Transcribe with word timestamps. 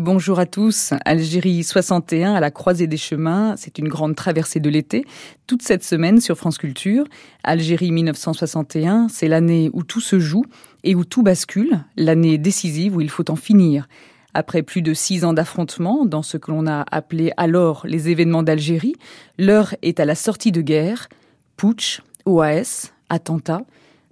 Bonjour 0.00 0.38
à 0.38 0.46
tous. 0.46 0.94
Algérie 1.04 1.64
61 1.64 2.34
à 2.34 2.38
la 2.38 2.52
croisée 2.52 2.86
des 2.86 2.96
chemins. 2.96 3.56
C'est 3.56 3.78
une 3.78 3.88
grande 3.88 4.14
traversée 4.14 4.60
de 4.60 4.70
l'été. 4.70 5.04
Toute 5.48 5.62
cette 5.62 5.82
semaine 5.82 6.20
sur 6.20 6.38
France 6.38 6.56
Culture. 6.56 7.04
Algérie 7.42 7.90
1961, 7.90 9.08
c'est 9.08 9.26
l'année 9.26 9.70
où 9.72 9.82
tout 9.82 10.00
se 10.00 10.20
joue 10.20 10.44
et 10.84 10.94
où 10.94 11.04
tout 11.04 11.24
bascule. 11.24 11.80
L'année 11.96 12.38
décisive 12.38 12.94
où 12.94 13.00
il 13.00 13.10
faut 13.10 13.28
en 13.28 13.34
finir. 13.34 13.88
Après 14.34 14.62
plus 14.62 14.82
de 14.82 14.94
six 14.94 15.24
ans 15.24 15.32
d'affrontements 15.32 16.06
dans 16.06 16.22
ce 16.22 16.36
que 16.36 16.52
l'on 16.52 16.68
a 16.68 16.84
appelé 16.92 17.32
alors 17.36 17.84
les 17.84 18.08
événements 18.08 18.44
d'Algérie, 18.44 18.94
l'heure 19.36 19.74
est 19.82 19.98
à 19.98 20.04
la 20.04 20.14
sortie 20.14 20.52
de 20.52 20.60
guerre. 20.60 21.08
Putsch, 21.56 22.02
OAS, 22.24 22.92
attentats, 23.08 23.64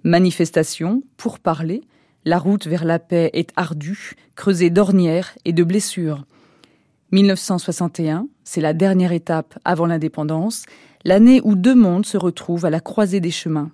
manifestations, 0.03 1.01
pourparlers, 1.15 1.83
la 2.27 2.39
route 2.39 2.67
vers 2.67 2.83
la 2.83 2.99
paix 2.99 3.29
est 3.31 3.53
ardue, 3.55 4.15
creusée 4.35 4.69
d'ornières 4.69 5.31
et 5.45 5.53
de 5.53 5.63
blessures. 5.63 6.25
1961, 7.13 8.27
c'est 8.43 8.59
la 8.59 8.73
dernière 8.73 9.13
étape 9.13 9.57
avant 9.63 9.85
l'indépendance, 9.85 10.65
l'année 11.05 11.39
où 11.45 11.55
deux 11.55 11.73
mondes 11.73 12.05
se 12.05 12.17
retrouvent 12.17 12.65
à 12.65 12.69
la 12.69 12.81
croisée 12.81 13.21
des 13.21 13.31
chemins. 13.31 13.71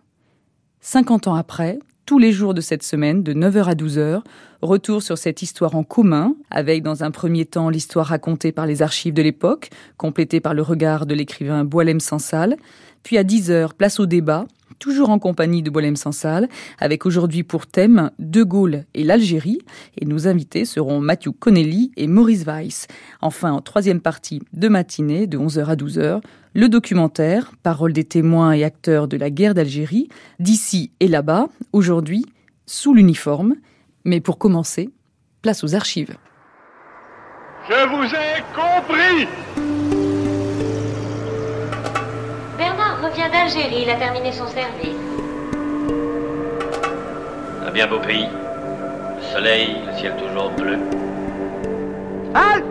50 0.81 1.27
ans 1.27 1.33
après, 1.33 1.79
tous 2.05 2.19
les 2.19 2.31
jours 2.31 2.53
de 2.53 2.61
cette 2.61 2.83
semaine, 2.83 3.23
de 3.23 3.33
9h 3.33 3.63
à 3.63 3.73
12h, 3.73 4.21
retour 4.61 5.01
sur 5.01 5.17
cette 5.17 5.41
histoire 5.41 5.75
en 5.75 5.83
commun, 5.83 6.35
avec 6.51 6.83
dans 6.83 7.03
un 7.03 7.09
premier 7.09 7.45
temps 7.45 7.69
l'histoire 7.69 8.05
racontée 8.05 8.51
par 8.51 8.67
les 8.67 8.83
archives 8.83 9.15
de 9.15 9.23
l'époque, 9.23 9.71
complétée 9.97 10.41
par 10.41 10.53
le 10.53 10.61
regard 10.61 11.07
de 11.07 11.15
l'écrivain 11.15 11.65
Boilem 11.65 11.99
Sansal, 11.99 12.57
puis 13.01 13.17
à 13.17 13.23
10h, 13.23 13.73
place 13.73 13.99
au 13.99 14.05
débat, 14.05 14.45
toujours 14.83 15.11
en 15.11 15.17
compagnie 15.17 15.63
de 15.63 15.69
Boilem 15.69 15.95
Sansal, 15.95 16.49
avec 16.77 17.05
aujourd'hui 17.05 17.43
pour 17.43 17.67
thème 17.67 18.11
De 18.19 18.43
Gaulle 18.43 18.83
et 18.93 19.05
l'Algérie. 19.05 19.59
Et 19.97 20.05
nos 20.05 20.27
invités 20.27 20.65
seront 20.65 20.99
Mathieu 20.99 21.31
Connelly 21.31 21.93
et 21.95 22.05
Maurice 22.05 22.43
Weiss. 22.43 22.87
Enfin, 23.21 23.53
en 23.53 23.61
troisième 23.61 24.01
partie 24.01 24.41
de 24.51 24.67
matinée, 24.67 25.25
de 25.25 25.37
11h 25.37 25.67
à 25.67 25.75
12h, 25.77 26.21
le 26.53 26.67
documentaire, 26.67 27.53
parole 27.63 27.93
des 27.93 28.03
témoins 28.03 28.51
et 28.51 28.65
acteurs 28.65 29.07
de 29.07 29.15
la 29.15 29.29
guerre 29.29 29.53
d'Algérie, 29.53 30.09
d'ici 30.39 30.91
et 30.99 31.07
là-bas, 31.07 31.47
aujourd'hui, 31.71 32.25
sous 32.65 32.93
l'uniforme. 32.93 33.55
Mais 34.03 34.19
pour 34.19 34.37
commencer, 34.37 34.89
place 35.41 35.63
aux 35.63 35.75
archives. 35.75 36.17
Je 37.69 37.87
vous 37.87 38.13
ai 38.13 38.43
compris 38.53 39.82
vient 43.13 43.29
d'Algérie, 43.29 43.83
il 43.83 43.89
a 43.89 43.95
terminé 43.95 44.31
son 44.31 44.47
service. 44.47 44.95
Un 47.65 47.71
bien 47.71 47.87
beau 47.87 47.99
pays. 47.99 48.27
Le 48.27 49.23
soleil, 49.31 49.77
le 49.87 49.97
ciel 49.99 50.13
toujours 50.17 50.49
bleu. 50.51 50.79
Halt 52.33 52.63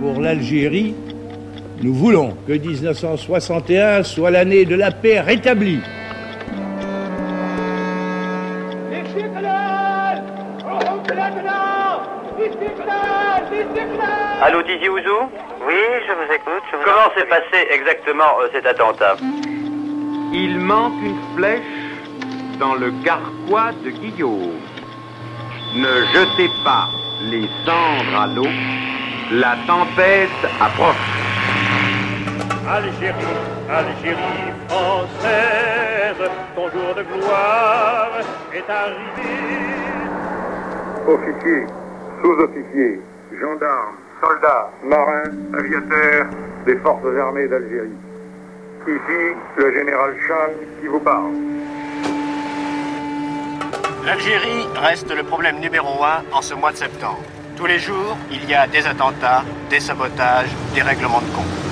Pour 0.00 0.20
l'Algérie, 0.20 0.94
nous 1.82 1.94
voulons 1.94 2.36
que 2.46 2.52
1961 2.52 4.02
soit 4.02 4.30
l'année 4.30 4.64
de 4.64 4.74
la 4.74 4.90
paix 4.90 5.20
rétablie. 5.20 5.80
Allô 14.42 14.62
Tizi 14.62 14.88
Ouzou 14.88 15.28
Oui, 15.66 15.74
je 16.06 16.12
vous 16.12 16.32
écoute. 16.32 16.62
Comment 16.84 17.14
s'est 17.16 17.26
passé 17.26 17.68
exactement 17.70 18.40
euh, 18.40 18.48
cet 18.52 18.66
attentat 18.66 19.16
Il 20.32 20.58
manque 20.58 20.94
une 21.02 21.36
flèche 21.36 21.60
dans 22.58 22.74
le 22.74 22.90
carquois 23.04 23.72
de 23.84 23.90
Guillaume. 23.90 24.58
Ne 25.76 26.04
jetez 26.14 26.50
pas 26.64 26.88
les 27.30 27.46
cendres 27.66 28.18
à 28.18 28.26
l'eau, 28.26 28.48
la 29.32 29.56
tempête 29.66 30.30
approche. 30.60 31.09
Algérie, 32.72 33.14
Algérie 33.68 34.52
française, 34.68 36.30
ton 36.54 36.70
jour 36.70 36.94
de 36.94 37.02
gloire 37.02 38.12
est 38.54 38.70
arrivé. 38.70 39.56
Officiers, 41.08 41.66
sous-officiers, 42.22 43.00
gendarmes, 43.40 43.96
soldats, 44.22 44.70
marins, 44.84 45.32
aviateurs 45.58 46.26
des 46.64 46.76
forces 46.76 47.18
armées 47.20 47.48
d'Algérie. 47.48 47.98
Ici, 48.86 49.36
le 49.56 49.72
général 49.72 50.14
Chan 50.28 50.52
qui 50.80 50.86
vous 50.86 51.00
parle. 51.00 51.32
L'Algérie 54.06 54.68
reste 54.76 55.12
le 55.12 55.24
problème 55.24 55.58
numéro 55.58 56.04
un 56.04 56.22
en 56.32 56.40
ce 56.40 56.54
mois 56.54 56.70
de 56.70 56.76
septembre. 56.76 57.18
Tous 57.56 57.66
les 57.66 57.80
jours, 57.80 58.16
il 58.30 58.48
y 58.48 58.54
a 58.54 58.68
des 58.68 58.86
attentats, 58.86 59.42
des 59.68 59.80
sabotages, 59.80 60.50
des 60.72 60.82
règlements 60.82 61.20
de 61.20 61.34
compte. 61.34 61.69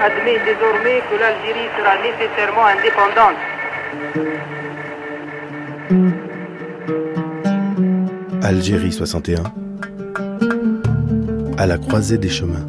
Admet 0.00 0.38
désormais 0.44 1.02
que 1.10 1.16
l'Algérie 1.18 1.68
sera 1.76 1.94
nécessairement 2.02 2.66
indépendante. 2.66 3.36
Algérie 8.42 8.92
61 8.92 9.42
À 11.58 11.66
la 11.66 11.78
croisée 11.78 12.18
des 12.18 12.28
chemins. 12.28 12.66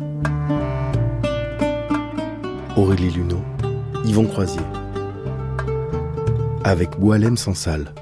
Aurélie 2.76 3.12
Luneau, 3.12 3.42
Yvon 4.06 4.26
Croisier. 4.26 4.62
Avec 6.64 6.98
Boalem 6.98 7.38
Sansal. 7.38 7.94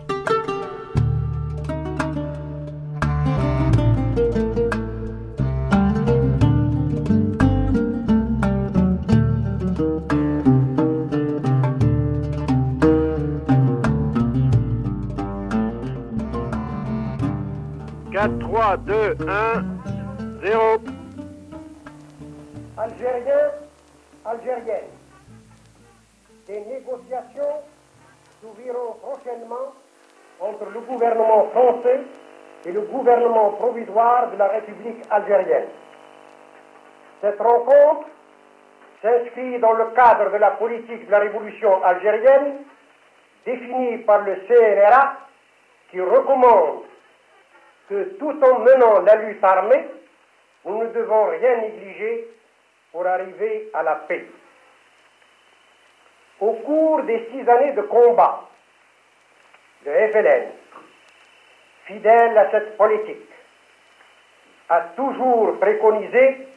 De 33.98 34.38
la 34.38 34.48
République 34.50 35.04
algérienne. 35.10 35.70
Cette 37.22 37.40
rencontre 37.40 38.08
s'inscrit 39.02 39.58
dans 39.58 39.74
le 39.74 39.86
cadre 39.96 40.32
de 40.32 40.38
la 40.38 40.52
politique 40.52 41.08
de 41.08 41.12
la 41.12 41.20
révolution 41.20 41.84
algérienne 41.84 42.58
définie 43.46 43.98
par 44.00 44.20
le 44.20 44.36
CNRA 44.48 45.18
qui 45.90 46.00
recommande 46.00 46.84
que 47.90 48.04
tout 48.20 48.40
en 48.44 48.60
menant 48.60 49.00
la 49.02 49.16
lutte 49.16 49.44
armée, 49.44 49.88
nous 50.66 50.78
ne 50.84 50.88
devons 50.90 51.26
rien 51.26 51.58
négliger 51.62 52.28
pour 52.92 53.08
arriver 53.08 53.70
à 53.74 53.82
la 53.82 53.96
paix. 53.96 54.26
Au 56.40 56.54
cours 56.54 57.02
des 57.04 57.30
six 57.32 57.50
années 57.50 57.72
de 57.72 57.82
combat, 57.82 58.44
le 59.86 59.92
FLN, 60.12 60.50
fidèle 61.86 62.38
à 62.38 62.52
cette 62.52 62.78
politique, 62.78 63.27
a 64.70 64.82
toujours 64.96 65.58
préconisé 65.60 66.48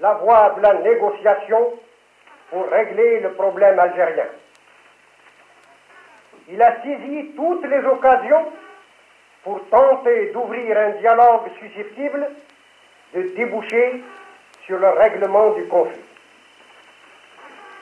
la 0.00 0.14
voie 0.14 0.54
de 0.56 0.62
la 0.62 0.74
négociation 0.74 1.74
pour 2.50 2.68
régler 2.68 3.20
le 3.20 3.32
problème 3.32 3.78
algérien. 3.78 4.26
Il 6.48 6.60
a 6.62 6.82
saisi 6.82 7.32
toutes 7.36 7.64
les 7.66 7.84
occasions 7.84 8.46
pour 9.44 9.60
tenter 9.68 10.32
d'ouvrir 10.32 10.76
un 10.76 10.90
dialogue 11.00 11.50
susceptible 11.58 12.28
de 13.14 13.22
déboucher 13.36 14.02
sur 14.66 14.78
le 14.78 14.88
règlement 14.88 15.50
du 15.50 15.66
conflit. 15.66 16.00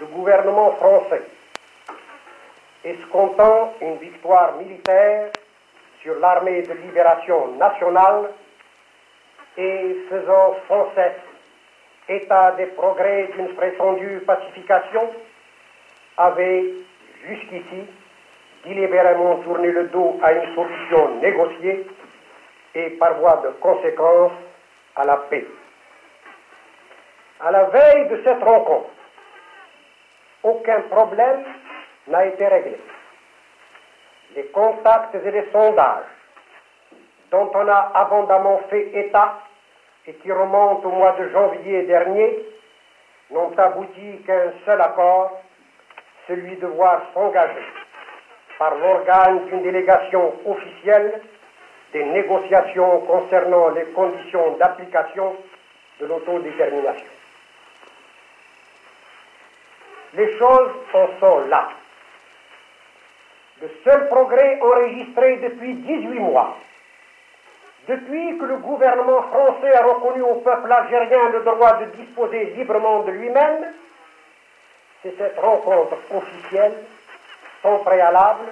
Le 0.01 0.07
gouvernement 0.07 0.73
français, 0.73 1.23
escomptant 2.85 3.75
une 3.81 3.97
victoire 3.97 4.57
militaire 4.57 5.31
sur 6.03 6.19
l'armée 6.19 6.63
de 6.63 6.73
libération 6.75 7.49
nationale 7.57 8.31
et 9.59 9.97
faisant 10.09 10.57
sans 10.69 10.89
cesse 10.95 11.21
état 12.09 12.53
des 12.53 12.67
progrès 12.67 13.29
d'une 13.35 13.55
prétendue 13.55 14.23
pacification, 14.27 15.11
avait 16.17 16.65
jusqu'ici 17.27 17.85
délibérément 18.65 19.37
tourné 19.39 19.71
le 19.71 19.89
dos 19.89 20.19
à 20.23 20.33
une 20.33 20.55
solution 20.55 21.17
négociée 21.21 21.87
et 22.75 22.91
par 22.91 23.15
voie 23.15 23.43
de 23.45 23.51
conséquence 23.61 24.33
à 24.97 25.05
la 25.05 25.17
paix. 25.17 25.47
À 27.41 27.51
la 27.51 27.65
veille 27.65 28.09
de 28.09 28.23
cette 28.25 28.43
rencontre, 28.43 28.91
aucun 30.43 30.81
problème 30.83 31.45
n'a 32.07 32.27
été 32.27 32.47
réglé. 32.47 32.79
Les 34.37 34.47
contacts 34.47 35.15
et 35.15 35.31
les 35.31 35.51
sondages 35.53 36.05
dont 37.31 37.51
on 37.55 37.69
a 37.69 37.93
abondamment 37.95 38.61
fait 38.71 38.91
état 38.95 39.39
et 40.09 40.15
qui 40.15 40.33
remontent 40.33 40.89
au 40.89 40.93
mois 40.93 41.13
de 41.13 41.29
janvier 41.29 41.83
dernier 41.83 42.39
n'ont 43.31 43.53
abouti 43.59 44.23
qu'à 44.27 44.37
un 44.37 44.53
seul 44.65 44.81
accord, 44.81 45.39
celui 46.27 46.57
de 46.57 46.67
voir 46.67 47.03
s'engager 47.13 47.67
par 48.59 48.75
l'organe 48.77 49.47
d'une 49.47 49.63
délégation 49.63 50.33
officielle 50.47 51.21
des 51.93 52.05
négociations 52.05 53.01
concernant 53.01 53.69
les 53.69 53.85
conditions 53.93 54.57
d'application 54.57 55.37
de 56.01 56.07
l'autodétermination. 56.07 57.07
Les 60.15 60.39
choses 60.39 60.71
en 60.95 61.09
sont 61.21 61.41
là. 61.49 61.69
Le 63.61 63.69
seul 63.85 64.09
progrès 64.09 64.59
enregistré 64.63 65.37
depuis 65.37 65.75
18 65.75 66.19
mois, 66.21 66.57
depuis 67.89 68.37
que 68.39 68.45
le 68.45 68.59
gouvernement 68.59 69.23
français 69.23 69.75
a 69.75 69.83
reconnu 69.83 70.21
au 70.21 70.35
peuple 70.37 70.71
algérien 70.71 71.31
le 71.31 71.41
droit 71.41 71.79
de 71.79 71.87
disposer 71.97 72.45
librement 72.57 73.03
de 73.05 73.13
lui-même, 73.13 73.73
c'est 75.03 75.17
cette 75.17 75.39
rencontre 75.39 75.97
officielle, 76.15 76.75
sans 77.63 77.79
préalable, 77.79 78.45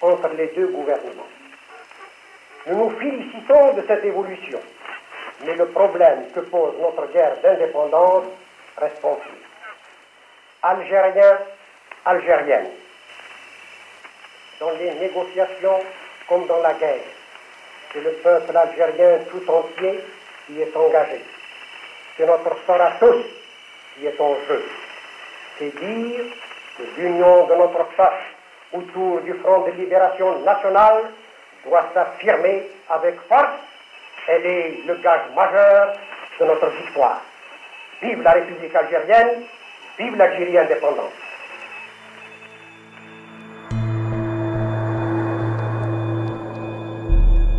entre 0.00 0.28
les 0.28 0.46
deux 0.48 0.68
gouvernements. 0.68 1.28
Nous 2.66 2.76
nous 2.76 2.90
félicitons 2.98 3.74
de 3.74 3.82
cette 3.86 4.04
évolution, 4.04 4.60
mais 5.44 5.54
le 5.54 5.66
problème 5.66 6.30
que 6.34 6.40
pose 6.40 6.74
notre 6.80 7.12
guerre 7.12 7.36
d'indépendance 7.42 8.24
reste 8.78 9.04
entier. 9.04 9.42
Algériens, 10.62 11.38
Algériennes, 12.06 12.70
dans 14.60 14.70
les 14.70 14.94
négociations 14.94 15.78
comme 16.28 16.46
dans 16.46 16.60
la 16.62 16.74
guerre, 16.74 17.17
c'est 17.92 18.00
le 18.00 18.10
peuple 18.22 18.56
algérien 18.56 19.18
tout 19.30 19.50
entier 19.50 20.00
qui 20.46 20.60
est 20.60 20.76
engagé. 20.76 21.22
C'est 22.16 22.26
notre 22.26 22.56
sort 22.66 22.80
à 22.80 22.92
tous 22.98 23.24
qui 23.94 24.06
est 24.06 24.20
en 24.20 24.34
jeu. 24.48 24.64
C'est 25.58 25.74
dire 25.80 26.24
que 26.76 26.82
l'union 27.00 27.46
de 27.46 27.54
notre 27.54 27.84
peuple 27.96 28.14
autour 28.72 29.20
du 29.22 29.34
Front 29.34 29.66
de 29.66 29.72
libération 29.72 30.40
nationale 30.40 31.10
doit 31.64 31.84
s'affirmer 31.94 32.68
avec 32.90 33.16
force. 33.28 33.58
Elle 34.28 34.46
est 34.46 34.80
le 34.86 34.94
gage 34.96 35.30
majeur 35.34 35.94
de 36.38 36.44
notre 36.44 36.68
victoire. 36.68 37.22
Vive 38.02 38.22
la 38.22 38.32
République 38.32 38.74
algérienne, 38.74 39.44
vive 39.98 40.16
l'Algérie 40.16 40.58
indépendante. 40.58 41.12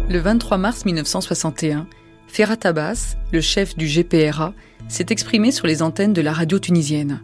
Le 0.09 0.17
23 0.17 0.57
mars 0.57 0.85
1961, 0.85 1.85
Ferhat 2.25 2.57
Abbas, 2.63 3.15
le 3.31 3.41
chef 3.41 3.77
du 3.77 3.85
GPRA, 3.85 4.55
s'est 4.87 5.05
exprimé 5.11 5.51
sur 5.51 5.67
les 5.67 5.83
antennes 5.83 6.13
de 6.13 6.21
la 6.23 6.33
radio 6.33 6.57
tunisienne. 6.57 7.21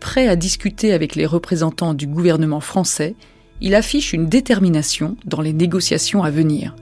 Prêt 0.00 0.26
à 0.26 0.34
discuter 0.34 0.92
avec 0.92 1.14
les 1.14 1.26
représentants 1.26 1.94
du 1.94 2.08
gouvernement 2.08 2.58
français, 2.58 3.14
il 3.60 3.76
affiche 3.76 4.12
une 4.12 4.28
détermination 4.28 5.16
dans 5.26 5.40
les 5.40 5.52
négociations 5.52 6.24
à 6.24 6.30
venir. 6.30 6.74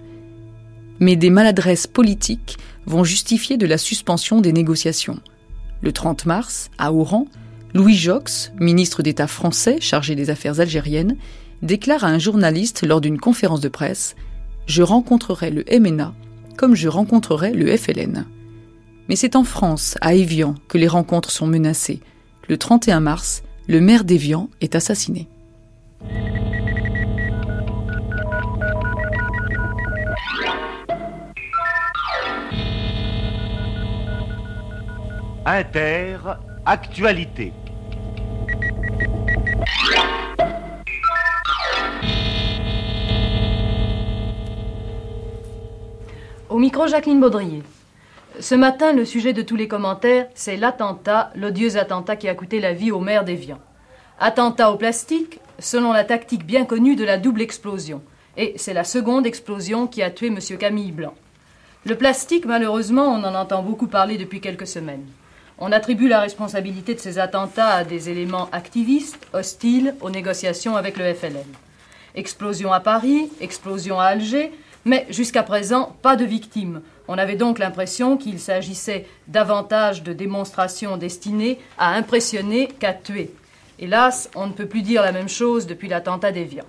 Mais 1.01 1.17
des 1.17 1.29
maladresses 1.29 1.87
politiques 1.87 2.57
vont 2.87 3.05
justifier 3.05 3.59
de 3.59 3.67
la 3.67 3.77
suspension 3.77 4.41
des 4.41 4.55
négociations. 4.55 5.21
Le 5.83 5.93
30 5.93 6.25
mars, 6.25 6.71
à 6.79 6.95
Oran, 6.95 7.27
Louis 7.75 7.95
Jox, 7.95 8.53
ministre 8.59 9.03
d'État 9.03 9.27
français 9.27 9.83
chargé 9.83 10.15
des 10.15 10.31
affaires 10.31 10.61
algériennes, 10.61 11.19
déclare 11.61 12.05
à 12.05 12.09
un 12.09 12.19
journaliste 12.19 12.87
lors 12.87 13.03
d'une 13.03 13.21
conférence 13.21 13.61
de 13.61 13.69
presse 13.69 14.17
Je 14.67 14.83
rencontrerai 14.83 15.51
le 15.51 15.65
MNA 15.71 16.15
comme 16.61 16.75
je 16.75 16.89
rencontrerai 16.89 17.55
le 17.55 17.75
FLN. 17.75 18.27
Mais 19.09 19.17
c'est 19.17 19.35
en 19.35 19.45
France, 19.45 19.97
à 20.03 20.13
Évian, 20.13 20.57
que 20.69 20.77
les 20.77 20.89
rencontres 20.89 21.31
sont 21.31 21.47
menacées. 21.47 22.01
Le 22.51 22.59
31 22.59 23.01
mars, 23.01 23.43
le 23.67 23.81
maire 23.81 24.05
d'Évian 24.05 24.51
est 24.61 24.75
assassiné. 24.75 25.27
Inter, 35.47 36.19
actualité. 36.67 37.55
Au 46.51 46.59
micro, 46.59 46.89
Jacqueline 46.89 47.21
Baudrier. 47.21 47.63
Ce 48.41 48.57
matin, 48.57 48.93
le 48.93 49.05
sujet 49.05 49.33
de 49.33 49.43
tous 49.43 49.55
les 49.55 49.69
commentaires, 49.69 50.27
c'est 50.35 50.57
l'attentat, 50.57 51.31
l'odieux 51.37 51.77
attentat 51.77 52.17
qui 52.17 52.29
a 52.29 52.35
coûté 52.35 52.59
la 52.59 52.73
vie 52.73 52.91
au 52.91 52.99
maire 52.99 53.25
d'Évian. 53.25 53.61
Attentat 54.19 54.73
au 54.73 54.77
plastique, 54.77 55.39
selon 55.61 55.93
la 55.93 56.03
tactique 56.03 56.45
bien 56.45 56.65
connue 56.65 56.97
de 56.97 57.05
la 57.05 57.19
double 57.19 57.41
explosion. 57.41 58.03
Et 58.37 58.55
c'est 58.57 58.75
la 58.75 58.83
seconde 58.83 59.27
explosion 59.27 59.87
qui 59.87 60.03
a 60.03 60.11
tué 60.11 60.27
M. 60.27 60.39
Camille 60.59 60.91
Blanc. 60.91 61.15
Le 61.87 61.95
plastique, 61.95 62.47
malheureusement, 62.47 63.07
on 63.07 63.23
en 63.23 63.37
entend 63.37 63.63
beaucoup 63.63 63.87
parler 63.87 64.19
depuis 64.19 64.41
quelques 64.41 64.67
semaines. 64.67 65.07
On 65.59 65.71
attribue 65.71 66.09
la 66.09 66.19
responsabilité 66.19 66.97
de 66.97 67.01
ces 67.01 67.21
attentats 67.21 67.75
à 67.75 67.85
des 67.85 68.11
éléments 68.11 68.49
activistes, 68.51 69.25
hostiles 69.33 69.95
aux 70.01 70.11
négociations 70.11 70.77
avec 70.77 70.97
le 70.97 71.15
FLN. 71.15 71.47
Explosion 72.17 72.73
à 72.73 72.81
Paris, 72.81 73.31
explosion 73.41 74.01
à 74.01 74.07
Alger, 74.07 74.51
mais 74.85 75.07
jusqu'à 75.11 75.43
présent, 75.43 75.97
pas 76.03 76.17
de 76.17 76.25
victimes. 76.25 76.83
On 77.09 77.19
avait 77.19 77.37
donc 77.37 77.59
l'impression 77.59 78.17
qu'il 78.17 78.39
s'agissait 78.39 79.07
davantage 79.29 80.03
de 80.03 80.13
démonstrations 80.13 80.97
destinées 80.97 81.59
à 81.79 81.95
impressionner 81.95 82.69
qu'à 82.69 82.93
tuer. 82.93 83.33
Hélas, 83.79 84.31
on 84.35 84.47
ne 84.47 84.53
peut 84.53 84.67
plus 84.67 84.83
dire 84.83 85.03
la 85.03 85.13
même 85.13 85.29
chose 85.29 85.67
depuis 85.67 85.89
l'attentat 85.89 86.33
d'Evian. 86.33 86.65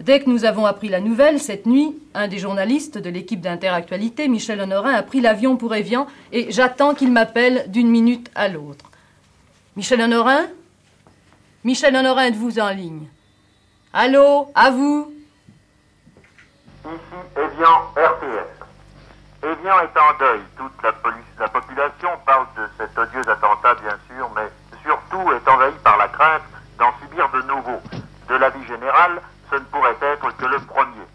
Dès 0.00 0.20
que 0.20 0.30
nous 0.30 0.46
avons 0.46 0.64
appris 0.64 0.88
la 0.88 1.00
nouvelle, 1.00 1.38
cette 1.38 1.66
nuit, 1.66 1.94
un 2.14 2.26
des 2.26 2.38
journalistes 2.38 2.96
de 2.96 3.10
l'équipe 3.10 3.42
d'Interactualité, 3.42 4.28
Michel 4.28 4.60
Honorin, 4.60 4.94
a 4.94 5.02
pris 5.02 5.20
l'avion 5.20 5.56
pour 5.56 5.74
Evian 5.74 6.06
et 6.32 6.50
j'attends 6.50 6.94
qu'il 6.94 7.12
m'appelle 7.12 7.66
d'une 7.68 7.90
minute 7.90 8.30
à 8.34 8.48
l'autre. 8.48 8.90
Michel 9.76 10.00
Honorin? 10.00 10.46
Michel 11.64 11.94
Honorin, 11.94 12.24
êtes-vous 12.24 12.58
en 12.58 12.70
ligne? 12.70 13.08
Allô? 13.92 14.48
À 14.54 14.70
vous? 14.70 15.12
Ici 16.84 17.20
Evian 17.36 17.92
RTS. 17.94 18.64
Evian 19.42 19.80
est 19.80 19.98
en 19.98 20.18
deuil. 20.18 20.40
Toute 20.56 20.82
la, 20.82 20.92
la 21.38 21.48
population 21.48 22.08
parle 22.24 22.46
de 22.56 22.68
cet 22.78 22.98
odieux 22.98 23.28
attentat, 23.28 23.74
bien 23.74 23.98
sûr, 24.08 24.30
mais 24.34 24.48
surtout 24.82 25.32
est 25.32 25.48
envahie 25.48 25.78
par 25.84 25.98
la 25.98 26.08
crainte 26.08 26.42
d'en 26.78 26.92
subir 27.00 27.28
de 27.30 27.42
nouveaux. 27.42 27.82
De 28.28 28.34
l'avis 28.36 28.66
général, 28.66 29.20
ce 29.50 29.56
ne 29.56 29.64
pourrait 29.64 29.96
être 30.00 30.36
que 30.36 30.46
le 30.46 30.58
premier. 30.60 31.06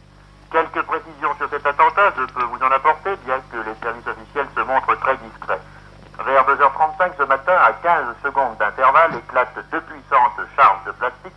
Quelques 0.52 0.84
précisions 0.84 1.36
sur 1.38 1.50
cet 1.50 1.66
attentat, 1.66 2.14
je 2.18 2.26
peux 2.26 2.44
vous 2.44 2.62
en 2.62 2.72
apporter, 2.72 3.16
bien 3.26 3.40
que 3.52 3.58
les 3.58 3.76
services 3.82 4.08
officiels 4.08 4.48
se 4.56 4.62
montrent 4.62 4.96
très 5.00 5.18
discrets. 5.18 5.62
Vers 6.24 6.46
2h35 6.46 7.12
ce 7.18 7.24
matin, 7.24 7.58
à 7.58 7.74
15 7.74 8.06
secondes 8.24 8.58
d'intervalle, 8.58 9.16
éclatent 9.16 9.60
deux 9.72 9.82
puissantes 9.82 10.48
charges 10.56 10.86
de 10.86 10.92
plastique. 10.92 11.34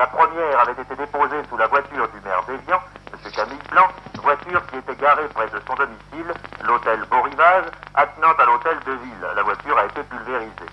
La 0.00 0.06
première 0.06 0.60
avait 0.60 0.80
été 0.80 0.96
déposée 0.96 1.44
sous 1.50 1.58
la 1.58 1.66
voiture 1.66 2.08
du 2.08 2.20
maire 2.24 2.42
d'Evian, 2.48 2.80
M. 3.12 3.32
Camille 3.36 3.68
Blanc, 3.70 3.86
voiture 4.22 4.64
qui 4.68 4.76
était 4.78 4.96
garée 4.96 5.28
près 5.34 5.44
de 5.48 5.60
son 5.68 5.74
domicile, 5.74 6.32
l'hôtel 6.64 7.04
Beaurivage, 7.10 7.66
attenant 7.94 8.32
à 8.32 8.44
l'hôtel 8.46 8.78
de 8.86 8.92
ville. 8.92 9.26
La 9.36 9.42
voiture 9.42 9.76
a 9.76 9.84
été 9.84 10.02
pulvérisée. 10.04 10.72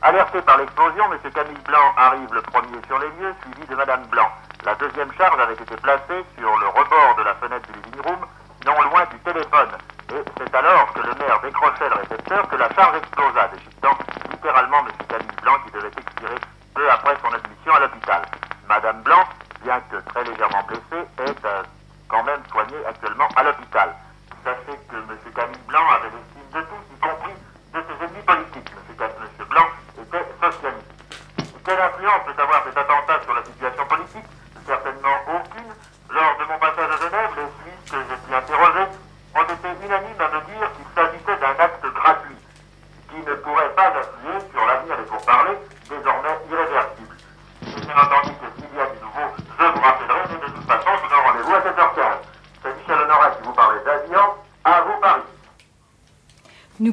Alerté 0.00 0.40
par 0.40 0.56
l'explosion, 0.56 1.04
M. 1.12 1.18
Camille 1.34 1.64
Blanc 1.68 1.92
arrive 1.98 2.32
le 2.32 2.40
premier 2.40 2.80
sur 2.88 2.98
les 2.98 3.08
lieux, 3.20 3.34
suivi 3.42 3.68
de 3.68 3.76
Mme 3.76 4.06
Blanc. 4.06 4.30
La 4.64 4.74
deuxième 4.76 5.12
charge 5.18 5.38
avait 5.38 5.52
été 5.52 5.76
placée 5.76 6.24
sur 6.38 6.56
le 6.56 6.68
rebord 6.68 7.14
de 7.18 7.24
la 7.24 7.34
fenêtre 7.34 7.68
du 7.68 7.76
living 7.76 8.00
room, 8.08 8.24
non 8.64 8.88
loin 8.88 9.04
du 9.12 9.18
téléphone. 9.18 9.72
Et 10.16 10.24
c'est 10.38 10.54
alors 10.54 10.90
que 10.94 11.00
le 11.00 11.12
maire 11.20 11.38
décrochait 11.44 11.90
le 11.90 11.96
récepteur 12.08 12.48
que 12.48 12.56
la 12.56 12.72
charge 12.72 12.96
explosa, 12.96 13.48
déchiquetant 13.52 13.98
littéralement 14.30 14.80
M. 14.80 14.92
Camille 15.10 15.40
Blanc 15.42 15.56
qui 15.66 15.72
devait 15.72 15.92
expirer 15.92 16.40
peu 16.74 16.90
après 16.90 17.16
son 17.22 17.32
admission 17.32 17.72
à 17.74 17.80
l'hôpital. 17.80 18.22
Madame 18.68 19.02
Blanc, 19.02 19.24
bien 19.62 19.80
que 19.90 19.96
très 20.10 20.24
légèrement 20.24 20.62
blessée, 20.64 21.06
est 21.18 21.44
euh, 21.44 21.62
quand 22.08 22.22
même 22.24 22.40
soignée 22.50 22.84
actuellement 22.86 23.28
à 23.36 23.42
l'hôpital. 23.42 23.94
Sachez 24.44 24.78
que 24.88 24.96
M. 24.96 25.18
Camille 25.34 25.61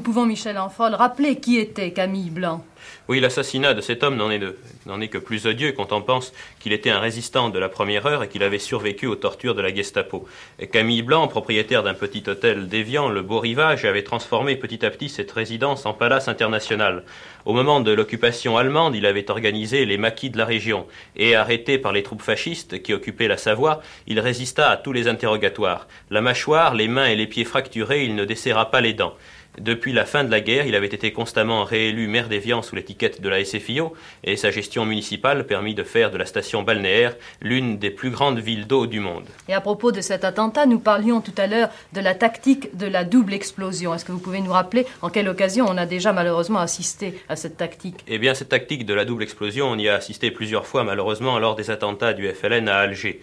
pouvons, 0.10 0.26
Michel 0.26 0.58
Enfol, 0.58 0.96
rappeler 0.96 1.36
qui 1.36 1.60
était 1.60 1.92
Camille 1.92 2.32
Blanc. 2.32 2.66
Oui, 3.10 3.20
l'assassinat 3.20 3.76
de 3.76 3.82
cet 3.82 4.04
homme 4.04 4.16
n'en 4.16 4.32
est, 4.32 4.42
est 4.42 5.08
que 5.08 5.20
plus 5.20 5.46
odieux 5.46 5.72
quand 5.74 5.92
on 5.92 6.02
pense 6.02 6.34
qu'il 6.60 6.74
était 6.74 6.90
un 6.90 7.00
résistant 7.00 7.50
de 7.50 7.60
la 7.60 7.70
première 7.70 8.08
heure 8.08 8.24
et 8.24 8.28
qu'il 8.28 8.42
avait 8.42 8.58
survécu 8.58 9.06
aux 9.06 9.16
tortures 9.16 9.54
de 9.54 9.62
la 9.62 9.72
Gestapo. 9.72 10.28
Camille 10.72 11.04
Blanc, 11.04 11.28
propriétaire 11.28 11.84
d'un 11.84 11.94
petit 11.94 12.24
hôtel 12.28 12.68
d'Évian, 12.68 13.10
le 13.10 13.22
Beau 13.22 13.40
Rivage, 13.40 13.86
avait 13.86 14.02
transformé 14.02 14.56
petit 14.56 14.84
à 14.84 14.90
petit 14.90 15.10
cette 15.10 15.32
résidence 15.32 15.86
en 15.86 15.94
palace 15.94 16.28
international. 16.28 17.04
Au 17.46 17.54
moment 17.54 17.80
de 17.80 17.92
l'occupation 17.92 18.58
allemande, 18.58 18.96
il 18.96 19.06
avait 19.06 19.30
organisé 19.30 19.86
les 19.86 19.98
maquis 19.98 20.32
de 20.32 20.40
la 20.40 20.46
région 20.46 20.88
et, 21.18 21.36
arrêté 21.36 21.78
par 21.78 21.92
les 21.92 22.02
troupes 22.02 22.24
fascistes 22.24 22.82
qui 22.82 22.94
occupaient 22.94 23.28
la 23.28 23.38
Savoie, 23.38 23.82
il 24.08 24.20
résista 24.20 24.72
à 24.72 24.78
tous 24.78 24.92
les 24.92 25.08
interrogatoires. 25.08 25.88
La 26.10 26.22
mâchoire, 26.22 26.74
les 26.74 26.88
mains 26.88 27.06
et 27.06 27.16
les 27.16 27.28
pieds 27.28 27.46
fracturés, 27.46 28.06
il 28.06 28.16
ne 28.16 28.26
desserra 28.26 28.72
pas 28.72 28.82
les 28.82 28.94
dents. 28.94 29.14
Depuis 29.60 29.92
la 29.92 30.06
fin 30.06 30.24
de 30.24 30.32
la 30.32 30.40
guerre, 30.40 30.66
il 30.66 30.76
avait 30.76 30.88
été 30.88 31.12
constamment 31.12 31.66
réélu 31.66 32.08
maire 32.08 32.30
d'Évian 32.30 32.62
sous 32.62 32.78
l'étiquette 32.78 33.22
de 33.22 33.28
la 33.28 33.44
SFIO 33.44 33.94
et 34.24 34.38
sa 34.38 34.52
gestion 34.52 34.86
municipale 34.86 35.46
permit 35.46 35.76
de 35.76 35.84
faire 35.84 36.12
de 36.12 36.18
la 36.18 36.26
station 36.26 36.64
balnéaire 36.64 37.16
l'une 37.42 37.78
des 37.78 37.92
plus 37.92 38.10
grandes 38.10 38.40
villes 38.40 38.68
d'eau 38.68 38.88
du 38.88 39.02
monde. 39.02 39.26
Et 39.50 39.54
à 39.54 39.60
propos 39.60 39.92
de 39.92 40.00
cet 40.00 40.24
attentat, 40.24 40.66
nous 40.66 40.80
parlions 40.80 41.20
tout 41.20 41.34
à 41.38 41.48
l'heure 41.48 41.70
de 41.92 42.00
la 42.00 42.16
tactique 42.16 42.78
de 42.78 42.88
la 42.88 43.04
double 43.04 43.34
explosion. 43.34 43.94
Est-ce 43.94 44.06
que 44.06 44.14
vous 44.14 44.20
pouvez 44.20 44.40
nous 44.40 44.54
rappeler 44.54 44.86
en 45.02 45.10
quelle 45.10 45.28
occasion 45.28 45.66
on 45.68 45.78
a 45.78 45.86
déjà 45.86 46.14
malheureusement 46.14 46.60
assisté 46.60 47.22
à 47.28 47.36
cette 47.36 47.58
tactique? 47.58 48.06
Eh 48.08 48.18
bien, 48.18 48.34
cette 48.34 48.50
tactique 48.50 48.86
de 48.86 48.94
la 48.94 49.04
double 49.04 49.24
explosion, 49.24 49.68
on 49.70 49.78
y 49.78 49.90
a 49.90 49.96
assisté 49.96 50.32
plusieurs 50.32 50.68
fois 50.68 50.86
malheureusement 50.86 51.38
lors 51.38 51.56
des 51.56 51.70
attentats 51.70 52.14
du 52.14 52.30
FLN 52.30 52.70
à 52.70 52.78
Alger. 52.78 53.20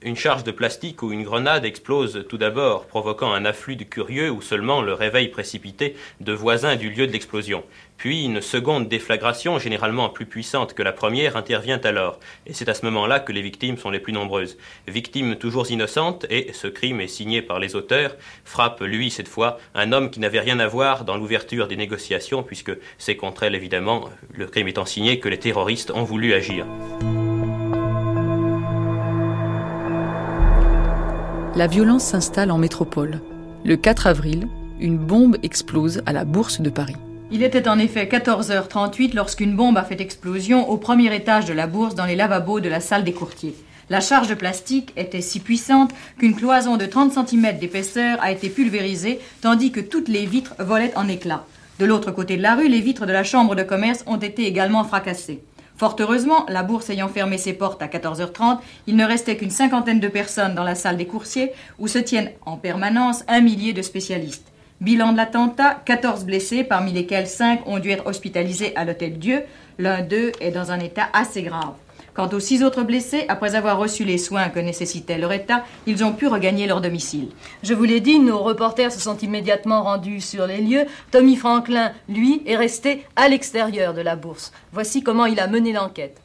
Une 0.00 0.14
charge 0.14 0.44
de 0.44 0.52
plastique 0.52 1.02
ou 1.02 1.10
une 1.10 1.24
grenade 1.24 1.64
explose 1.64 2.24
tout 2.28 2.38
d'abord, 2.38 2.86
provoquant 2.86 3.32
un 3.32 3.44
afflux 3.44 3.74
de 3.74 3.82
curieux 3.82 4.30
ou 4.30 4.40
seulement 4.40 4.80
le 4.80 4.92
réveil 4.94 5.26
précipité 5.26 5.96
de 6.20 6.32
voisins 6.32 6.76
du 6.76 6.88
lieu 6.88 7.08
de 7.08 7.12
l'explosion. 7.12 7.64
Puis 7.96 8.24
une 8.24 8.40
seconde 8.40 8.88
déflagration, 8.88 9.58
généralement 9.58 10.08
plus 10.08 10.26
puissante 10.26 10.74
que 10.74 10.84
la 10.84 10.92
première, 10.92 11.36
intervient 11.36 11.80
alors. 11.82 12.20
Et 12.46 12.52
c'est 12.52 12.68
à 12.68 12.74
ce 12.74 12.84
moment-là 12.84 13.18
que 13.18 13.32
les 13.32 13.42
victimes 13.42 13.76
sont 13.76 13.90
les 13.90 13.98
plus 13.98 14.12
nombreuses. 14.12 14.56
Victimes 14.86 15.34
toujours 15.34 15.68
innocentes, 15.68 16.26
et 16.30 16.52
ce 16.52 16.68
crime 16.68 17.00
est 17.00 17.08
signé 17.08 17.42
par 17.42 17.58
les 17.58 17.74
auteurs, 17.74 18.14
frappe, 18.44 18.80
lui, 18.82 19.10
cette 19.10 19.26
fois, 19.26 19.58
un 19.74 19.90
homme 19.90 20.12
qui 20.12 20.20
n'avait 20.20 20.38
rien 20.38 20.60
à 20.60 20.68
voir 20.68 21.04
dans 21.04 21.16
l'ouverture 21.16 21.66
des 21.66 21.76
négociations, 21.76 22.44
puisque 22.44 22.70
c'est 22.98 23.16
contre 23.16 23.42
elle, 23.42 23.56
évidemment, 23.56 24.08
le 24.32 24.46
crime 24.46 24.68
étant 24.68 24.86
signé, 24.86 25.18
que 25.18 25.28
les 25.28 25.40
terroristes 25.40 25.90
ont 25.90 26.04
voulu 26.04 26.34
agir. 26.34 26.66
La 31.58 31.66
violence 31.66 32.04
s'installe 32.04 32.52
en 32.52 32.58
métropole. 32.58 33.20
Le 33.64 33.76
4 33.76 34.06
avril, 34.06 34.46
une 34.78 34.96
bombe 34.96 35.38
explose 35.42 36.02
à 36.06 36.12
la 36.12 36.24
Bourse 36.24 36.60
de 36.60 36.70
Paris. 36.70 36.94
Il 37.32 37.42
était 37.42 37.66
en 37.66 37.80
effet 37.80 38.04
14h38 38.04 39.12
lorsqu'une 39.16 39.56
bombe 39.56 39.76
a 39.76 39.82
fait 39.82 40.00
explosion 40.00 40.70
au 40.70 40.76
premier 40.76 41.12
étage 41.12 41.46
de 41.46 41.52
la 41.52 41.66
bourse 41.66 41.96
dans 41.96 42.04
les 42.04 42.14
lavabos 42.14 42.60
de 42.60 42.68
la 42.68 42.78
salle 42.78 43.02
des 43.02 43.12
courtiers. 43.12 43.56
La 43.90 43.98
charge 43.98 44.28
de 44.28 44.36
plastique 44.36 44.92
était 44.96 45.20
si 45.20 45.40
puissante 45.40 45.90
qu'une 46.16 46.36
cloison 46.36 46.76
de 46.76 46.86
30 46.86 47.26
cm 47.26 47.58
d'épaisseur 47.58 48.18
a 48.22 48.30
été 48.30 48.50
pulvérisée 48.50 49.18
tandis 49.40 49.72
que 49.72 49.80
toutes 49.80 50.06
les 50.06 50.26
vitres 50.26 50.54
volaient 50.60 50.94
en 50.94 51.08
éclats. 51.08 51.44
De 51.80 51.86
l'autre 51.86 52.12
côté 52.12 52.36
de 52.36 52.42
la 52.42 52.54
rue, 52.54 52.68
les 52.68 52.80
vitres 52.80 53.04
de 53.04 53.12
la 53.12 53.24
chambre 53.24 53.56
de 53.56 53.64
commerce 53.64 54.04
ont 54.06 54.18
été 54.18 54.46
également 54.46 54.84
fracassées. 54.84 55.42
Fort 55.78 55.94
heureusement, 56.00 56.44
la 56.48 56.64
bourse 56.64 56.90
ayant 56.90 57.06
fermé 57.06 57.38
ses 57.38 57.52
portes 57.52 57.80
à 57.82 57.86
14h30, 57.86 58.58
il 58.88 58.96
ne 58.96 59.04
restait 59.04 59.36
qu'une 59.36 59.50
cinquantaine 59.50 60.00
de 60.00 60.08
personnes 60.08 60.56
dans 60.56 60.64
la 60.64 60.74
salle 60.74 60.96
des 60.96 61.06
coursiers 61.06 61.52
où 61.78 61.86
se 61.86 61.98
tiennent 61.98 62.32
en 62.44 62.56
permanence 62.56 63.22
un 63.28 63.40
millier 63.40 63.72
de 63.72 63.82
spécialistes. 63.82 64.48
Bilan 64.80 65.12
de 65.12 65.16
l'attentat, 65.16 65.80
14 65.84 66.24
blessés, 66.24 66.64
parmi 66.64 66.92
lesquels 66.92 67.28
5 67.28 67.68
ont 67.68 67.78
dû 67.78 67.90
être 67.90 68.08
hospitalisés 68.08 68.74
à 68.76 68.84
l'Hôtel 68.84 69.20
Dieu. 69.20 69.42
L'un 69.78 70.02
d'eux 70.02 70.32
est 70.40 70.50
dans 70.50 70.72
un 70.72 70.80
état 70.80 71.06
assez 71.12 71.42
grave. 71.42 71.74
Quant 72.18 72.28
aux 72.32 72.40
six 72.40 72.64
autres 72.64 72.82
blessés, 72.82 73.26
après 73.28 73.54
avoir 73.54 73.78
reçu 73.78 74.02
les 74.02 74.18
soins 74.18 74.48
que 74.48 74.58
nécessitait 74.58 75.18
leur 75.18 75.32
état, 75.32 75.62
ils 75.86 76.02
ont 76.02 76.12
pu 76.12 76.26
regagner 76.26 76.66
leur 76.66 76.80
domicile. 76.80 77.28
Je 77.62 77.74
vous 77.74 77.84
l'ai 77.84 78.00
dit, 78.00 78.18
nos 78.18 78.38
reporters 78.38 78.90
se 78.90 78.98
sont 78.98 79.16
immédiatement 79.18 79.84
rendus 79.84 80.20
sur 80.20 80.48
les 80.48 80.60
lieux. 80.60 80.86
Tommy 81.12 81.36
Franklin, 81.36 81.92
lui, 82.08 82.42
est 82.44 82.56
resté 82.56 83.04
à 83.14 83.28
l'extérieur 83.28 83.94
de 83.94 84.00
la 84.00 84.16
bourse. 84.16 84.52
Voici 84.72 85.04
comment 85.04 85.26
il 85.26 85.38
a 85.38 85.46
mené 85.46 85.72
l'enquête. 85.72 86.20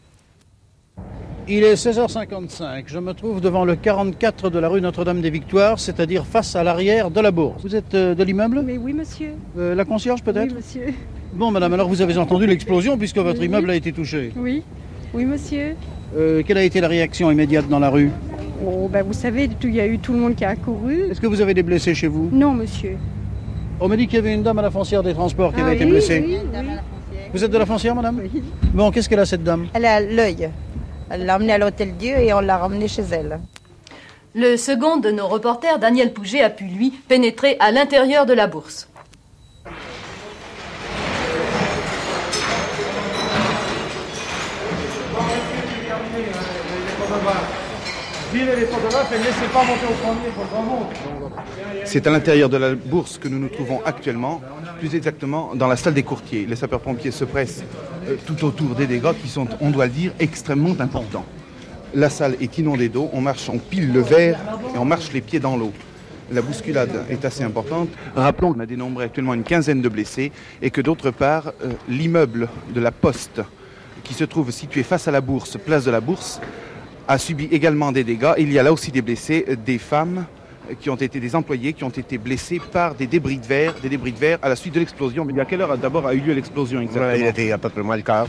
Il 1.48 1.64
est 1.64 1.76
16h55. 1.76 2.86
Je 2.88 2.98
me 2.98 3.14
trouve 3.14 3.40
devant 3.40 3.64
le 3.64 3.76
44 3.76 4.50
de 4.50 4.58
la 4.58 4.70
rue 4.70 4.82
Notre-Dame-des-Victoires, 4.82 5.78
c'est-à-dire 5.80 6.26
face 6.26 6.56
à 6.56 6.64
l'arrière 6.64 7.12
de 7.12 7.22
la 7.22 7.30
bourse. 7.30 7.62
Vous 7.62 7.76
êtes 7.76 7.94
euh, 7.94 8.16
de 8.16 8.24
l'immeuble? 8.24 8.64
Mais 8.66 8.80
oui, 8.80 8.94
monsieur. 8.94 9.34
Euh, 9.60 9.76
La 9.76 9.86
concierge 9.86 10.24
peut-être? 10.24 10.54
Oui, 10.54 10.56
monsieur. 10.56 10.92
Bon, 11.34 11.52
madame, 11.52 11.74
alors 11.74 11.88
vous 11.88 12.02
avez 12.02 12.18
entendu 12.18 12.48
l'explosion 12.48 12.98
puisque 12.98 13.18
votre 13.20 13.40
Oui, 13.40 13.46
immeuble 13.46 13.70
a 13.70 13.76
été 13.76 13.92
touché. 13.92 14.32
Oui. 14.36 14.64
Oui, 15.14 15.26
monsieur. 15.26 15.76
Euh, 16.16 16.42
quelle 16.46 16.58
a 16.58 16.64
été 16.64 16.82
la 16.82 16.88
réaction 16.88 17.30
immédiate 17.32 17.68
dans 17.68 17.80
la 17.80 17.90
rue 17.90 18.12
Oh, 18.66 18.88
ben, 18.92 19.04
vous 19.04 19.14
savez, 19.14 19.48
tout- 19.48 19.68
il 19.68 19.76
y 19.76 19.82
a 19.82 19.88
eu 19.88 20.00
tout 20.00 20.14
le 20.14 20.20
monde 20.20 20.36
qui 20.36 20.46
a 20.46 20.50
accouru. 20.50 21.10
Est-ce 21.12 21.20
que 21.20 21.28
vous 21.28 21.42
avez 21.42 21.54
des 21.54 21.64
blessés 21.64 21.94
chez 21.94 22.08
vous 22.08 22.30
Non, 22.32 22.52
monsieur. 22.54 22.98
On 23.80 23.88
m'a 23.88 23.98
dit 23.98 24.08
qu'il 24.08 24.16
y 24.16 24.20
avait 24.20 24.34
une 24.34 24.44
dame 24.44 24.60
à 24.60 24.62
la 24.62 24.72
foncière 24.72 25.04
des 25.04 25.14
transports 25.14 25.54
qui 25.54 25.60
Ah 25.62 25.66
avait 25.66 25.76
été 25.76 25.86
oui, 25.86 25.92
blessée. 25.92 26.24
oui, 26.26 26.38
oui. 26.54 27.18
Vous 27.34 27.44
êtes 27.44 27.52
de 27.52 27.58
la 27.58 27.66
foncière, 27.66 27.96
madame 27.96 28.22
Bon, 28.74 28.92
qu'est-ce 28.92 29.10
qu'elle 29.10 29.20
a 29.20 29.26
cette 29.26 29.44
dame 29.44 29.68
Elle 29.74 29.86
a 29.86 30.00
l'œil. 30.00 30.50
Elle 31.10 31.26
l'a 31.26 31.36
emmenée 31.36 31.54
à 31.54 31.58
l'Hôtel 31.58 31.94
Dieu 31.98 32.16
et 32.18 32.34
on 32.34 32.40
l'a 32.40 32.58
ramenée 32.58 32.88
chez 32.88 33.04
elle. 33.12 33.40
Le 34.36 34.56
second 34.56 34.98
de 34.98 35.12
nos 35.12 35.28
reporters, 35.28 35.78
Daniel 35.80 36.14
Pouget, 36.14 36.42
a 36.42 36.50
pu, 36.50 36.64
lui, 36.66 36.92
pénétrer 37.08 37.58
à 37.60 37.72
l'intérieur 37.72 38.26
de 38.26 38.34
la 38.34 38.48
bourse. 38.48 38.88
C'est 51.86 52.08
à 52.08 52.12
l'intérieur 52.12 52.50
de 52.50 52.58
la 52.58 52.74
bourse 52.74 53.18
que 53.18 53.28
nous 53.28 53.38
nous 53.38 53.50
trouvons 53.50 53.82
actuellement, 53.86 54.42
plus 54.80 54.96
exactement 54.96 55.54
dans 55.54 55.68
la 55.68 55.76
salle 55.76 55.94
des 55.94 56.04
courtiers. 56.04 56.46
Les 56.48 56.56
sapeurs-pompiers 56.56 57.12
se 57.12 57.26
pressent 57.26 57.64
euh, 58.08 58.16
tout 58.26 58.44
autour 58.44 58.76
des 58.76 58.88
dégâts 58.88 59.14
qui 59.22 59.28
sont, 59.28 59.48
on 59.62 59.70
doit 59.70 59.86
le 59.86 59.92
dire, 59.92 60.12
extrêmement 60.20 60.76
importants. 60.80 61.26
La 61.94 62.10
salle 62.10 62.36
est 62.42 62.58
inondée 62.58 62.90
d'eau, 62.90 63.10
on 63.14 63.22
marche, 63.22 63.50
on 63.50 63.60
pile 63.60 63.94
le 63.94 64.02
verre 64.02 64.40
et 64.74 64.78
on 64.80 64.86
marche 64.86 65.14
les 65.14 65.22
pieds 65.22 65.40
dans 65.40 65.56
l'eau. 65.56 65.72
La 66.32 66.42
bousculade 66.42 67.06
est 67.10 67.26
assez 67.26 67.44
importante. 67.44 67.90
Rappelons 68.16 68.54
qu'on 68.54 68.60
a 68.62 68.66
dénombré 68.66 69.06
actuellement 69.06 69.36
une 69.36 69.44
quinzaine 69.44 69.82
de 69.82 69.90
blessés 69.90 70.32
et 70.62 70.72
que 70.72 70.82
d'autre 70.82 71.12
part, 71.12 71.54
euh, 71.64 71.74
l'immeuble 71.88 72.50
de 72.74 72.82
la 72.82 72.92
Poste, 72.92 73.42
qui 74.04 74.16
se 74.16 74.24
trouve 74.24 74.50
situé 74.50 74.82
face 74.82 75.08
à 75.08 75.12
la 75.12 75.22
bourse, 75.22 75.58
place 75.64 75.86
de 75.86 75.92
la 75.92 76.02
bourse, 76.02 76.42
a 77.08 77.18
subi 77.18 77.46
également 77.52 77.92
des 77.92 78.04
dégâts. 78.04 78.34
Il 78.38 78.52
y 78.52 78.60
a 78.60 78.64
là 78.64 78.72
aussi 78.74 78.92
des 78.92 79.02
blessés, 79.02 79.46
euh, 79.50 79.56
des 79.56 79.78
femmes 79.78 80.26
euh, 80.70 80.74
qui 80.80 80.90
ont 80.90 80.96
été 80.96 81.20
des 81.20 81.36
employés 81.36 81.74
qui 81.74 81.84
ont 81.84 81.90
été 81.90 82.18
blessés 82.18 82.62
par 82.72 82.96
des 82.96 83.08
débris 83.08 83.38
de 83.38 83.46
verre, 83.46 83.74
des 83.82 83.90
débris 83.90 84.12
de 84.14 84.18
verre 84.20 84.40
à 84.42 84.50
la 84.50 84.56
suite 84.56 84.74
de 84.74 84.80
l'explosion. 84.80 85.26
Mais 85.26 85.40
à 85.42 85.46
quelle 85.46 85.62
heure 85.62 85.78
d'abord 85.78 86.08
a 86.08 86.14
eu 86.14 86.20
lieu 86.20 86.34
l'explosion 86.34 86.82
exactement? 86.82 87.14
Il 87.16 87.26
était 87.26 87.52
à 87.52 87.58
peu 87.58 87.70
près 87.70 87.84
moins 87.84 87.98
le 87.98 88.04
quart. 88.04 88.28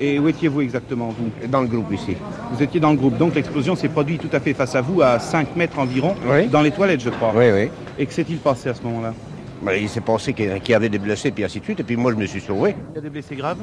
Et 0.00 0.18
où 0.18 0.28
étiez-vous 0.28 0.60
exactement, 0.60 1.14
vous? 1.16 1.30
Dans 1.48 1.60
le 1.62 1.68
groupe 1.68 1.92
ici. 1.92 2.16
Vous 2.52 2.62
étiez 2.62 2.80
dans 2.80 2.90
le 2.90 2.96
groupe, 2.96 3.16
donc 3.16 3.34
l'explosion 3.36 3.76
s'est 3.76 3.88
produite 3.88 4.20
tout 4.28 4.36
à 4.36 4.40
fait 4.40 4.52
face 4.52 4.74
à 4.74 4.80
vous, 4.80 5.00
à 5.00 5.18
5 5.20 5.54
mètres 5.56 5.78
environ, 5.78 6.14
Oui. 6.28 6.48
dans 6.48 6.62
les 6.62 6.72
toilettes, 6.72 7.00
je 7.00 7.10
crois. 7.10 7.32
Oui, 7.34 7.44
oui. 7.54 7.68
Et 7.98 8.04
que 8.04 8.12
s'est-il 8.12 8.38
passé 8.38 8.68
à 8.68 8.74
ce 8.74 8.82
moment-là? 8.82 9.14
Il 9.72 9.88
s'est 9.88 10.00
passé 10.00 10.32
qu'il 10.32 10.60
y 10.68 10.74
avait 10.74 10.88
des 10.88 10.98
blessés, 10.98 11.30
puis 11.30 11.44
ainsi 11.44 11.60
de 11.60 11.64
suite, 11.64 11.80
et 11.80 11.82
puis 11.82 11.96
moi 11.96 12.12
je 12.12 12.16
me 12.16 12.26
suis 12.26 12.40
sauvé. 12.40 12.74
Il 12.92 12.96
y 12.96 12.98
a 12.98 13.00
des 13.00 13.10
blessés 13.10 13.34
graves 13.36 13.58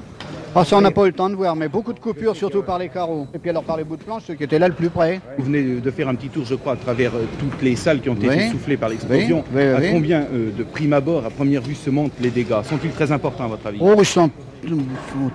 Ah, 0.56 0.64
ça, 0.66 0.78
on 0.78 0.82
n'a 0.82 0.92
pas 0.92 1.04
eu 1.04 1.08
le 1.08 1.14
temps 1.14 1.30
de 1.30 1.36
voir, 1.36 1.56
mais 1.56 1.68
beaucoup 1.68 1.94
de 1.94 2.00
coupures, 2.00 2.36
surtout 2.36 2.64
par 2.64 2.80
les 2.80 2.90
carreaux. 2.90 3.28
Et 3.34 3.40
puis 3.40 3.50
alors 3.50 3.64
par 3.64 3.78
les 3.78 3.84
bouts 3.84 3.98
de 3.98 4.04
planche, 4.04 4.24
ceux 4.28 4.34
qui 4.34 4.44
étaient 4.44 4.60
là 4.60 4.68
le 4.68 4.74
plus 4.74 4.90
près. 4.90 5.22
Vous 5.38 5.46
venez 5.46 5.62
de 5.80 5.92
faire 5.92 6.10
un 6.10 6.16
petit 6.16 6.30
tour, 6.30 6.44
je 6.46 6.56
crois, 6.56 6.74
à 6.74 6.78
travers 6.78 7.14
euh, 7.16 7.26
toutes 7.40 7.62
les 7.62 7.76
salles 7.76 8.02
qui 8.02 8.10
ont 8.10 8.16
été 8.16 8.28
Oui. 8.30 8.50
soufflées 8.50 8.78
par 8.78 8.90
l'explosion. 8.90 9.44
Oui, 9.54 9.62
oui, 9.62 9.70
à 9.70 9.80
oui. 9.80 9.90
combien 9.92 10.22
euh, 10.34 10.52
de 10.58 10.64
prime 10.64 10.94
abord, 10.94 11.26
à 11.26 11.30
première 11.30 11.62
vue, 11.62 11.76
se 11.76 11.90
montent 11.90 12.14
les 12.20 12.30
dégâts? 12.32 12.64
Sont-ils 12.64 12.92
très 12.92 13.12
importants 13.12 13.46
à 13.46 13.50
votre 13.50 13.68
avis? 13.68 13.80
Oh, 13.82 13.96
ils 14.00 14.06
sont 14.06 14.30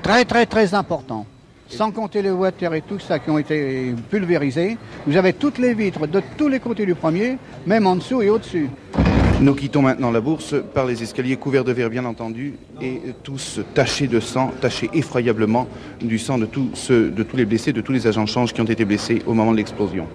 très 0.02 0.24
très 0.24 0.46
très 0.46 0.74
importants. 0.74 1.26
Sans 1.68 1.90
compter 1.90 2.22
les 2.22 2.30
water 2.30 2.72
et 2.74 2.80
tout 2.82 3.00
ça 3.00 3.18
qui 3.18 3.28
ont 3.28 3.38
été 3.38 3.92
pulvérisés, 4.08 4.76
vous 5.04 5.16
avez 5.16 5.32
toutes 5.32 5.58
les 5.58 5.74
vitres 5.74 6.06
de 6.06 6.22
tous 6.38 6.46
les 6.48 6.60
côtés 6.60 6.86
du 6.86 6.94
premier, 6.94 7.38
même 7.66 7.88
en 7.88 7.96
dessous 7.96 8.22
et 8.22 8.30
au-dessus. 8.30 8.68
Nous 9.38 9.54
quittons 9.54 9.82
maintenant 9.82 10.10
la 10.10 10.22
bourse 10.22 10.54
par 10.72 10.86
les 10.86 11.02
escaliers 11.02 11.36
couverts 11.36 11.62
de 11.62 11.70
verre, 11.70 11.90
bien 11.90 12.06
entendu, 12.06 12.54
et 12.80 13.00
tous 13.22 13.60
tachés 13.74 14.08
de 14.08 14.18
sang, 14.18 14.50
tachés 14.62 14.88
effroyablement 14.94 15.68
du 16.00 16.18
sang 16.18 16.38
de 16.38 16.46
tous, 16.46 16.90
les 17.34 17.44
blessés, 17.44 17.74
de 17.74 17.82
tous 17.82 17.92
les 17.92 18.06
agents 18.06 18.24
de 18.24 18.28
change 18.28 18.54
qui 18.54 18.62
ont 18.62 18.64
été 18.64 18.86
blessés 18.86 19.22
au 19.26 19.34
moment 19.34 19.52
de 19.52 19.58
l'explosion. 19.58 20.08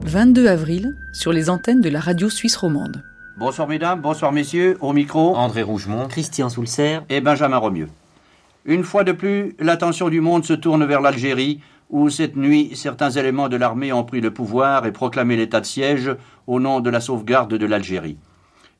«22 0.04 0.46
avril, 0.48 0.96
sur 1.12 1.32
les 1.32 1.48
antennes 1.48 1.80
de 1.80 1.88
la 1.88 2.00
radio 2.00 2.28
suisse 2.28 2.56
romande. 2.56 3.02
Bonsoir 3.38 3.68
mesdames, 3.68 4.00
bonsoir 4.00 4.32
messieurs, 4.32 4.76
au 4.80 4.92
micro 4.92 5.36
André 5.36 5.62
Rougemont, 5.62 6.08
Christian 6.08 6.48
Soulcer 6.48 6.98
et 7.08 7.20
Benjamin 7.20 7.58
Romieux. 7.58 7.88
Une 8.64 8.82
fois 8.82 9.04
de 9.04 9.12
plus, 9.12 9.54
l'attention 9.60 10.08
du 10.08 10.20
monde 10.20 10.44
se 10.44 10.54
tourne 10.54 10.84
vers 10.84 11.00
l'Algérie, 11.00 11.60
où 11.88 12.10
cette 12.10 12.34
nuit 12.34 12.72
certains 12.74 13.10
éléments 13.10 13.48
de 13.48 13.56
l'armée 13.56 13.92
ont 13.92 14.02
pris 14.02 14.20
le 14.20 14.32
pouvoir 14.32 14.86
et 14.86 14.92
proclamé 14.92 15.36
l'état 15.36 15.60
de 15.60 15.66
siège 15.66 16.10
au 16.48 16.58
nom 16.58 16.80
de 16.80 16.90
la 16.90 16.98
sauvegarde 16.98 17.54
de 17.54 17.64
l'Algérie. 17.64 18.16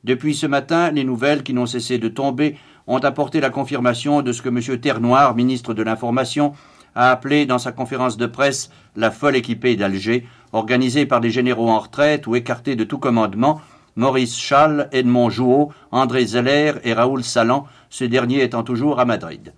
Depuis 0.02 0.34
ce 0.34 0.46
matin, 0.46 0.90
les 0.90 1.04
nouvelles 1.04 1.44
qui 1.44 1.54
n'ont 1.54 1.66
cessé 1.66 1.98
de 1.98 2.08
tomber 2.08 2.56
ont 2.88 2.98
apporté 2.98 3.40
la 3.40 3.50
confirmation 3.50 4.22
de 4.22 4.32
ce 4.32 4.42
que 4.42 4.48
M. 4.48 4.80
Ternoir, 4.80 5.36
ministre 5.36 5.72
de 5.72 5.84
l'Information, 5.84 6.52
a 6.96 7.12
appelé 7.12 7.46
dans 7.46 7.58
sa 7.58 7.70
conférence 7.70 8.16
de 8.16 8.26
presse 8.26 8.70
la 8.96 9.12
folle 9.12 9.36
équipée 9.36 9.76
d'Alger, 9.76 10.26
organisée 10.52 11.06
par 11.06 11.20
des 11.20 11.30
généraux 11.30 11.68
en 11.68 11.78
retraite 11.78 12.26
ou 12.26 12.34
écartés 12.34 12.74
de 12.74 12.82
tout 12.82 12.98
commandement, 12.98 13.60
Maurice 13.98 14.38
Schall, 14.38 14.88
Edmond 14.92 15.28
Jouot, 15.28 15.72
André 15.90 16.24
Zeller 16.24 16.74
et 16.84 16.92
Raoul 16.92 17.24
Salan, 17.24 17.66
ce 17.90 18.04
dernier 18.04 18.44
étant 18.44 18.62
toujours 18.62 19.00
à 19.00 19.04
Madrid. 19.04 19.52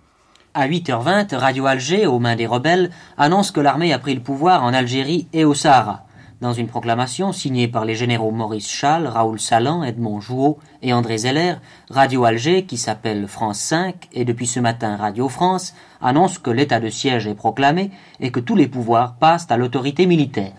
À 0.55 0.67
8h20, 0.67 1.35
Radio 1.35 1.67
Alger, 1.67 2.07
aux 2.07 2.17
mains 2.17 2.35
des 2.35 2.47
rebelles, 2.47 2.89
annonce 3.19 3.51
que 3.51 3.61
l'armée 3.61 3.93
a 3.93 3.99
pris 3.99 4.15
le 4.15 4.21
pouvoir 4.21 4.63
en 4.63 4.73
Algérie 4.73 5.27
et 5.31 5.45
au 5.45 5.53
Sahara. 5.53 6.05
Dans 6.41 6.53
une 6.53 6.65
proclamation 6.65 7.33
signée 7.33 7.67
par 7.67 7.85
les 7.85 7.93
généraux 7.93 8.31
Maurice 8.31 8.67
Schall, 8.67 9.05
Raoul 9.05 9.39
Salan, 9.39 9.83
Edmond 9.83 10.21
Jouot 10.21 10.57
et 10.81 10.91
André 10.91 11.19
Zeller, 11.19 11.57
Radio 11.91 12.25
Alger, 12.25 12.65
qui 12.65 12.77
s'appelle 12.77 13.27
France 13.27 13.59
5 13.59 14.09
et 14.11 14.25
depuis 14.25 14.47
ce 14.47 14.59
matin 14.59 14.95
Radio 14.95 15.29
France, 15.29 15.75
annonce 16.01 16.39
que 16.39 16.49
l'état 16.49 16.79
de 16.79 16.89
siège 16.89 17.27
est 17.27 17.35
proclamé 17.35 17.91
et 18.19 18.31
que 18.31 18.39
tous 18.39 18.55
les 18.55 18.67
pouvoirs 18.67 19.17
passent 19.19 19.51
à 19.51 19.57
l'autorité 19.57 20.07
militaire. 20.07 20.53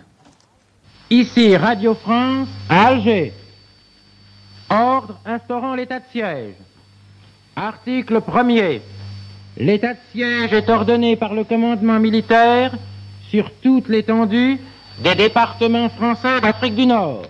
Ici 1.10 1.56
Radio 1.56 1.94
France 1.94 2.48
à 2.68 2.86
Alger. 2.86 3.32
Ordre 4.72 5.18
instaurant 5.26 5.74
l'état 5.74 5.98
de 5.98 6.04
siège. 6.10 6.54
Article 7.54 8.20
1er. 8.20 8.80
L'état 9.58 9.92
de 9.92 9.98
siège 10.12 10.54
est 10.54 10.70
ordonné 10.70 11.14
par 11.14 11.34
le 11.34 11.44
commandement 11.44 12.00
militaire 12.00 12.72
sur 13.28 13.50
toute 13.62 13.88
l'étendue 13.88 14.58
des 15.04 15.14
départements 15.14 15.90
français 15.90 16.40
d'Afrique 16.40 16.74
du 16.74 16.86
Nord. 16.86 17.24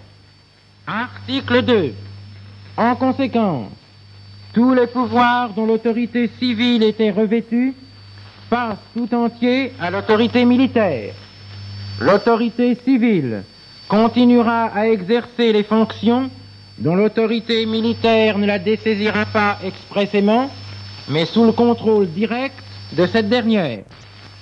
Article 0.86 1.62
2. 1.62 1.94
En 2.76 2.94
conséquence, 2.94 3.72
tous 4.52 4.72
les 4.72 4.86
pouvoirs 4.86 5.50
dont 5.50 5.66
l'autorité 5.66 6.30
civile 6.38 6.84
était 6.84 7.10
revêtue 7.10 7.74
passent 8.50 8.78
tout 8.94 9.12
entier 9.12 9.72
à 9.80 9.90
l'autorité 9.90 10.44
militaire. 10.44 11.12
L'autorité 12.00 12.76
civile 12.76 13.42
continuera 13.88 14.66
à 14.66 14.86
exercer 14.86 15.52
les 15.52 15.64
fonctions 15.64 16.30
dont 16.82 16.96
l'autorité 16.96 17.64
militaire 17.64 18.38
ne 18.38 18.46
la 18.46 18.58
dessaisira 18.58 19.24
pas 19.26 19.58
expressément, 19.64 20.50
mais 21.08 21.26
sous 21.26 21.44
le 21.44 21.52
contrôle 21.52 22.08
direct 22.08 22.56
de 22.92 23.06
cette 23.06 23.28
dernière. 23.28 23.84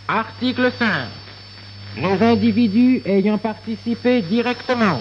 Article 0.09 0.73
5. 0.79 0.87
Les 1.99 2.27
individus 2.27 3.03
ayant 3.05 3.37
participé 3.37 4.23
directement 4.23 5.00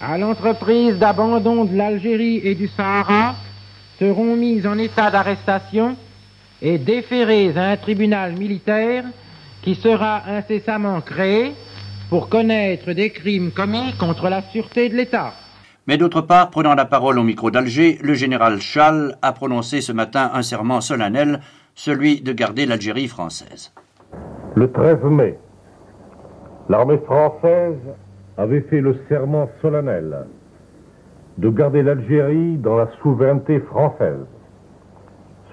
à 0.00 0.18
l'entreprise 0.18 0.96
d'abandon 0.96 1.64
de 1.64 1.76
l'Algérie 1.76 2.40
et 2.42 2.56
du 2.56 2.66
Sahara 2.66 3.36
seront 4.00 4.34
mis 4.34 4.66
en 4.66 4.78
état 4.78 5.12
d'arrestation 5.12 5.96
et 6.60 6.78
déférés 6.78 7.52
à 7.56 7.70
un 7.70 7.76
tribunal 7.76 8.32
militaire 8.32 9.04
qui 9.62 9.76
sera 9.76 10.22
incessamment 10.26 11.00
créé 11.02 11.52
pour 12.10 12.28
connaître 12.28 12.92
des 12.92 13.10
crimes 13.10 13.52
commis 13.52 13.92
contre 13.96 14.28
la 14.28 14.42
sûreté 14.42 14.88
de 14.88 14.96
l'État. 14.96 15.34
Mais 15.88 15.96
d'autre 15.96 16.20
part, 16.20 16.50
prenant 16.50 16.74
la 16.74 16.84
parole 16.84 17.18
au 17.18 17.22
micro 17.22 17.50
d'Alger, 17.50 17.98
le 18.02 18.12
général 18.12 18.60
Schall 18.60 19.16
a 19.22 19.32
prononcé 19.32 19.80
ce 19.80 19.90
matin 19.90 20.30
un 20.34 20.42
serment 20.42 20.82
solennel, 20.82 21.40
celui 21.74 22.20
de 22.20 22.34
garder 22.34 22.66
l'Algérie 22.66 23.08
française. 23.08 23.72
Le 24.54 24.70
13 24.70 25.02
mai, 25.04 25.38
l'armée 26.68 26.98
française 26.98 27.78
avait 28.36 28.60
fait 28.60 28.82
le 28.82 29.00
serment 29.08 29.48
solennel 29.62 30.26
de 31.38 31.48
garder 31.48 31.82
l'Algérie 31.82 32.58
dans 32.58 32.76
la 32.76 32.90
souveraineté 33.02 33.58
française. 33.60 34.26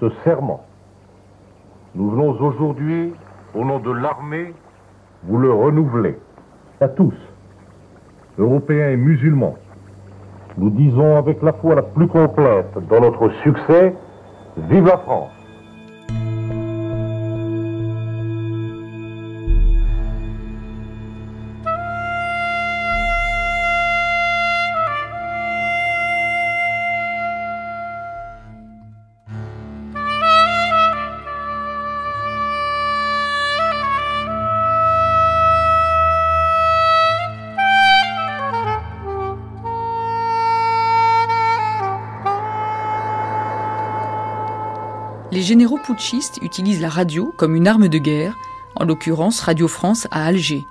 Ce 0.00 0.10
serment, 0.22 0.66
nous 1.94 2.10
venons 2.10 2.38
aujourd'hui, 2.38 3.14
au 3.54 3.64
nom 3.64 3.78
de 3.78 3.90
l'armée, 3.90 4.52
vous 5.22 5.38
le 5.38 5.50
renouveler 5.50 6.18
à 6.82 6.88
tous, 6.88 7.14
Européens 8.36 8.90
et 8.90 8.98
musulmans. 8.98 9.56
Nous 10.58 10.70
disons 10.70 11.16
avec 11.16 11.42
la 11.42 11.52
foi 11.52 11.74
la 11.74 11.82
plus 11.82 12.08
complète 12.08 12.72
dans 12.88 13.00
notre 13.00 13.30
succès, 13.42 13.94
vive 14.56 14.86
la 14.86 14.98
France 14.98 15.35
généraux 45.46 45.78
putschistes 45.78 46.40
utilisent 46.42 46.82
la 46.82 46.88
radio 46.88 47.32
comme 47.38 47.54
une 47.54 47.68
arme 47.68 47.88
de 47.88 47.98
guerre, 47.98 48.34
en 48.74 48.84
l'occurrence 48.84 49.40
Radio 49.40 49.68
France 49.68 50.08
à 50.10 50.26
Alger. 50.26 50.62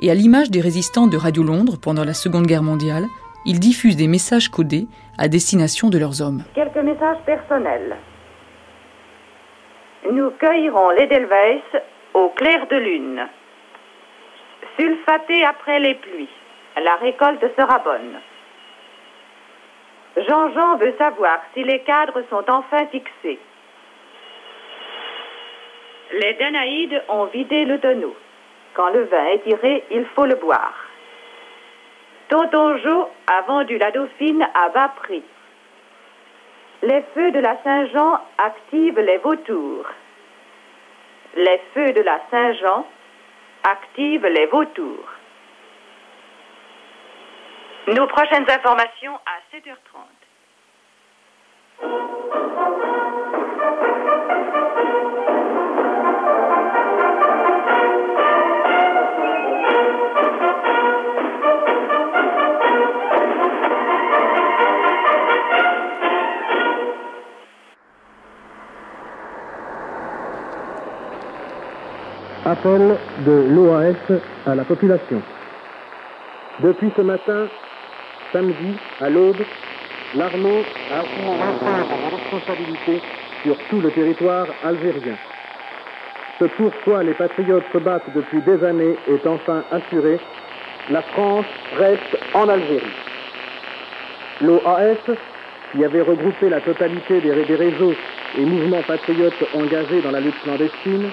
Et 0.00 0.10
à 0.10 0.14
l'image 0.14 0.50
des 0.50 0.60
résistants 0.60 1.06
de 1.06 1.16
Radio 1.16 1.42
Londres 1.42 1.78
pendant 1.82 2.04
la 2.04 2.12
Seconde 2.12 2.46
Guerre 2.46 2.62
mondiale, 2.62 3.06
ils 3.46 3.58
diffusent 3.58 3.96
des 3.96 4.06
messages 4.06 4.50
codés 4.50 4.86
à 5.16 5.28
destination 5.28 5.88
de 5.88 5.98
leurs 5.98 6.20
hommes. 6.20 6.44
Quelques 6.54 6.76
messages 6.76 7.22
personnels. 7.24 7.96
Nous 10.12 10.30
cueillerons 10.38 10.90
l'Edelweiss 10.90 11.64
au 12.12 12.28
clair 12.36 12.66
de 12.70 12.76
lune. 12.76 13.26
Sulfaté 14.78 15.42
après 15.44 15.80
les 15.80 15.94
pluies. 15.94 16.28
La 16.84 16.96
récolte 16.96 17.44
sera 17.58 17.78
bonne. 17.78 18.20
Jean-Jean 20.28 20.76
veut 20.76 20.94
savoir 20.98 21.38
si 21.54 21.64
les 21.64 21.80
cadres 21.80 22.22
sont 22.28 22.44
enfin 22.48 22.86
fixés. 22.92 23.40
Les 26.12 26.34
Danaïdes 26.34 27.02
ont 27.08 27.24
vidé 27.26 27.64
le 27.64 27.78
tonneau. 27.80 28.16
Quand 28.74 28.90
le 28.90 29.04
vin 29.04 29.24
est 29.26 29.42
tiré, 29.44 29.84
il 29.90 30.06
faut 30.14 30.24
le 30.24 30.36
boire. 30.36 30.74
Tonton 32.28 32.76
a 33.26 33.40
vendu 33.42 33.78
la 33.78 33.90
Dauphine 33.90 34.46
à 34.54 34.68
bas 34.68 34.92
prix. 34.96 35.22
Les 36.82 37.02
feux 37.14 37.30
de 37.32 37.40
la 37.40 37.56
Saint-Jean 37.62 38.20
activent 38.38 39.00
les 39.00 39.18
vautours. 39.18 39.86
Les 41.34 41.60
feux 41.74 41.92
de 41.92 42.02
la 42.02 42.20
Saint-Jean 42.30 42.86
activent 43.64 44.26
les 44.26 44.46
vautours. 44.46 45.08
Nos 47.88 48.06
prochaines 48.06 48.48
informations 48.50 49.18
à 49.26 49.40
7h30. 49.56 50.18
Appel 72.58 72.96
de 73.24 73.54
l'OAS 73.54 74.20
à 74.44 74.54
la 74.56 74.64
population. 74.64 75.22
Depuis 76.60 76.90
ce 76.96 77.02
matin, 77.02 77.46
samedi, 78.32 78.74
à 79.00 79.08
l'aube, 79.08 79.44
l'armée 80.16 80.64
a 80.90 81.04
une 81.04 82.16
responsabilité 82.16 83.00
sur 83.44 83.56
tout 83.70 83.80
le 83.80 83.92
territoire 83.92 84.46
algérien. 84.64 85.14
Ce 86.40 86.46
pourquoi 86.46 87.04
les 87.04 87.14
patriotes 87.14 87.62
se 87.72 87.78
battent 87.78 88.12
depuis 88.14 88.40
des 88.42 88.64
années 88.64 88.96
est 89.08 89.26
enfin 89.26 89.62
assuré. 89.70 90.18
La 90.90 91.02
France 91.02 91.46
reste 91.78 92.18
en 92.34 92.48
Algérie. 92.48 92.96
L'OAS, 94.40 95.16
qui 95.72 95.84
avait 95.84 96.02
regroupé 96.02 96.48
la 96.48 96.60
totalité 96.60 97.20
des 97.20 97.32
réseaux 97.32 97.94
et 98.36 98.44
mouvements 98.44 98.82
patriotes 98.82 99.44
engagés 99.54 100.02
dans 100.02 100.10
la 100.10 100.20
lutte 100.20 100.40
clandestine, 100.42 101.10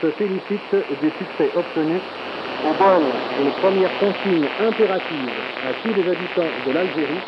se 0.00 0.10
félicite 0.12 0.74
du 1.02 1.10
succès 1.10 1.50
obtenu 1.56 1.96
et 1.96 2.78
donne 2.78 3.10
une 3.40 3.52
première 3.60 3.90
consigne 3.98 4.46
impérative 4.60 5.30
à 5.68 5.72
tous 5.82 5.94
les 5.94 6.08
habitants 6.08 6.52
de 6.66 6.72
l'Algérie. 6.72 7.20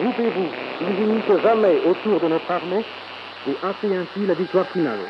Groupez-vous, 0.00 0.48
ne 0.80 1.04
unissez 1.04 1.42
jamais 1.42 1.80
autour 1.86 2.20
de 2.20 2.28
notre 2.28 2.50
armée 2.50 2.84
et 3.48 3.56
hâtez 3.62 3.94
ainsi 3.96 4.26
la 4.26 4.34
victoire 4.34 4.66
finale. 4.68 5.00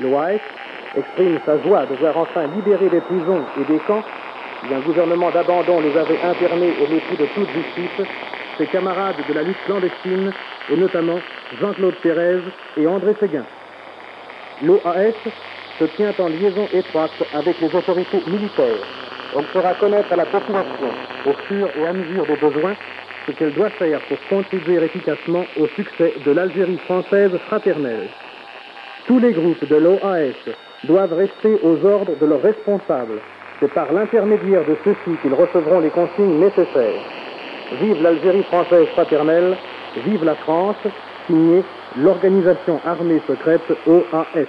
L'OAS 0.00 0.40
exprime 0.96 1.38
sa 1.44 1.62
joie 1.62 1.86
de 1.86 1.94
voir 1.96 2.16
enfin 2.16 2.46
libérer 2.48 2.88
des 2.88 3.00
prisons 3.00 3.44
et 3.60 3.64
des 3.72 3.78
camps 3.80 4.02
où 4.68 4.74
un 4.74 4.80
gouvernement 4.80 5.30
d'abandon 5.30 5.80
les 5.80 5.96
avait 5.96 6.20
internés 6.22 6.72
au 6.82 6.92
mépris 6.92 7.16
de 7.18 7.26
toute 7.34 7.48
justice, 7.50 8.06
ses 8.58 8.66
camarades 8.66 9.16
de 9.28 9.34
la 9.34 9.42
lutte 9.42 9.62
clandestine 9.66 10.32
et 10.70 10.76
notamment 10.76 11.18
Jean-Claude 11.60 11.94
Pérez 12.02 12.40
et 12.76 12.86
André 12.86 13.14
Séguin. 13.20 13.44
L'OAS 14.62 15.12
se 15.78 15.84
tient 15.96 16.14
en 16.18 16.28
liaison 16.28 16.66
étroite 16.72 17.12
avec 17.34 17.60
les 17.60 17.74
autorités 17.74 18.22
militaires. 18.26 18.86
Elle 19.36 19.44
fera 19.46 19.74
connaître 19.74 20.10
à 20.12 20.16
la 20.16 20.24
population, 20.24 20.88
au 21.26 21.32
fur 21.46 21.68
et 21.78 21.86
à 21.86 21.92
mesure 21.92 22.24
des 22.26 22.36
besoins, 22.36 22.74
ce 23.26 23.32
qu'elle 23.32 23.52
doit 23.52 23.70
faire 23.70 24.00
pour 24.08 24.16
contribuer 24.30 24.82
efficacement 24.82 25.44
au 25.60 25.66
succès 25.68 26.14
de 26.24 26.30
l'Algérie 26.30 26.78
française 26.86 27.32
fraternelle. 27.48 28.08
Tous 29.06 29.18
les 29.18 29.32
groupes 29.32 29.68
de 29.68 29.76
l'OAS 29.76 30.54
doivent 30.84 31.12
rester 31.12 31.58
aux 31.62 31.84
ordres 31.84 32.16
de 32.18 32.26
leurs 32.26 32.42
responsables. 32.42 33.20
C'est 33.60 33.72
par 33.74 33.92
l'intermédiaire 33.92 34.64
de 34.64 34.76
ceux-ci 34.84 35.16
qu'ils 35.20 35.34
recevront 35.34 35.80
les 35.80 35.90
consignes 35.90 36.40
nécessaires. 36.40 37.02
Vive 37.80 38.02
l'Algérie 38.02 38.44
française 38.44 38.86
fraternelle, 38.94 39.56
vive 40.06 40.24
la 40.24 40.34
France, 40.36 40.76
signé 41.26 41.62
l'organisation 41.98 42.80
armée 42.84 43.20
secrète 43.26 43.62
OAS. 43.86 44.46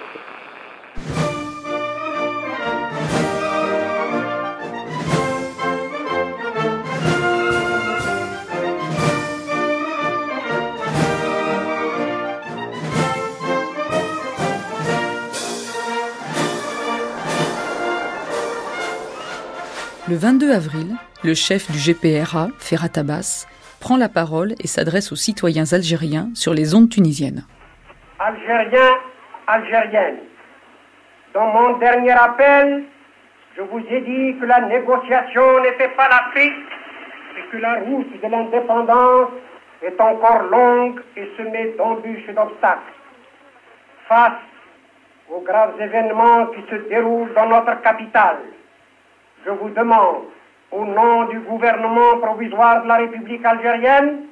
Le 20.09 20.15
22 20.15 20.51
avril, 20.51 20.95
le 21.23 21.33
chef 21.33 21.69
du 21.69 21.77
GPRA, 21.77 22.47
Ferhat 22.59 22.87
Abbas, 22.95 23.45
prend 23.79 23.97
la 23.97 24.09
parole 24.09 24.53
et 24.59 24.67
s'adresse 24.67 25.11
aux 25.11 25.15
citoyens 25.15 25.71
algériens 25.71 26.29
sur 26.33 26.53
les 26.53 26.75
ondes 26.75 26.89
tunisiennes. 26.89 27.45
Algériens, 28.19 28.97
Algériennes, 29.47 30.19
dans 31.33 31.47
mon 31.47 31.77
dernier 31.77 32.11
appel, 32.11 32.83
je 33.55 33.61
vous 33.61 33.79
ai 33.79 34.01
dit 34.01 34.39
que 34.39 34.45
la 34.45 34.61
négociation 34.61 35.61
n'était 35.61 35.89
pas 35.89 36.09
l'Afrique 36.09 36.53
et 37.37 37.51
que 37.51 37.57
la 37.57 37.75
route 37.75 38.21
de 38.21 38.27
l'indépendance 38.27 39.29
est 39.81 39.99
encore 40.01 40.43
longue 40.43 41.01
et 41.15 41.31
semée 41.37 41.75
d'embûches 41.77 42.27
et 42.27 42.33
d'obstacles. 42.33 42.93
Face 44.07 44.41
aux 45.29 45.41
graves 45.41 45.79
événements 45.79 46.47
qui 46.47 46.61
se 46.69 46.75
déroulent 46.89 47.33
dans 47.35 47.47
notre 47.47 47.81
capitale, 47.81 48.39
je 49.45 49.51
vous 49.51 49.69
demande, 49.69 50.25
au 50.71 50.85
nom 50.85 51.25
du 51.25 51.39
gouvernement 51.39 52.17
provisoire 52.21 52.83
de 52.83 52.87
la 52.87 52.97
République 52.97 53.45
algérienne, 53.45 54.23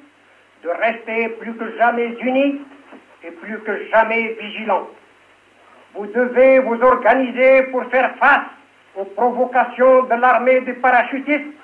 de 0.62 0.68
rester 0.68 1.28
plus 1.40 1.54
que 1.54 1.76
jamais 1.78 2.16
unis 2.20 2.60
et 3.24 3.30
plus 3.30 3.58
que 3.60 3.86
jamais 3.86 4.36
vigilants. 4.40 4.88
Vous 5.94 6.06
devez 6.06 6.60
vous 6.60 6.80
organiser 6.82 7.64
pour 7.64 7.84
faire 7.86 8.14
face 8.16 8.46
aux 8.96 9.04
provocations 9.04 10.04
de 10.04 10.14
l'armée 10.14 10.60
des 10.60 10.74
parachutistes, 10.74 11.54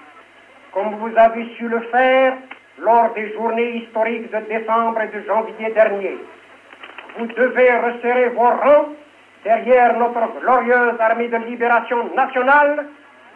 comme 0.73 0.95
vous 0.97 1.13
avez 1.17 1.47
su 1.57 1.69
le 1.69 1.81
faire 1.93 2.35
lors 2.79 3.13
des 3.15 3.33
journées 3.35 3.77
historiques 3.77 4.31
de 4.33 4.39
décembre 4.49 5.01
et 5.03 5.09
de 5.09 5.27
janvier 5.27 5.71
dernier. 5.75 6.19
Vous 7.19 7.27
devez 7.27 7.77
resserrer 7.77 8.31
vos 8.31 8.49
rangs 8.49 8.89
derrière 9.45 9.99
notre 9.99 10.41
glorieuse 10.41 10.99
armée 10.99 11.29
de 11.29 11.37
libération 11.37 12.15
nationale 12.15 12.87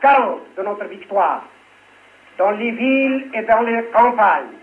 garante 0.03 0.41
de 0.57 0.63
notre 0.63 0.85
victoire. 0.87 1.43
Dans 2.39 2.51
les 2.51 2.71
villes 2.71 3.31
et 3.35 3.43
dans 3.43 3.63
les 3.63 3.85
campagnes, 3.95 4.57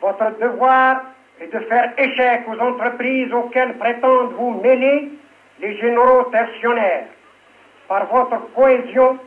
votre 0.00 0.38
devoir 0.38 1.02
est 1.40 1.52
de 1.52 1.60
faire 1.60 1.92
échec 1.98 2.42
aux 2.48 2.60
entreprises 2.60 3.32
auxquelles 3.32 3.76
prétendent 3.78 4.32
vous 4.38 4.60
mêler 4.60 5.10
les 5.60 5.76
généraux 5.78 6.24
tertionnaires. 6.30 7.06
Par 7.88 8.06
votre 8.06 8.52
cohésion 8.54 9.18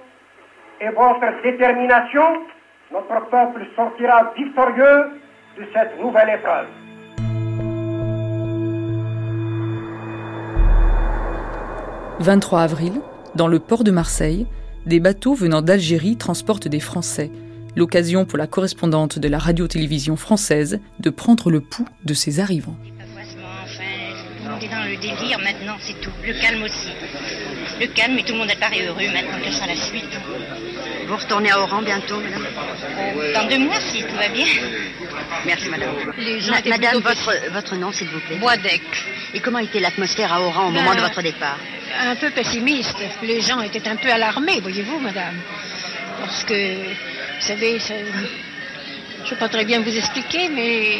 et 0.79 0.89
votre 0.89 1.41
détermination, 1.43 2.43
notre 2.91 3.25
peuple 3.29 3.65
sortira 3.75 4.31
victorieux 4.35 5.19
de 5.57 5.65
cette 5.73 5.99
nouvelle 5.99 6.29
épreuve. 6.29 6.67
«23 12.19 12.61
avril, 12.61 13.01
dans 13.35 13.47
le 13.47 13.59
port 13.59 13.83
de 13.83 13.91
Marseille, 13.91 14.47
des 14.87 14.99
bateaux 14.99 15.35
venant 15.35 15.61
d'Algérie 15.61 16.15
transportent 16.17 16.67
des 16.67 16.79
Français. 16.79 17.29
L'occasion 17.75 18.25
pour 18.25 18.37
la 18.37 18.47
correspondante 18.47 19.19
de 19.19 19.27
la 19.27 19.37
radio-télévision 19.37 20.15
française 20.15 20.79
de 20.99 21.09
prendre 21.09 21.51
le 21.51 21.59
pouls 21.61 21.87
de 22.05 22.13
ses 22.13 22.39
arrivants. 22.39 22.77
On 24.49 24.59
est 24.59 24.69
dans 24.69 24.83
le 24.89 24.95
délire 24.99 25.39
maintenant, 25.39 25.75
c'est 25.79 25.99
tout. 26.01 26.09
Le 26.25 26.33
calme 26.41 26.63
aussi. 26.63 26.87
Le 27.79 27.85
calme 27.87 28.17
et 28.17 28.23
tout 28.23 28.33
le 28.33 28.39
monde 28.39 28.49
apparaît 28.49 28.83
heureux 28.87 29.05
maintenant. 29.13 29.37
Quelle 29.43 29.53
sera 29.53 29.67
la 29.67 29.75
suite 29.75 30.17
Vous 31.07 31.15
retournez 31.15 31.51
à 31.51 31.59
Oran 31.61 31.83
bientôt, 31.83 32.19
madame 32.19 32.47
Dans 33.35 33.47
deux 33.47 33.59
mois, 33.59 33.79
si 33.91 34.01
tout 34.01 34.15
va 34.15 34.29
bien. 34.29 34.45
Merci, 35.45 35.69
madame. 35.69 35.89
Les 36.17 36.39
gens 36.39 36.51
Ma- 36.53 36.59
étaient 36.59 36.69
madame, 36.69 36.99
votre, 37.01 37.31
votre 37.53 37.75
nom, 37.75 37.91
s'il 37.91 38.07
vous 38.07 38.19
plaît 38.21 38.37
Boisdec. 38.37 38.81
Et 39.35 39.39
comment 39.41 39.59
était 39.59 39.79
l'atmosphère 39.81 40.33
à 40.33 40.41
Oran 40.41 40.69
au 40.69 40.71
moment 40.71 40.91
Ben, 40.91 40.95
de 40.95 41.01
votre 41.01 41.21
départ 41.21 41.59
Un 41.99 42.15
peu 42.15 42.29
pessimiste. 42.31 42.97
Les 43.23 43.41
gens 43.41 43.61
étaient 43.61 43.87
un 43.87 43.95
peu 43.95 44.11
alarmés, 44.11 44.59
voyez-vous, 44.61 44.99
madame. 44.99 45.35
Parce 46.19 46.43
que, 46.43 46.75
vous 46.75 47.41
savez, 47.41 47.79
ça- 47.79 47.93
je 47.99 49.23
ne 49.23 49.27
sais 49.27 49.35
pas 49.35 49.49
très 49.49 49.65
bien 49.65 49.79
vous 49.81 49.95
expliquer, 49.95 50.49
mais 50.49 50.99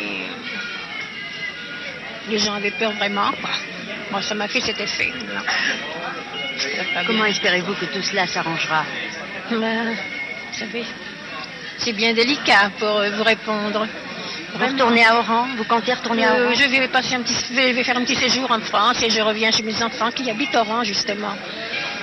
les 2.29 2.39
gens 2.39 2.53
avaient 2.53 2.71
peur 2.71 2.91
vraiment. 2.93 3.31
Quoi. 3.41 3.49
Moi, 4.11 4.21
ça 4.21 4.35
m'a 4.35 4.47
fait 4.47 4.61
cet 4.61 4.79
effet. 4.79 5.11
Comment 7.05 7.25
espérez-vous 7.25 7.73
que 7.75 7.85
tout 7.85 8.01
cela 8.01 8.25
s'arrangera? 8.27 8.83
Ben, 9.51 9.93
vous 10.51 10.57
savez, 10.59 10.83
c'est 11.77 11.93
bien 11.93 12.13
délicat 12.13 12.71
pour 12.79 13.01
vous 13.15 13.23
répondre. 13.23 13.87
Vous 14.57 14.65
retournez 14.65 15.05
à 15.05 15.15
Oran 15.19 15.47
Vous 15.55 15.63
comptez 15.65 15.93
retourner 15.93 16.25
à 16.25 16.33
Euh, 16.33 16.45
Oran 16.45 16.55
je 16.55 16.67
vais 16.69 16.87
passer 16.87 17.15
un 17.15 17.21
petit, 17.21 17.35
je 17.49 17.53
vais 17.75 17.83
faire 17.83 17.97
un 17.97 18.03
petit 18.03 18.15
séjour 18.15 18.49
en 18.49 18.59
France 18.59 19.03
et 19.03 19.09
je 19.09 19.21
reviens 19.21 19.51
chez 19.51 19.61
mes 19.61 19.83
enfants 19.83 20.09
qui 20.11 20.29
habitent 20.29 20.55
Oran 20.55 20.83
justement. 20.83 21.35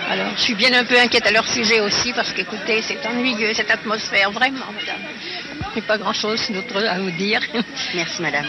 Alors, 0.08 0.28
je 0.36 0.42
suis 0.42 0.54
bien 0.54 0.72
un 0.72 0.84
peu 0.84 0.98
inquiète 1.00 1.26
à 1.26 1.32
leur 1.32 1.46
sujet 1.48 1.80
aussi 1.80 2.12
parce 2.12 2.32
qu'écoutez, 2.32 2.82
c'est 2.82 3.04
ennuyeux 3.06 3.54
cette 3.54 3.70
atmosphère, 3.70 4.30
vraiment, 4.30 4.66
madame. 4.78 5.00
Il 5.74 5.78
n'y 5.80 5.82
a 5.82 5.86
pas 5.86 5.98
grand-chose 5.98 6.48
d'autre 6.50 6.76
à 6.86 6.98
vous 7.00 7.10
dire. 7.10 7.40
Merci, 7.94 8.22
madame. 8.22 8.46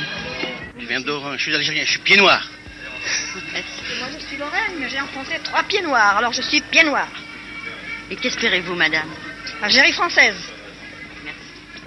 Je 0.80 0.86
viens 0.86 1.00
d'Oran, 1.00 1.32
je 1.38 1.42
suis 1.42 1.56
algérien, 1.56 1.84
je 1.86 1.92
suis 1.92 2.00
pied 2.00 2.18
noir. 2.18 2.48
Moi, 3.34 4.10
je 4.20 4.26
suis 4.26 4.38
Lorraine, 4.38 4.74
mais 4.80 4.90
j'ai 4.90 5.00
enfoncé 5.00 5.40
trois 5.44 5.64
pieds 5.64 5.82
noirs, 5.82 6.18
alors 6.18 6.34
je 6.34 6.42
suis 6.42 6.62
pied 6.62 6.84
noir. 6.84 7.08
Et 8.12 8.16
qu'espérez-vous, 8.18 8.76
madame? 8.76 9.10
Algérie 9.64 9.94
française. 9.94 10.36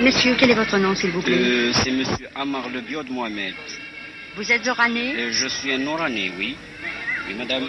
Monsieur, 0.00 0.37
quel 0.38 0.50
est 0.50 0.54
votre 0.54 0.78
nom, 0.78 0.94
s'il 0.94 1.11
vous 1.11 1.22
plaît 1.22 1.34
Euh, 1.37 1.72
c'est 1.72 1.90
monsieur 1.90 2.28
Amar 2.34 2.68
Le 2.72 2.80
Biod 2.80 3.11
Mohamed. 3.11 3.54
Vous 4.37 4.52
êtes 4.52 4.66
oranais 4.68 5.12
Euh, 5.16 5.32
je 5.32 5.48
suis 5.48 5.72
un 5.72 5.84
Oranais, 5.87 6.30
oui. 6.38 6.54
Oui, 7.28 7.34
madame. 7.34 7.64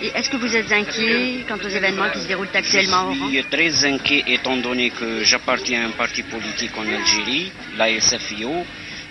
Et 0.00 0.06
est-ce 0.14 0.30
que 0.30 0.36
vous 0.36 0.54
êtes 0.56 0.70
inquiet 0.72 1.44
quant 1.48 1.56
aux 1.56 1.68
événements 1.68 2.08
qui 2.12 2.20
se 2.20 2.28
déroulent 2.28 2.48
actuellement 2.54 3.12
Je 3.12 3.18
suis 3.30 3.44
très 3.44 3.84
inquiet 3.84 4.22
étant 4.28 4.56
donné 4.58 4.90
que 4.90 5.24
j'appartiens 5.24 5.82
à 5.82 5.86
un 5.88 5.90
parti 5.90 6.22
politique 6.22 6.70
en 6.78 6.82
Algérie, 6.86 7.50
la 7.76 7.88
SFIO. 8.00 8.64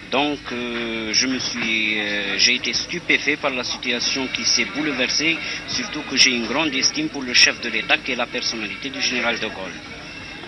Donc, 0.10 0.40
euh, 0.52 1.10
je 1.14 1.28
me 1.28 1.40
suis, 1.40 2.00
euh, 2.00 2.38
j'ai 2.38 2.56
été 2.56 2.74
stupéfait 2.74 3.36
par 3.38 3.52
la 3.52 3.64
situation 3.64 4.28
qui 4.34 4.44
s'est 4.46 4.66
bouleversée, 4.76 5.38
surtout 5.68 6.02
que 6.10 6.16
j'ai 6.18 6.32
une 6.32 6.48
grande 6.48 6.74
estime 6.74 7.10
pour 7.10 7.22
le 7.22 7.34
chef 7.34 7.60
de 7.62 7.70
l'État 7.70 7.98
qui 7.98 8.12
est 8.14 8.16
la 8.16 8.26
personnalité 8.26 8.90
du 8.90 9.02
général 9.02 9.36
de 9.40 9.48
Gaulle. 9.48 9.78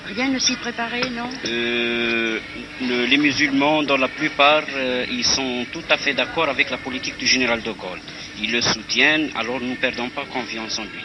Rien 0.06 0.30
ne 0.30 0.38
s'y 0.40 0.56
préparait, 0.58 1.10
non 1.12 1.30
Euh, 1.46 2.40
le- 2.82 3.06
les 3.06 3.18
musulmans, 3.18 3.84
dans 3.84 3.98
la 3.98 4.10
plupart, 4.10 4.64
euh, 4.76 5.06
ils 5.10 5.24
sont 5.24 5.66
tout 5.72 5.84
à 5.90 5.98
fait 5.98 6.14
d'accord 6.14 6.50
avec 6.50 6.70
la 6.70 6.78
politique 6.78 7.18
du 7.18 7.26
général 7.26 7.62
de 7.62 7.72
Gaulle. 7.72 8.02
Ils 8.42 8.52
le 8.52 8.62
soutiennent, 8.62 9.30
alors 9.36 9.60
nous 9.62 9.70
ne 9.72 9.76
perdons 9.76 10.10
pas 10.10 10.26
confiance 10.26 10.78
en 10.80 10.84
lui. 10.84 11.04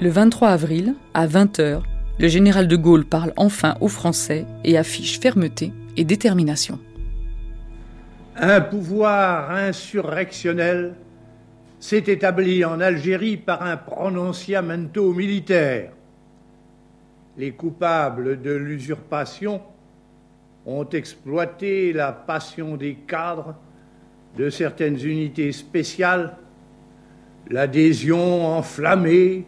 Le 0.00 0.08
23 0.10 0.48
avril, 0.48 0.94
à 1.14 1.26
20h, 1.26 1.82
le 2.18 2.28
général 2.28 2.66
de 2.66 2.76
Gaulle 2.76 3.04
parle 3.04 3.32
enfin 3.36 3.74
aux 3.80 3.88
Français 3.88 4.44
et 4.64 4.76
affiche 4.76 5.20
fermeté 5.20 5.72
et 5.96 6.04
détermination. 6.04 6.78
Un 8.36 8.60
pouvoir 8.60 9.50
insurrectionnel 9.50 10.94
s'est 11.82 12.04
établi 12.06 12.64
en 12.64 12.78
Algérie 12.78 13.36
par 13.36 13.64
un 13.64 13.76
prononciamento 13.76 15.12
militaire. 15.12 15.90
Les 17.36 17.50
coupables 17.50 18.40
de 18.40 18.52
l'usurpation 18.52 19.60
ont 20.64 20.88
exploité 20.90 21.92
la 21.92 22.12
passion 22.12 22.76
des 22.76 22.94
cadres 22.94 23.56
de 24.38 24.48
certaines 24.48 25.04
unités 25.04 25.50
spéciales, 25.50 26.36
l'adhésion 27.50 28.46
enflammée 28.46 29.44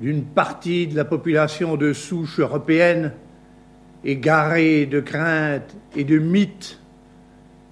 d'une 0.00 0.24
partie 0.24 0.86
de 0.86 0.96
la 0.96 1.04
population 1.04 1.76
de 1.76 1.92
souche 1.92 2.40
européenne, 2.40 3.12
égarée 4.02 4.86
de 4.86 5.00
craintes 5.00 5.76
et 5.94 6.04
de 6.04 6.16
mythes, 6.18 6.80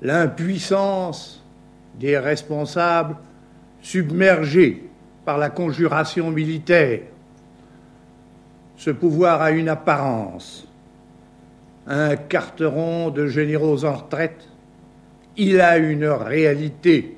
l'impuissance 0.03 1.43
des 1.99 2.19
responsables 2.19 3.17
submergés 3.89 4.85
par 5.25 5.39
la 5.39 5.49
conjuration 5.49 6.31
militaire. 6.31 7.01
Ce 8.77 8.91
pouvoir 8.91 9.41
a 9.41 9.51
une 9.51 9.71
apparence, 9.71 10.69
un 11.87 12.17
carteron 12.17 13.09
de 13.09 13.27
généraux 13.29 13.87
en 13.87 13.95
retraite. 13.95 14.47
Il 15.39 15.63
a 15.63 15.79
une 15.79 16.05
réalité, 16.05 17.17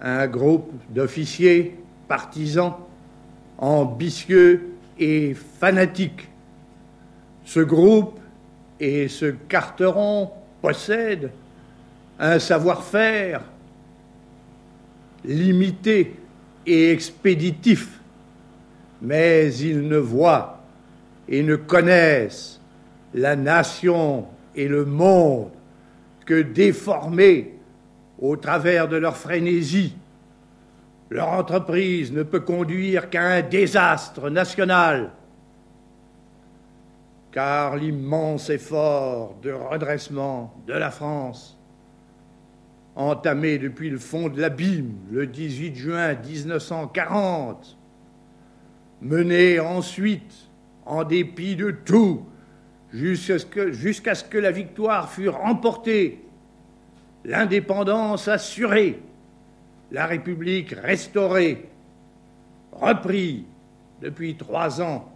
un 0.00 0.28
groupe 0.28 0.70
d'officiers 0.90 1.76
partisans 2.06 2.74
ambitieux 3.58 4.74
et 4.96 5.34
fanatiques. 5.34 6.28
Ce 7.44 7.58
groupe 7.58 8.20
et 8.78 9.08
ce 9.08 9.26
carteron 9.26 10.30
possèdent 10.62 11.32
un 12.20 12.38
savoir-faire 12.38 13.42
limité 15.24 16.16
et 16.66 16.90
expéditif, 16.90 18.00
mais 19.00 19.54
ils 19.54 19.86
ne 19.86 19.96
voient 19.96 20.60
et 21.28 21.42
ne 21.42 21.56
connaissent 21.56 22.60
la 23.14 23.36
nation 23.36 24.26
et 24.54 24.68
le 24.68 24.84
monde 24.84 25.50
que 26.26 26.42
déformés 26.42 27.54
au 28.18 28.36
travers 28.36 28.88
de 28.88 28.96
leur 28.96 29.16
frénésie. 29.16 29.96
Leur 31.10 31.28
entreprise 31.28 32.12
ne 32.12 32.22
peut 32.22 32.40
conduire 32.40 33.10
qu'à 33.10 33.22
un 33.22 33.42
désastre 33.42 34.30
national, 34.30 35.12
car 37.30 37.76
l'immense 37.76 38.48
effort 38.50 39.36
de 39.42 39.52
redressement 39.52 40.54
de 40.66 40.72
la 40.72 40.90
France, 40.90 41.58
entamé 42.96 43.58
depuis 43.58 43.90
le 43.90 43.98
fond 43.98 44.28
de 44.28 44.40
l'abîme 44.40 44.94
le 45.10 45.26
18 45.26 45.74
juin 45.74 46.14
1940, 46.14 47.76
mené 49.02 49.60
ensuite, 49.60 50.48
en 50.86 51.04
dépit 51.04 51.56
de 51.56 51.70
tout, 51.70 52.24
jusqu'à 52.92 53.38
ce 54.14 54.24
que, 54.24 54.38
la 54.38 54.50
victoire 54.50 55.10
fût 55.10 55.28
remportée, 55.28 56.22
l'indépendance 57.24 58.28
assurée, 58.28 59.00
la 59.90 60.06
République 60.06 60.72
restaurée, 60.72 61.68
repris 62.72 63.44
depuis 64.00 64.36
trois 64.36 64.80
ans, 64.80 65.10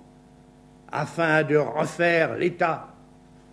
afin 0.91 1.43
de 1.43 1.57
refaire 1.57 2.37
l'État, 2.37 2.95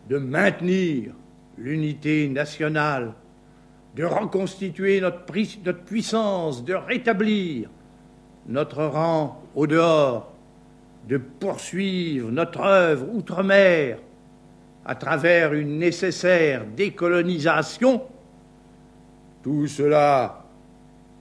de 0.09 0.17
maintenir 0.17 1.13
l'unité 1.57 2.27
nationale, 2.29 3.13
de 3.95 4.03
reconstituer 4.03 4.99
notre, 4.99 5.23
puissance, 5.86 6.65
de 6.65 6.73
rétablir 6.73 7.69
notre 8.47 8.84
rang 8.84 9.41
au 9.55 9.67
dehors, 9.67 10.34
de 11.08 11.17
poursuivre 11.17 12.29
notre 12.29 12.62
œuvre 12.62 13.08
outre-mer 13.13 13.99
à 14.86 14.95
travers 14.95 15.53
une 15.53 15.79
nécessaire 15.79 16.65
décolonisation, 16.75 18.03
tout 19.43 19.67
cela 19.67 20.43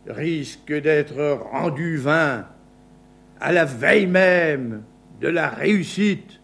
risque 0.06 0.72
d'être 0.72 1.38
rendu 1.52 1.96
vain 1.96 2.46
à 3.40 3.52
la 3.52 3.64
veille 3.64 4.06
même 4.06 4.82
de 5.20 5.28
la 5.28 5.48
réussite 5.48 6.40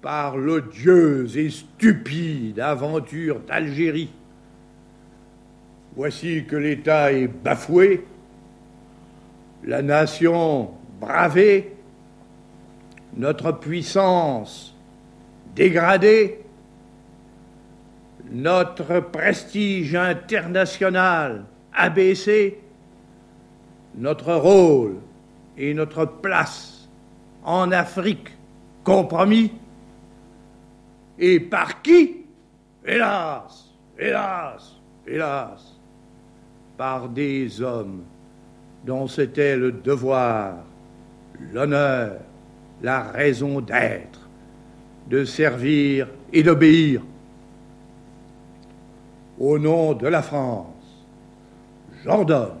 par 0.00 0.36
l'odieuse 0.36 1.36
et 1.36 1.50
stupide 1.50 2.60
aventure 2.60 3.40
d'Algérie. 3.40 4.12
Voici 5.96 6.44
que 6.44 6.56
l'État 6.56 7.12
est 7.12 7.28
bafoué, 7.28 8.04
la 9.62 9.80
nation 9.80 10.72
bravée, 11.00 11.72
notre 13.16 13.52
puissance 13.52 14.74
dégradée, 15.54 16.40
notre 18.32 18.98
prestige 18.98 19.94
international 19.94 21.44
abaissé, 21.72 22.60
notre 23.94 24.34
rôle 24.34 24.96
et 25.56 25.74
notre 25.74 26.04
place 26.06 26.88
en 27.44 27.70
Afrique 27.70 28.36
compromis. 28.82 29.52
Et 31.18 31.38
par 31.38 31.82
qui? 31.82 32.24
Hélas, 32.84 33.72
hélas, 33.96 34.80
hélas, 35.06 35.73
par 36.76 37.08
des 37.08 37.62
hommes 37.62 38.02
dont 38.84 39.06
c'était 39.06 39.56
le 39.56 39.72
devoir, 39.72 40.56
l'honneur, 41.52 42.18
la 42.82 43.02
raison 43.02 43.60
d'être, 43.60 44.28
de 45.08 45.24
servir 45.24 46.08
et 46.32 46.42
d'obéir. 46.42 47.00
Au 49.38 49.58
nom 49.58 49.94
de 49.94 50.06
la 50.06 50.22
France, 50.22 50.66
j'ordonne 52.04 52.58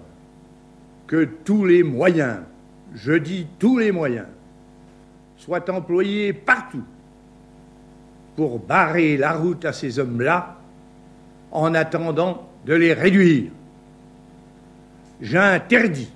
que 1.06 1.24
tous 1.44 1.66
les 1.66 1.82
moyens, 1.82 2.40
je 2.94 3.12
dis 3.12 3.46
tous 3.58 3.78
les 3.78 3.92
moyens, 3.92 4.26
soient 5.36 5.70
employés 5.70 6.32
partout 6.32 6.84
pour 8.36 8.58
barrer 8.58 9.16
la 9.16 9.34
route 9.34 9.64
à 9.64 9.72
ces 9.72 9.98
hommes-là 9.98 10.56
en 11.52 11.74
attendant 11.74 12.48
de 12.66 12.74
les 12.74 12.92
réduire. 12.92 13.50
J'interdis 15.20 16.10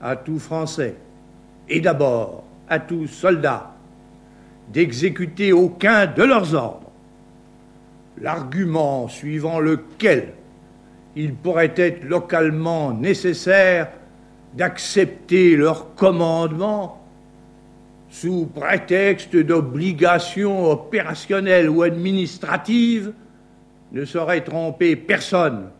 à 0.00 0.16
tout 0.16 0.38
Français, 0.38 0.96
et 1.68 1.80
d'abord 1.80 2.44
à 2.68 2.78
tout 2.78 3.06
soldat, 3.06 3.74
d'exécuter 4.72 5.52
aucun 5.52 6.06
de 6.06 6.22
leurs 6.22 6.54
ordres. 6.54 6.90
L'argument 8.20 9.08
suivant 9.08 9.60
lequel 9.60 10.34
il 11.16 11.34
pourrait 11.34 11.74
être 11.76 12.04
localement 12.04 12.92
nécessaire 12.92 13.90
d'accepter 14.54 15.56
leur 15.56 15.94
commandement 15.94 17.04
sous 18.08 18.46
prétexte 18.46 19.36
d'obligations 19.36 20.70
opérationnelles 20.70 21.68
ou 21.68 21.82
administratives 21.82 23.12
ne 23.92 24.04
saurait 24.04 24.42
tromper 24.42 24.96
personne. 24.96 25.70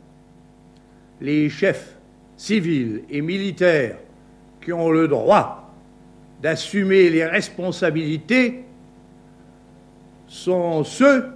Les 1.21 1.49
chefs 1.49 1.98
civils 2.39 3.03
et 3.11 3.21
militaires 3.21 3.99
qui 4.65 4.73
ont 4.73 4.91
le 4.91 5.09
droit 5.09 5.75
d'assumer 6.41 7.11
les 7.11 7.27
responsabilités 7.27 8.65
sont 10.29 10.85
ceux 10.85 11.27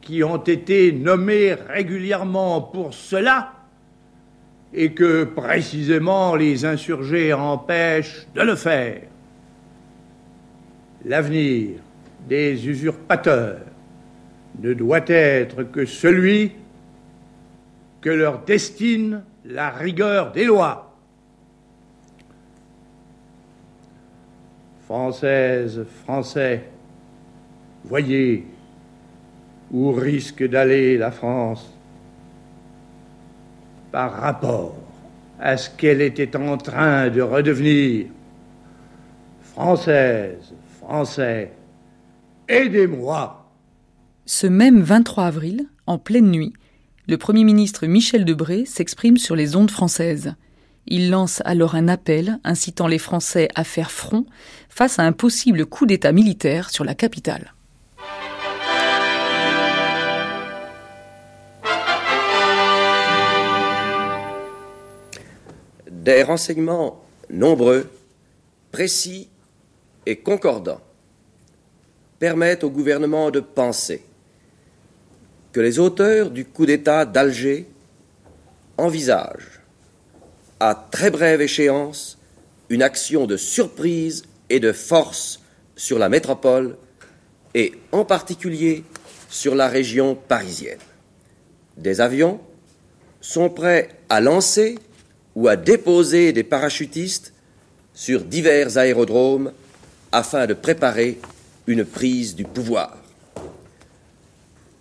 qui 0.00 0.24
ont 0.24 0.42
été 0.42 0.90
nommés 0.90 1.54
régulièrement 1.54 2.60
pour 2.60 2.92
cela 2.92 3.52
et 4.74 4.92
que 4.92 5.24
précisément 5.24 6.34
les 6.34 6.64
insurgés 6.64 7.32
empêchent 7.32 8.26
de 8.34 8.42
le 8.42 8.56
faire. 8.56 9.02
L'avenir 11.04 11.78
des 12.28 12.68
usurpateurs 12.68 13.60
ne 14.60 14.72
doit 14.72 15.06
être 15.06 15.62
que 15.62 15.84
celui 15.84 16.52
que 18.00 18.10
leur 18.10 18.40
destine 18.40 19.22
la 19.44 19.70
rigueur 19.70 20.32
des 20.32 20.44
lois. 20.44 20.96
Françaises, 24.84 25.84
Français, 26.04 26.68
voyez 27.84 28.46
où 29.70 29.92
risque 29.92 30.46
d'aller 30.46 30.98
la 30.98 31.10
France 31.10 31.72
par 33.90 34.12
rapport 34.12 34.76
à 35.40 35.56
ce 35.56 35.70
qu'elle 35.70 36.02
était 36.02 36.36
en 36.36 36.56
train 36.56 37.08
de 37.08 37.22
redevenir. 37.22 38.06
Française, 39.40 40.54
Français, 40.78 41.52
aidez-moi. 42.48 43.50
Ce 44.24 44.46
même 44.46 44.82
23 44.82 45.24
avril, 45.24 45.66
en 45.86 45.98
pleine 45.98 46.30
nuit, 46.30 46.52
le 47.08 47.18
Premier 47.18 47.42
ministre 47.42 47.86
Michel 47.86 48.24
Debré 48.24 48.64
s'exprime 48.64 49.16
sur 49.16 49.34
les 49.34 49.56
ondes 49.56 49.72
françaises. 49.72 50.34
Il 50.86 51.10
lance 51.10 51.42
alors 51.44 51.74
un 51.74 51.88
appel 51.88 52.38
incitant 52.44 52.86
les 52.86 52.98
Français 52.98 53.48
à 53.56 53.64
faire 53.64 53.90
front 53.90 54.24
face 54.68 55.00
à 55.00 55.02
un 55.02 55.10
possible 55.10 55.66
coup 55.66 55.84
d'État 55.84 56.12
militaire 56.12 56.70
sur 56.70 56.84
la 56.84 56.94
capitale. 56.94 57.54
Des 65.90 66.22
renseignements 66.22 67.02
nombreux, 67.30 67.90
précis 68.70 69.28
et 70.06 70.16
concordants 70.16 70.80
permettent 72.20 72.62
au 72.62 72.70
gouvernement 72.70 73.32
de 73.32 73.40
penser 73.40 74.04
que 75.52 75.60
les 75.60 75.78
auteurs 75.78 76.30
du 76.30 76.44
coup 76.44 76.66
d'État 76.66 77.04
d'Alger 77.04 77.68
envisagent, 78.78 79.60
à 80.60 80.74
très 80.90 81.10
brève 81.10 81.40
échéance, 81.40 82.18
une 82.68 82.82
action 82.82 83.26
de 83.26 83.36
surprise 83.36 84.24
et 84.48 84.60
de 84.60 84.72
force 84.72 85.40
sur 85.76 85.98
la 85.98 86.08
métropole 86.08 86.76
et 87.54 87.72
en 87.92 88.04
particulier 88.04 88.84
sur 89.28 89.54
la 89.54 89.68
région 89.68 90.14
parisienne. 90.14 90.78
Des 91.76 92.00
avions 92.00 92.40
sont 93.20 93.50
prêts 93.50 93.90
à 94.08 94.20
lancer 94.20 94.78
ou 95.34 95.48
à 95.48 95.56
déposer 95.56 96.32
des 96.32 96.44
parachutistes 96.44 97.32
sur 97.94 98.24
divers 98.24 98.78
aérodromes 98.78 99.52
afin 100.12 100.46
de 100.46 100.54
préparer 100.54 101.18
une 101.66 101.84
prise 101.84 102.34
du 102.34 102.44
pouvoir. 102.44 103.01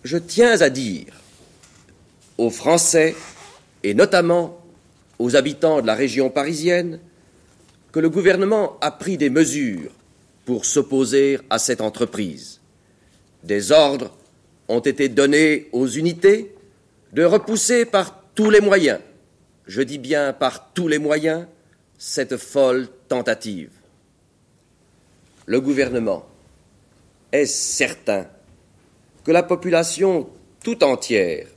Je 0.04 0.18
tiens 0.18 0.60
à 0.62 0.70
dire 0.70 1.14
aux 2.38 2.50
Français, 2.50 3.16
et 3.84 3.94
notamment 3.94 4.60
aux 5.20 5.36
habitants 5.36 5.82
de 5.82 5.88
la 5.88 5.94
région 5.94 6.32
parisienne, 6.32 7.00
que 7.92 8.00
le 8.00 8.10
gouvernement 8.10 8.80
a 8.82 8.90
pris 8.90 9.18
des 9.18 9.30
mesures 9.30 9.92
pour 10.46 10.66
s'opposer 10.66 11.40
à 11.52 11.60
cette 11.60 11.82
entreprise. 11.82 12.60
Des 13.44 13.72
ordres 13.72 14.16
ont 14.68 14.80
été 14.80 15.08
donnés 15.08 15.70
aux 15.72 15.88
unités 15.88 16.56
de 17.14 17.24
repousser 17.24 17.86
par 17.86 18.24
tous 18.34 18.50
les 18.50 18.62
moyens, 18.62 19.00
je 19.68 19.82
dis 19.82 20.00
bien 20.00 20.34
par 20.34 20.74
tous 20.74 20.88
les 20.88 20.98
moyens, 20.98 21.46
cette 21.98 22.38
folle 22.38 22.88
tentative. 23.08 23.70
Le 25.46 25.62
gouvernement 25.62 26.26
est 27.32 27.46
certain 27.46 28.26
que 29.24 29.32
la 29.32 29.44
population 29.44 30.30
tout 30.64 30.84
entière, 30.84 31.48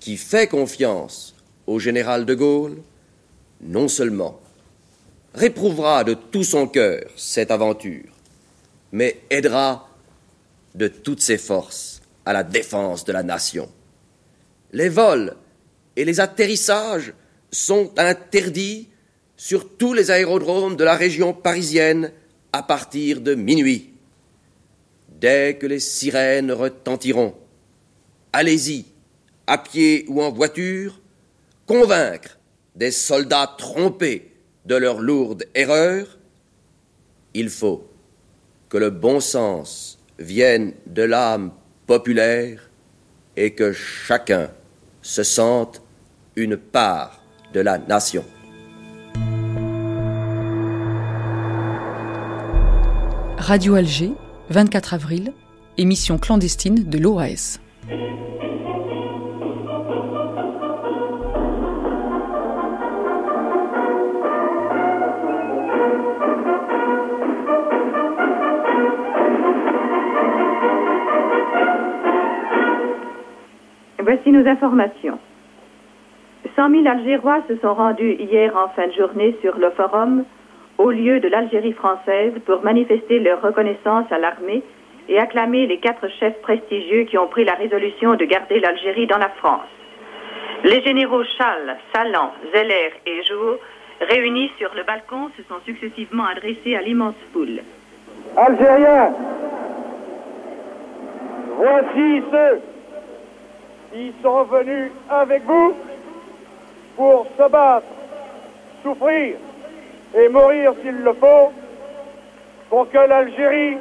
qui 0.00 0.16
fait 0.16 0.46
confiance 0.46 1.34
au 1.66 1.78
général 1.78 2.26
de 2.26 2.34
Gaulle, 2.34 2.78
non 3.60 3.88
seulement 3.88 4.40
réprouvera 5.34 6.04
de 6.04 6.14
tout 6.14 6.44
son 6.44 6.66
cœur 6.66 7.04
cette 7.16 7.50
aventure, 7.50 8.10
mais 8.92 9.20
aidera 9.30 9.88
de 10.74 10.88
toutes 10.88 11.20
ses 11.20 11.38
forces 11.38 12.02
à 12.24 12.32
la 12.32 12.42
défense 12.42 13.04
de 13.04 13.12
la 13.12 13.22
nation. 13.22 13.68
Les 14.72 14.88
vols 14.88 15.36
et 15.96 16.04
les 16.04 16.20
atterrissages 16.20 17.14
sont 17.50 17.92
interdits 17.96 18.88
sur 19.36 19.76
tous 19.76 19.92
les 19.92 20.10
aérodromes 20.10 20.76
de 20.76 20.84
la 20.84 20.94
région 20.94 21.32
parisienne 21.32 22.12
à 22.52 22.62
partir 22.62 23.20
de 23.20 23.34
minuit. 23.34 23.91
Dès 25.22 25.54
que 25.54 25.66
les 25.66 25.78
sirènes 25.78 26.50
retentiront, 26.50 27.36
allez-y, 28.32 28.86
à 29.46 29.56
pied 29.56 30.04
ou 30.08 30.20
en 30.20 30.32
voiture, 30.32 31.00
convaincre 31.64 32.40
des 32.74 32.90
soldats 32.90 33.54
trompés 33.56 34.32
de 34.66 34.74
leur 34.74 35.00
lourde 35.00 35.44
erreur, 35.54 36.18
il 37.34 37.50
faut 37.50 37.88
que 38.68 38.76
le 38.78 38.90
bon 38.90 39.20
sens 39.20 40.00
vienne 40.18 40.74
de 40.86 41.02
l'âme 41.02 41.52
populaire 41.86 42.68
et 43.36 43.54
que 43.54 43.72
chacun 43.72 44.50
se 45.02 45.22
sente 45.22 45.82
une 46.34 46.56
part 46.56 47.22
de 47.52 47.60
la 47.60 47.78
nation. 47.78 48.24
Radio 53.38 53.76
Alger, 53.76 54.10
24 54.50 54.94
avril, 54.94 55.32
émission 55.78 56.18
clandestine 56.18 56.84
de 56.88 56.98
l'OAS. 56.98 57.58
Voici 74.00 74.32
nos 74.32 74.46
informations. 74.46 75.18
100 76.56 76.70
000 76.70 76.86
Algérois 76.86 77.42
se 77.48 77.56
sont 77.58 77.74
rendus 77.74 78.14
hier 78.18 78.54
en 78.56 78.68
fin 78.70 78.88
de 78.88 78.92
journée 78.92 79.36
sur 79.40 79.56
le 79.56 79.70
forum 79.70 80.24
au 80.78 80.90
lieu 80.90 81.20
de 81.20 81.28
l'Algérie 81.28 81.72
française 81.72 82.32
pour 82.46 82.62
manifester 82.62 83.18
leur 83.18 83.40
reconnaissance 83.42 84.10
à 84.10 84.18
l'armée 84.18 84.62
et 85.08 85.18
acclamer 85.18 85.66
les 85.66 85.78
quatre 85.78 86.08
chefs 86.20 86.40
prestigieux 86.42 87.04
qui 87.04 87.18
ont 87.18 87.26
pris 87.26 87.44
la 87.44 87.54
résolution 87.54 88.14
de 88.14 88.24
garder 88.24 88.60
l'Algérie 88.60 89.06
dans 89.06 89.18
la 89.18 89.28
France. 89.28 89.68
Les 90.64 90.80
généraux 90.82 91.24
Chal, 91.24 91.76
Salan, 91.92 92.32
Zeller 92.54 92.92
et 93.06 93.22
Jour, 93.24 93.56
réunis 94.00 94.50
sur 94.58 94.70
le 94.74 94.84
balcon, 94.84 95.30
se 95.36 95.42
sont 95.44 95.60
successivement 95.64 96.24
adressés 96.26 96.76
à 96.76 96.82
l'immense 96.82 97.16
foule. 97.32 97.60
Algériens, 98.36 99.12
voici 101.56 102.22
ceux 102.30 102.60
qui 103.92 104.12
sont 104.22 104.44
venus 104.44 104.90
avec 105.10 105.42
vous 105.44 105.74
pour 106.96 107.26
se 107.36 107.50
battre, 107.50 107.86
souffrir 108.82 109.36
et 110.14 110.28
mourir 110.28 110.72
s'il 110.82 111.02
le 111.02 111.12
faut 111.14 111.52
pour 112.68 112.90
que 112.90 112.98
l'Algérie 112.98 113.78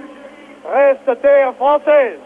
reste 0.66 1.22
terre 1.22 1.54
française. 1.56 2.20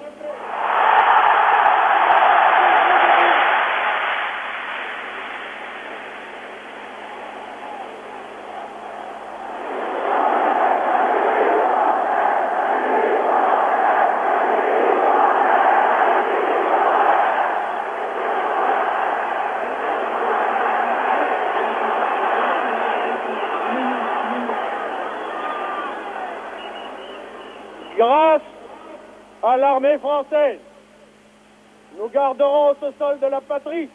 Grâce 27.97 28.41
à 29.41 29.54
l'armée 29.65 29.97
française, 29.97 30.59
nous 31.97 32.07
garderons 32.09 32.75
ce 32.79 32.91
sol 32.99 33.17
de 33.19 33.25
la 33.25 33.41
patrie 33.41 33.89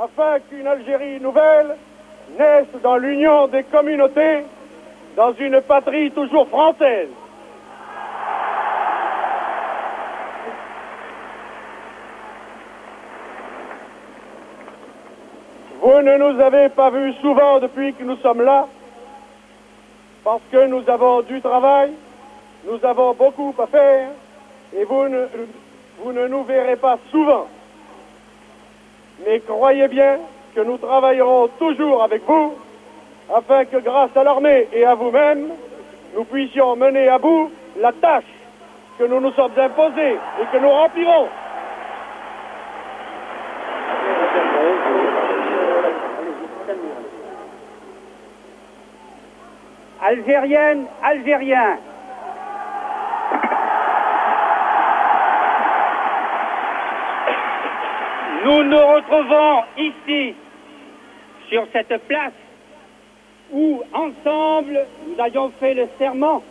afin 0.00 0.40
qu'une 0.48 0.66
Algérie 0.66 1.20
nouvelle 1.20 1.76
naisse 2.38 2.82
dans 2.82 2.96
l'union 2.96 3.46
des 3.48 3.62
communautés, 3.64 4.44
dans 5.16 5.34
une 5.34 5.60
patrie 5.60 6.10
toujours 6.12 6.48
française. 6.48 7.10
Vous 15.82 16.00
ne 16.00 16.16
nous 16.16 16.40
avez 16.40 16.70
pas 16.70 16.88
vus 16.88 17.12
souvent 17.20 17.58
depuis 17.58 17.92
que 17.92 18.02
nous 18.04 18.16
sommes 18.16 18.40
là, 18.40 18.66
parce 20.24 20.42
que 20.50 20.66
nous 20.68 20.88
avons 20.88 21.20
du 21.20 21.42
travail, 21.42 21.92
nous 22.64 22.78
avons 22.84 23.14
beaucoup 23.14 23.54
à 23.58 23.66
faire, 23.66 24.08
et 24.76 24.84
vous 24.84 25.08
ne, 25.08 25.26
vous 25.98 26.12
ne 26.12 26.26
nous 26.28 26.44
verrez 26.44 26.76
pas 26.76 26.98
souvent. 27.10 27.46
Mais 29.26 29.40
croyez 29.40 29.88
bien 29.88 30.18
que 30.54 30.60
nous 30.60 30.78
travaillerons 30.78 31.48
toujours 31.58 32.02
avec 32.02 32.22
vous, 32.26 32.54
afin 33.34 33.64
que 33.64 33.78
grâce 33.78 34.16
à 34.16 34.24
l'armée 34.24 34.68
et 34.72 34.84
à 34.84 34.94
vous-même, 34.94 35.50
nous 36.14 36.24
puissions 36.24 36.76
mener 36.76 37.08
à 37.08 37.18
bout 37.18 37.50
la 37.80 37.92
tâche 37.92 38.24
que 38.98 39.04
nous 39.04 39.20
nous 39.20 39.32
sommes 39.32 39.52
imposés 39.56 40.16
et 40.40 40.46
que 40.52 40.58
nous 40.58 40.70
remplirons. 40.70 41.28
Algériennes, 50.04 50.86
Algériens, 51.02 51.78
nous 58.44 58.64
nous 58.64 58.86
retrouvons 58.86 59.62
ici, 59.78 60.34
sur 61.48 61.66
cette 61.72 61.96
place, 62.08 62.32
où 63.52 63.82
ensemble 63.92 64.86
nous 65.06 65.22
avions 65.22 65.50
fait 65.60 65.74
le 65.74 65.88
serment 65.98 66.42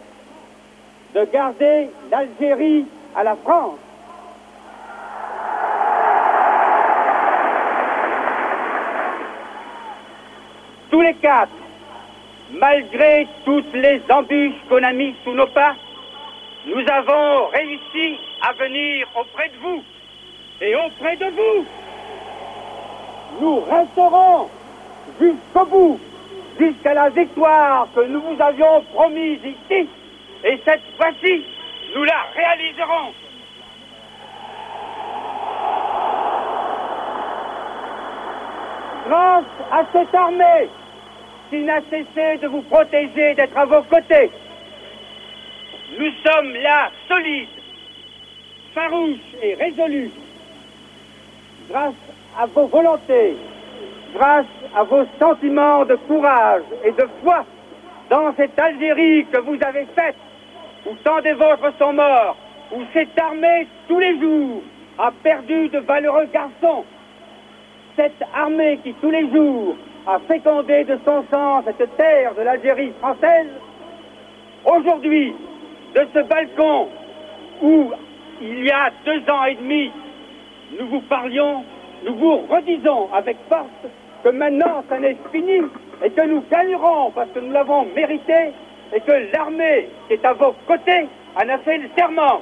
de 1.15 1.25
garder 1.25 1.89
l'Algérie 2.09 2.85
à 3.15 3.23
la 3.23 3.35
France. 3.35 3.79
Tous 10.89 11.01
les 11.01 11.13
quatre, 11.15 11.51
malgré 12.53 13.27
toutes 13.45 13.73
les 13.73 14.01
embûches 14.09 14.53
qu'on 14.69 14.83
a 14.83 14.93
mises 14.93 15.15
sous 15.23 15.33
nos 15.33 15.47
pas, 15.47 15.75
nous 16.65 16.85
avons 16.91 17.47
réussi 17.47 18.19
à 18.41 18.53
venir 18.53 19.07
auprès 19.15 19.49
de 19.49 19.57
vous 19.61 19.83
et 20.61 20.75
auprès 20.75 21.15
de 21.15 21.25
vous. 21.25 21.65
Nous 23.39 23.59
resterons 23.61 24.49
jusqu'au 25.19 25.65
bout, 25.65 25.99
jusqu'à 26.59 26.93
la 26.93 27.09
victoire 27.09 27.87
que 27.95 28.01
nous 28.01 28.21
vous 28.21 28.41
avions 28.41 28.81
promise 28.93 29.39
ici. 29.43 29.89
Et 30.43 30.59
cette 30.63 30.83
fois-ci, 30.97 31.43
nous 31.95 32.03
la 32.03 32.25
réaliserons. 32.35 33.13
Grâce 39.07 39.43
à 39.71 39.83
cette 39.91 40.13
armée 40.13 40.69
qui 41.49 41.57
n'a 41.63 41.81
cessé 41.89 42.37
de 42.37 42.47
vous 42.47 42.61
protéger, 42.61 43.33
d'être 43.33 43.57
à 43.57 43.65
vos 43.65 43.81
côtés, 43.83 44.29
nous 45.99 46.11
sommes 46.25 46.53
là 46.55 46.89
solides, 47.07 47.49
farouches 48.73 49.35
et 49.41 49.55
résolus. 49.55 50.11
Grâce 51.69 51.93
à 52.37 52.45
vos 52.47 52.67
volontés, 52.67 53.35
grâce 54.13 54.45
à 54.75 54.83
vos 54.83 55.05
sentiments 55.19 55.85
de 55.85 55.95
courage 55.95 56.63
et 56.83 56.91
de 56.91 57.07
foi 57.21 57.45
dans 58.09 58.33
cette 58.35 58.59
Algérie 58.59 59.25
que 59.31 59.39
vous 59.39 59.57
avez 59.61 59.85
faite, 59.95 60.15
où 60.85 60.95
tant 61.03 61.21
des 61.21 61.33
vôtres 61.33 61.73
sont 61.77 61.93
morts, 61.93 62.37
où 62.73 62.81
cette 62.93 63.17
armée, 63.19 63.67
tous 63.87 63.99
les 63.99 64.19
jours, 64.19 64.61
a 64.97 65.11
perdu 65.23 65.69
de 65.69 65.79
valeureux 65.79 66.27
garçons. 66.33 66.85
Cette 67.95 68.23
armée 68.33 68.79
qui, 68.83 68.93
tous 68.95 69.11
les 69.11 69.29
jours, 69.29 69.75
a 70.07 70.19
fécondé 70.19 70.83
de 70.83 70.97
son 71.05 71.23
sang 71.31 71.63
cette 71.65 71.97
terre 71.97 72.33
de 72.35 72.41
l'Algérie 72.41 72.91
française, 72.99 73.49
aujourd'hui, 74.65 75.33
de 75.95 76.07
ce 76.13 76.19
balcon 76.19 76.89
où, 77.61 77.91
il 78.41 78.65
y 78.65 78.71
a 78.71 78.89
deux 79.05 79.21
ans 79.31 79.45
et 79.45 79.55
demi, 79.55 79.91
nous 80.79 80.87
vous 80.87 81.01
parlions, 81.01 81.63
nous 82.05 82.15
vous 82.15 82.37
redisons 82.49 83.09
avec 83.13 83.37
force 83.49 83.91
que 84.23 84.29
maintenant, 84.29 84.83
ça 84.89 84.99
n'est 84.99 85.17
fini 85.31 85.61
et 86.03 86.09
que 86.09 86.21
nous 86.21 86.43
gagnerons 86.51 87.11
parce 87.11 87.29
que 87.31 87.39
nous 87.39 87.51
l'avons 87.51 87.85
mérité 87.95 88.51
et 88.93 88.99
que 89.01 89.11
l'armée 89.33 89.89
qui 90.07 90.13
est 90.13 90.25
à 90.25 90.33
vos 90.33 90.53
côtés 90.67 91.07
en 91.35 91.49
a 91.49 91.57
fait 91.59 91.77
le 91.77 91.89
serment. 91.97 92.41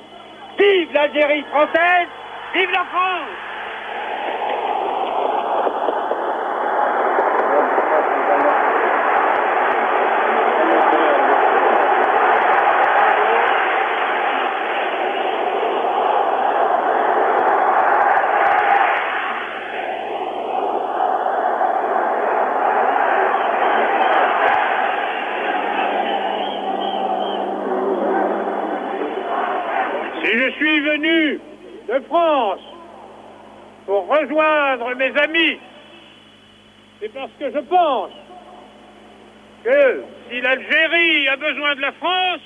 Vive 0.58 0.94
l'Algérie 0.94 1.44
française, 1.52 2.08
vive 2.54 2.72
la 2.72 2.86
France 2.86 3.30
Si 30.30 30.38
je 30.38 30.50
suis 30.52 30.80
venu 30.82 31.40
de 31.88 32.00
France 32.08 32.60
pour 33.86 34.06
rejoindre 34.08 34.94
mes 35.10 35.20
amis, 35.22 35.60
c'est 37.00 37.14
parce 37.14 37.32
que 37.40 37.52
je 37.52 37.60
pense 37.60 38.12
que 39.64 40.04
si 40.30 40.42
l'Algérie 40.42 41.28
a 41.28 41.36
besoin 41.36 41.76
de 41.76 41.82
la 41.82 41.92
France, 41.94 42.42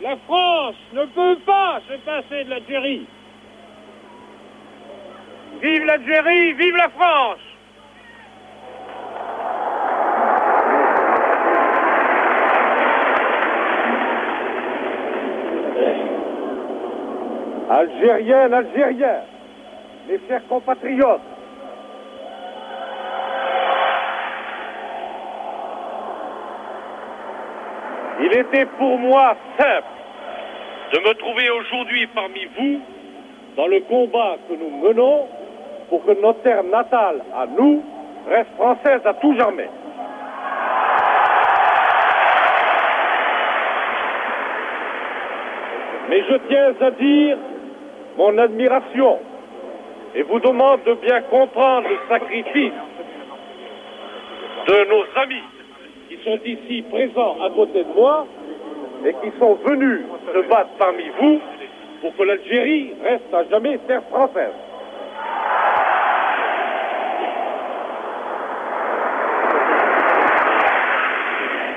la 0.00 0.16
France 0.26 0.76
ne 0.92 1.04
peut 1.06 1.38
pas 1.46 1.80
se 1.88 1.94
passer 1.98 2.44
de 2.44 2.50
l'Algérie. 2.50 3.06
Vive 5.62 5.84
l'Algérie, 5.84 6.52
vive 6.54 6.76
la 6.76 6.88
France 6.90 7.38
Algériennes, 17.70 18.52
Algériens, 18.52 19.22
mes 20.06 20.20
chers 20.28 20.46
compatriotes, 20.48 21.31
il 28.22 28.32
était 28.38 28.66
pour 28.66 28.98
moi 28.98 29.36
simple 29.58 29.86
de 30.92 30.98
me 31.00 31.14
trouver 31.14 31.50
aujourd'hui 31.50 32.06
parmi 32.08 32.46
vous 32.56 32.80
dans 33.56 33.66
le 33.66 33.80
combat 33.80 34.36
que 34.48 34.54
nous 34.54 34.70
menons 34.70 35.26
pour 35.88 36.04
que 36.04 36.12
notre 36.20 36.42
terre 36.42 36.62
natale 36.64 37.22
à 37.34 37.46
nous 37.46 37.82
reste 38.28 38.50
française 38.56 39.00
à 39.04 39.14
tout 39.14 39.34
jamais. 39.36 39.68
Mais 46.08 46.22
je 46.28 46.36
tiens 46.48 46.74
à 46.80 46.90
dire 46.92 47.38
mon 48.16 48.38
admiration 48.38 49.18
et 50.14 50.22
vous 50.22 50.40
demande 50.40 50.80
de 50.84 50.94
bien 50.94 51.22
comprendre 51.22 51.88
le 51.88 51.98
sacrifice 52.08 52.72
de 54.68 54.84
nos 54.90 55.04
amis 55.22 55.42
qui 56.12 56.24
sont 56.24 56.38
ici 56.44 56.82
présents 56.90 57.36
à 57.42 57.50
côté 57.50 57.84
de 57.84 57.92
moi 57.94 58.26
et 59.06 59.12
qui 59.22 59.38
sont 59.38 59.54
venus 59.64 60.00
se 60.32 60.48
battre 60.48 60.70
parmi 60.78 61.04
vous 61.18 61.40
pour 62.00 62.14
que 62.16 62.22
l'Algérie 62.22 62.92
reste 63.02 63.32
à 63.32 63.44
jamais 63.44 63.78
terre 63.86 64.02
française. 64.10 64.52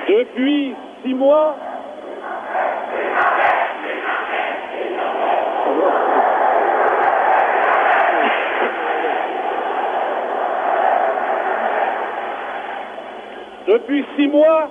Depuis 0.08 0.74
six 1.04 1.14
mois, 1.14 1.56
Depuis 13.66 14.04
six 14.16 14.28
mois, 14.28 14.70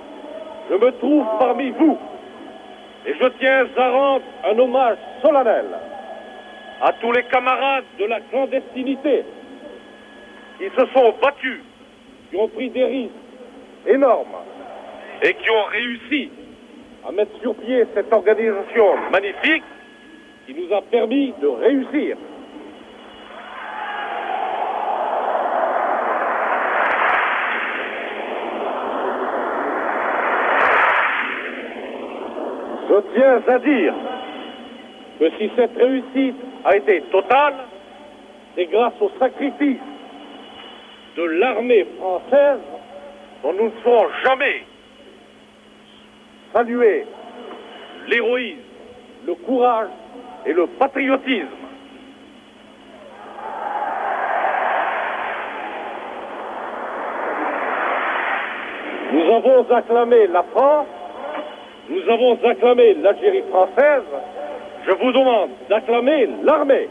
je 0.70 0.74
me 0.74 0.90
trouve 0.92 1.26
parmi 1.38 1.70
vous 1.70 1.98
et 3.06 3.14
je 3.20 3.26
tiens 3.38 3.66
à 3.76 3.90
rendre 3.90 4.24
un 4.44 4.58
hommage 4.58 4.96
solennel 5.22 5.66
à 6.80 6.92
tous 6.94 7.12
les 7.12 7.24
camarades 7.24 7.84
de 7.98 8.06
la 8.06 8.20
clandestinité 8.20 9.24
qui 10.58 10.64
se 10.64 10.86
sont 10.94 11.14
battus, 11.22 11.60
qui 12.30 12.36
ont 12.36 12.48
pris 12.48 12.70
des 12.70 12.84
risques 12.84 13.12
énormes 13.86 14.36
et 15.22 15.34
qui 15.34 15.50
ont 15.50 15.64
réussi 15.70 16.30
à 17.06 17.12
mettre 17.12 17.38
sur 17.40 17.54
pied 17.54 17.84
cette 17.94 18.12
organisation 18.12 18.96
magnifique 19.12 19.64
qui 20.46 20.54
nous 20.54 20.74
a 20.74 20.80
permis 20.82 21.34
de 21.40 21.46
réussir. 21.46 22.16
Je 32.96 33.02
tiens 33.14 33.42
à 33.46 33.58
dire 33.58 33.94
que 35.18 35.30
si 35.36 35.50
cette 35.54 35.76
réussite 35.76 36.36
a 36.64 36.76
été 36.76 37.02
totale, 37.12 37.54
c'est 38.54 38.64
grâce 38.66 38.94
au 39.02 39.10
sacrifice 39.18 39.80
de 41.14 41.22
l'armée 41.22 41.86
française 41.98 42.60
dont 43.42 43.52
nous 43.52 43.64
ne 43.64 43.82
serons 43.84 44.06
jamais 44.24 44.64
salués 46.54 47.04
l'héroïsme, 48.08 48.60
le 49.26 49.34
courage 49.34 49.88
et 50.46 50.54
le 50.54 50.66
patriotisme. 50.66 51.48
Nous 59.12 59.34
avons 59.34 59.70
acclamé 59.70 60.28
la 60.28 60.42
France, 60.44 60.86
nous 61.88 62.12
avons 62.12 62.38
acclamé 62.44 62.94
l'Algérie 62.94 63.42
française, 63.50 64.02
je 64.86 64.92
vous 64.92 65.12
demande 65.12 65.50
d'acclamer 65.68 66.28
l'armée. 66.44 66.88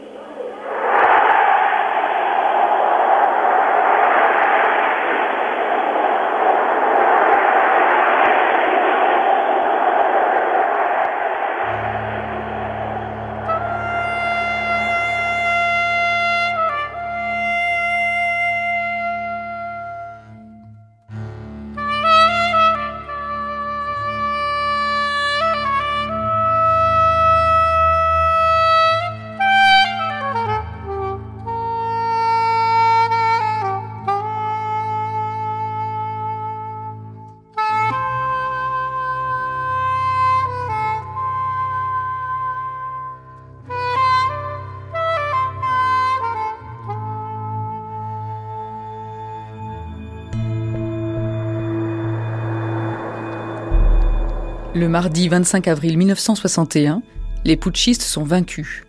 Mardi 54.96 55.28
25 55.28 55.68
avril 55.68 55.98
1961, 55.98 57.02
les 57.44 57.58
putschistes 57.58 58.00
sont 58.00 58.22
vaincus. 58.22 58.86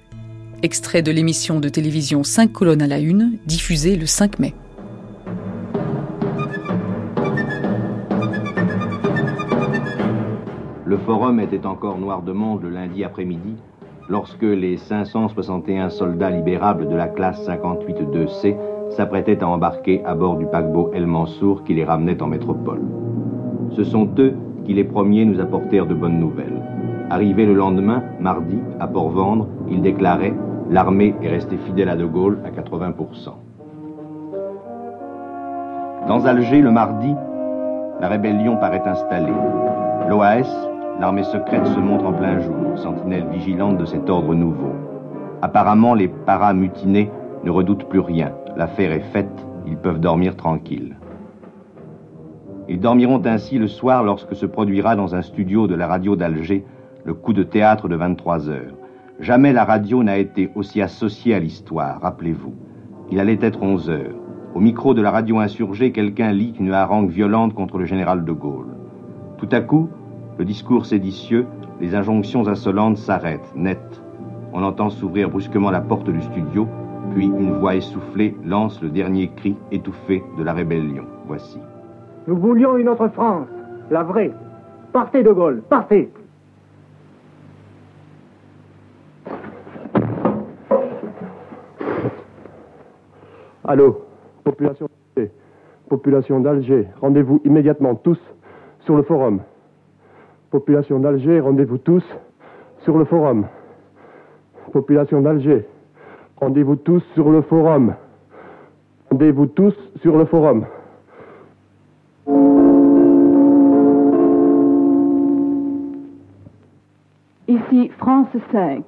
Extrait 0.64 1.01
de 1.01 1.12
l'émission 1.12 1.60
de 1.60 1.68
télévision 1.68 2.24
5 2.24 2.49
colonnes 2.49 2.82
à 2.82 2.88
la 2.88 2.99
une, 2.99 3.38
diffusée 3.45 3.97
le 3.97 4.05
5 4.05 4.39
mai. 4.39 4.53
Le 10.86 10.97
forum 10.99 11.41
était 11.41 11.66
encore 11.66 11.97
noir 11.97 12.22
de 12.22 12.32
monde 12.32 12.62
le 12.62 12.70
lundi 12.70 13.03
après-midi, 13.03 13.58
lorsque 14.08 14.43
les 14.43 14.78
561 14.78 15.89
soldats 15.89 16.30
libérables 16.30 16.88
de 16.88 16.95
la 16.95 17.10
classe 17.10 17.45
58-2C 17.45 18.55
s'apprêtaient 18.91 19.43
à 19.43 19.49
embarquer 19.49 20.05
à 20.05 20.16
bord 20.16 20.38
du 20.38 20.45
paquebot 20.45 20.89
El 20.93 21.05
Mansour 21.05 21.66
qui 21.66 21.74
les 21.74 21.84
ramenait 21.84 22.22
en 22.22 22.28
métropole. 22.28 22.80
Ce 23.76 23.84
sont 23.84 24.10
eux 24.20 24.34
qui 24.68 24.74
les 24.74 24.84
premiers 24.84 25.26
nous 25.26 25.39
apportèrent 25.39 25.88
de 25.88 25.93
bonnes 25.93 26.20
nouvelles. 26.20 26.61
Arrivé 27.09 27.45
le 27.45 27.53
lendemain, 27.53 28.03
mardi, 28.20 28.59
à 28.82 28.88
Port-Vendre, 28.88 29.47
il 29.70 29.82
déclarait 29.82 30.34
L'armée 30.70 31.15
est 31.24 31.30
restée 31.30 31.57
fidèle 31.65 31.88
à 31.88 31.95
De 31.95 32.05
Gaulle 32.05 32.39
à 32.43 32.49
80%. 32.49 33.30
Dans 36.09 36.26
Alger, 36.26 36.61
le 36.61 36.72
mardi, 36.72 37.15
la 38.01 38.09
rébellion 38.09 38.57
paraît 38.57 38.84
installée. 38.86 39.32
L'OAS, 40.09 40.47
l'armée 40.99 41.24
secrète, 41.24 41.65
se 41.68 41.80
montre 41.80 42.05
en 42.05 42.11
plein 42.11 42.41
jour, 42.41 42.78
sentinelle 42.78 43.28
vigilante 43.32 43.78
de 43.78 43.86
cet 43.86 44.09
ordre 44.09 44.36
nouveau. 44.36 44.74
Apparemment, 45.41 45.93
les 45.93 46.09
paramutinés 46.09 47.09
ne 47.45 47.51
redoutent 47.51 47.88
plus 47.88 48.01
rien. 48.01 48.34
L'affaire 48.57 48.91
est 48.91 49.11
faite, 49.13 49.47
ils 49.65 49.78
peuvent 49.78 50.01
dormir 50.01 50.36
tranquilles. 50.36 50.97
Ils 52.70 52.80
dormiront 52.80 53.22
ainsi 53.26 53.57
le 53.57 53.68
soir 53.68 54.03
lorsque 54.03 54.36
se 54.36 54.45
produira 54.45 54.95
dans 54.95 55.15
un 55.15 55.22
studio 55.22 55.68
de 55.68 55.76
la 55.76 55.88
radio 55.88 56.15
d'Alger 56.15 56.65
le 57.05 57.13
coup 57.13 57.32
de 57.32 57.43
théâtre 57.43 57.88
de 57.88 57.95
23 57.95 58.49
heures. 58.49 58.74
Jamais 59.22 59.53
la 59.53 59.63
radio 59.63 60.03
n'a 60.03 60.18
été 60.18 60.49
aussi 60.53 60.82
associée 60.82 61.34
à 61.34 61.39
l'histoire, 61.39 62.01
rappelez-vous. 62.01 62.53
Il 63.09 63.22
allait 63.22 63.39
être 63.41 63.63
11 63.63 63.89
heures. 63.89 64.15
Au 64.53 64.59
micro 64.59 64.93
de 64.93 65.01
la 65.01 65.11
radio 65.11 65.39
insurgée, 65.39 65.93
quelqu'un 65.93 66.34
lit 66.34 66.53
une 66.59 66.74
harangue 66.74 67.09
violente 67.09 67.53
contre 67.53 67.78
le 67.78 67.86
général 67.86 68.26
de 68.26 68.32
Gaulle. 68.34 68.76
Tout 69.38 69.49
à 69.51 69.61
coup, 69.61 69.89
le 70.38 70.43
discours 70.43 70.86
séditieux, 70.86 71.47
les 71.80 71.95
injonctions 71.95 72.47
insolentes 72.47 72.97
s'arrêtent, 72.97 73.53
net. 73.55 73.80
On 74.51 74.63
entend 74.63 74.89
s'ouvrir 74.89 75.30
brusquement 75.30 75.72
la 75.72 75.82
porte 75.82 76.09
du 76.09 76.22
studio, 76.22 76.68
puis 77.15 77.28
une 77.28 77.53
voix 77.59 77.76
essoufflée 77.76 78.36
lance 78.43 78.82
le 78.82 78.89
dernier 78.89 79.30
cri 79.30 79.55
étouffé 79.72 80.22
de 80.38 80.43
la 80.43 80.53
rébellion. 80.53 81.05
Voici. 81.28 81.59
Nous 82.28 82.36
voulions 82.36 82.75
une 82.75 82.89
autre 82.89 83.07
France, 83.07 83.47
la 83.89 84.03
vraie. 84.03 84.32
Partez 84.91 85.23
de 85.23 85.32
Gaulle, 85.32 85.61
partez. 85.69 86.11
Allô, 93.63 94.01
population 94.43 94.88
population 95.89 96.41
d'Alger, 96.41 96.88
rendez-vous 96.99 97.41
immédiatement 97.45 97.95
tous 97.95 98.19
sur 98.82 98.97
le 98.97 99.03
forum. 99.03 99.41
Population 100.51 100.99
d'Alger, 100.99 101.39
rendez-vous 101.39 101.78
tous 101.78 102.03
sur 102.84 102.97
le 102.97 103.05
forum. 103.05 103.47
Population 104.73 105.21
d'Alger, 105.21 105.65
rendez-vous 106.38 106.75
tous 106.75 107.03
sur 107.13 107.30
le 107.30 107.41
forum. 107.41 107.95
Rendez-vous 109.09 109.45
tous 109.45 109.75
sur 110.01 110.17
le 110.17 110.25
forum. 110.25 110.65
Ici 117.70 117.91
France 117.97 118.28
5. 118.51 118.84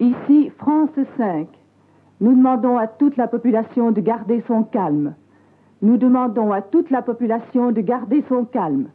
Ici 0.00 0.50
France 0.58 0.90
5. 1.16 1.46
Nous 2.20 2.34
demandons 2.34 2.78
à 2.78 2.88
toute 2.88 3.16
la 3.16 3.28
population 3.28 3.92
de 3.92 4.00
garder 4.00 4.42
son 4.48 4.64
calme. 4.64 5.14
Nous 5.82 5.96
demandons 5.96 6.52
à 6.52 6.62
toute 6.62 6.90
la 6.90 7.02
population 7.02 7.70
de 7.70 7.80
garder 7.80 8.24
son 8.28 8.44
calme. 8.44 8.88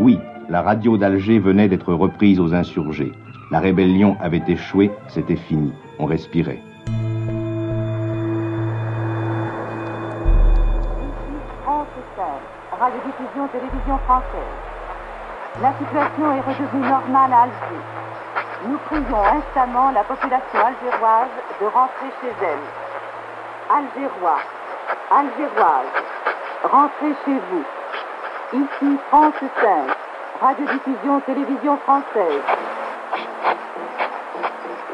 Oui, 0.00 0.18
la 0.48 0.62
radio 0.62 0.96
d'Alger 0.96 1.38
venait 1.38 1.68
d'être 1.68 1.94
reprise 1.94 2.40
aux 2.40 2.52
insurgés. 2.52 3.12
La 3.52 3.60
rébellion 3.60 4.16
avait 4.20 4.42
échoué, 4.48 4.90
c'était 5.08 5.36
fini. 5.36 5.72
On 6.00 6.06
respirait. 6.06 6.62
Radiodiffusion 12.86 13.48
télévision 13.48 13.98
française. 14.06 14.54
La 15.60 15.72
situation 15.74 16.26
est 16.36 16.44
redevenue 16.46 16.86
normale 16.86 17.32
à 17.32 17.42
Alger. 17.42 17.82
Nous 18.68 18.78
prions 18.86 19.24
instamment 19.38 19.90
la 19.90 20.04
population 20.04 20.60
algéroise 20.70 21.34
de 21.60 21.66
rentrer 21.66 22.10
chez 22.20 22.32
elle. 22.42 22.66
Algérois, 23.78 24.38
Algéroises, 25.10 25.94
rentrez 26.62 27.14
chez 27.24 27.38
vous. 27.50 27.64
Ici 28.52 28.98
France 29.08 29.34
5, 29.40 29.96
radiodiffusion 30.40 31.20
télévision 31.26 31.76
française. 31.78 32.42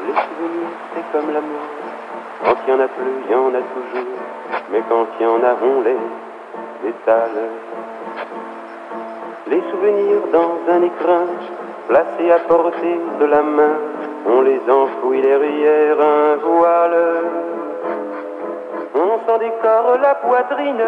Les 0.07 0.13
souvenirs, 0.13 0.73
c'est 0.95 1.11
comme 1.11 1.31
l'amour. 1.31 1.61
Quand 2.43 2.55
il 2.65 2.73
y 2.73 2.75
en 2.75 2.79
a 2.79 2.87
plus, 2.87 3.13
il 3.25 3.31
y 3.31 3.35
en 3.35 3.53
a 3.53 3.61
toujours. 3.61 4.13
Mais 4.71 4.81
quand 4.89 5.05
il 5.19 5.23
y 5.23 5.29
en 5.29 5.43
a, 5.43 5.53
on 5.61 5.81
les 5.81 5.97
Les 9.47 9.61
souvenirs 9.71 10.27
dans 10.31 10.57
un 10.69 10.81
écrin, 10.81 11.25
placés 11.87 12.31
à 12.31 12.39
portée 12.39 12.99
de 13.19 13.25
la 13.25 13.41
main. 13.41 13.77
On 14.27 14.41
les 14.41 14.61
enfouit 14.69 15.21
derrière 15.21 15.97
un 15.99 16.35
voile. 16.37 16.97
On 18.95 19.19
s'en 19.25 19.37
décore 19.37 19.97
la 20.01 20.15
poitrine, 20.15 20.83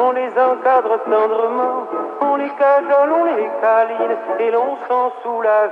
on 0.00 0.12
les 0.12 0.28
encadre 0.28 0.98
tendrement, 1.04 1.86
on 2.20 2.36
les 2.36 2.50
cajole, 2.50 3.12
on 3.12 3.24
les 3.24 3.48
câline, 3.60 4.16
et 4.40 4.50
l'on 4.50 4.76
s'en 4.88 5.12
sous 5.22 5.40
la 5.40 5.68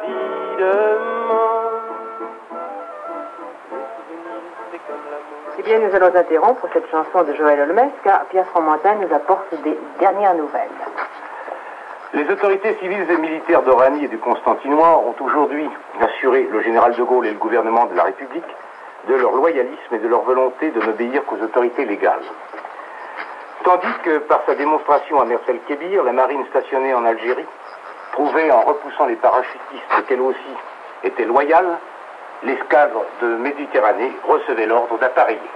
bien, 5.67 5.81
nous 5.81 5.95
allons 5.97 6.15
interrompre 6.15 6.69
cette 6.73 6.89
chanson 6.93 7.25
de 7.25 7.35
Joël 7.35 7.61
Holmes 7.61 7.91
car 8.05 8.25
Pierre 8.27 8.47
Fromentin 8.47 8.95
nous 8.95 9.13
apporte 9.13 9.53
des 9.63 9.77
dernières 9.99 10.35
nouvelles. 10.35 10.71
Les 12.15 12.31
autorités 12.31 12.75
civiles 12.75 13.05
et 13.11 13.17
militaires 13.17 13.63
d'Oranie 13.63 14.05
et 14.05 14.09
du 14.09 14.19
Constantinois 14.19 14.99
ont 14.99 15.17
aujourd'hui 15.25 15.69
assuré 16.01 16.47
le 16.53 16.63
général 16.63 16.95
de 16.95 17.03
Gaulle 17.03 17.27
et 17.27 17.33
le 17.33 17.39
gouvernement 17.39 17.87
de 17.87 17.97
la 17.97 18.05
République 18.05 18.47
de 19.09 19.15
leur 19.17 19.33
loyalisme 19.33 19.93
et 19.93 19.99
de 19.99 20.07
leur 20.07 20.23
volonté 20.23 20.71
de 20.71 20.81
n'obéir 20.81 21.25
qu'aux 21.25 21.43
autorités 21.43 21.85
légales. 21.85 22.23
Tandis 23.65 23.99
que 24.05 24.19
par 24.19 24.43
sa 24.47 24.55
démonstration 24.55 25.21
à 25.21 25.25
Mersel 25.25 25.59
Kébir, 25.67 26.05
la 26.05 26.13
marine 26.13 26.47
stationnée 26.51 26.95
en 26.95 27.05
Algérie 27.05 27.47
prouvait 28.13 28.53
en 28.53 28.61
repoussant 28.61 29.07
les 29.07 29.17
parachutistes 29.17 30.07
qu'elle 30.07 30.21
aussi 30.21 30.55
était 31.03 31.25
loyale, 31.25 31.79
l'escadre 32.43 33.05
de 33.21 33.37
Méditerranée 33.37 34.13
recevait 34.27 34.67
l'ordre 34.67 34.99
d'appareiller. 34.99 35.51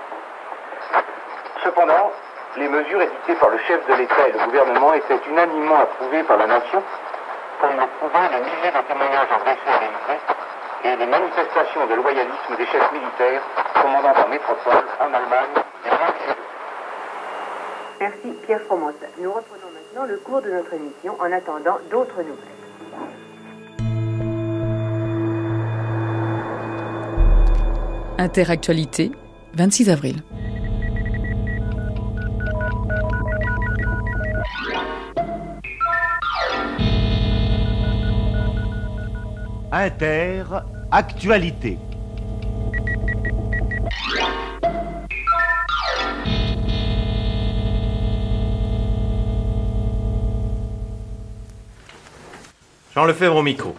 Cependant, 1.62 2.12
les 2.56 2.68
mesures 2.68 3.02
édictées 3.02 3.34
par 3.34 3.50
le 3.50 3.58
chef 3.58 3.86
de 3.86 3.94
l'État 3.94 4.28
et 4.28 4.32
le 4.32 4.44
gouvernement 4.44 4.92
étaient 4.94 5.20
unanimement 5.28 5.76
approuvées 5.76 6.22
par 6.24 6.36
la 6.38 6.46
nation, 6.46 6.82
comme 7.60 7.76
le 7.76 7.86
prouvaient 7.98 8.28
les 8.32 8.44
milliers 8.44 8.72
de 8.72 8.88
témoignages 8.88 9.28
adressés 9.30 9.68
à 9.68 9.80
l'Élysée 9.80 10.20
et 10.84 10.96
les 10.96 11.06
manifestations 11.06 11.86
de 11.86 11.94
loyalisme 11.94 12.56
des 12.56 12.66
chefs 12.66 12.92
militaires 12.92 13.42
commandant 13.74 14.14
en 14.24 14.28
métropole, 14.28 14.84
en 15.00 15.14
Allemagne 15.14 15.54
et 15.84 15.90
en 15.90 15.94
Algérie. 15.94 16.40
Merci 18.00 18.32
Pierre 18.46 18.62
Froment. 18.62 18.92
Nous 19.18 19.30
reprenons 19.30 19.70
maintenant 19.74 20.06
le 20.06 20.16
cours 20.16 20.40
de 20.40 20.50
notre 20.50 20.72
émission 20.72 21.16
en 21.20 21.30
attendant 21.30 21.78
d'autres 21.90 22.22
nouvelles. 22.22 23.29
Interactualité, 28.20 29.12
26 29.54 29.88
avril. 29.88 30.22
Inter-actualité. 39.72 41.78
Jean 52.94 53.06
Lefebvre 53.06 53.36
au 53.36 53.42
micro. 53.42 53.74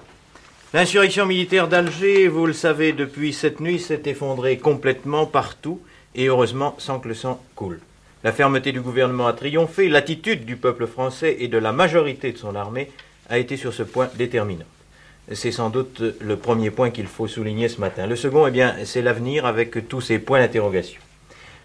L'insurrection 0.74 1.26
militaire 1.26 1.68
d'Alger, 1.68 2.30
vous 2.30 2.46
le 2.46 2.54
savez, 2.54 2.94
depuis 2.94 3.34
cette 3.34 3.60
nuit, 3.60 3.78
s'est 3.78 4.04
effondrée 4.06 4.58
complètement 4.58 5.26
partout, 5.26 5.82
et 6.16 6.28
heureusement 6.28 6.76
sans 6.78 6.98
que 7.02 7.10
le 7.10 7.14
sang 7.14 7.44
coule. 7.56 7.82
La 8.24 8.32
fermeté 8.32 8.72
du 8.72 8.80
gouvernement 8.80 9.28
a 9.28 9.34
triomphé, 9.34 9.90
l'attitude 9.90 10.46
du 10.46 10.56
peuple 10.56 10.88
français 10.88 11.36
et 11.40 11.50
de 11.50 11.58
la 11.58 11.74
majorité 11.74 12.32
de 12.32 12.38
son 12.38 12.56
armée 12.56 12.90
a 13.30 13.38
été 13.38 13.58
sur 13.58 13.74
ce 13.74 13.84
point 13.84 14.10
déterminante. 14.16 14.66
C'est 15.34 15.52
sans 15.52 15.70
doute 15.70 16.02
le 16.22 16.38
premier 16.38 16.72
point 16.72 16.90
qu'il 16.90 17.08
faut 17.08 17.28
souligner 17.28 17.68
ce 17.68 17.82
matin. 17.82 18.08
Le 18.08 18.16
second, 18.16 18.48
eh 18.48 18.52
bien, 18.52 18.74
c'est 18.86 19.02
l'avenir 19.02 19.46
avec 19.46 19.90
tous 19.90 20.00
ces 20.00 20.20
points 20.20 20.40
d'interrogation. 20.40 21.02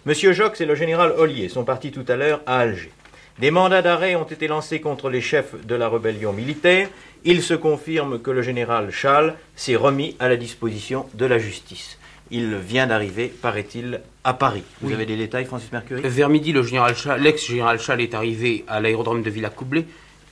Monsieur 0.04 0.32
Jox 0.32 0.60
et 0.60 0.66
le 0.66 0.74
général 0.74 1.14
Ollier 1.16 1.48
sont 1.48 1.64
partis 1.64 1.92
tout 1.92 2.04
à 2.08 2.16
l'heure 2.16 2.40
à 2.44 2.58
Alger. 2.58 2.90
Des 3.38 3.50
mandats 3.50 3.82
d'arrêt 3.82 4.14
ont 4.16 4.24
été 4.24 4.48
lancés 4.48 4.80
contre 4.80 5.10
les 5.10 5.20
chefs 5.20 5.54
de 5.66 5.74
la 5.74 5.88
rébellion 5.90 6.32
militaire. 6.32 6.88
Il 7.24 7.42
se 7.42 7.52
confirme 7.54 8.18
que 8.20 8.30
le 8.30 8.40
général 8.40 8.90
Schall 8.90 9.34
s'est 9.54 9.76
remis 9.76 10.16
à 10.18 10.28
la 10.28 10.36
disposition 10.36 11.06
de 11.14 11.26
la 11.26 11.38
justice. 11.38 11.98
Il 12.30 12.56
vient 12.56 12.86
d'arriver, 12.86 13.28
paraît-il, 13.28 14.00
à 14.24 14.32
Paris. 14.32 14.62
Vous 14.80 14.88
Oui. 14.88 14.94
avez 14.94 15.06
des 15.06 15.16
détails, 15.16 15.44
Francis 15.44 15.70
Mercury? 15.70 16.00
Vers 16.04 16.28
midi, 16.30 16.52
Schall- 16.94 17.20
l'ex-général 17.20 17.78
Schall 17.78 18.00
est 18.00 18.14
arrivé 18.14 18.64
à 18.68 18.80
l'aérodrome 18.80 19.22
de 19.22 19.30
Villacoublay 19.30 19.84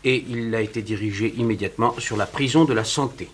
et 0.03 0.25
il 0.29 0.55
a 0.55 0.61
été 0.63 0.81
dirigé 0.83 1.35
immédiatement 1.37 1.95
sur 1.99 2.17
la 2.17 2.27
prison 2.27 2.65
de 2.65 2.73
la 2.73 2.85
santé. 2.85 3.29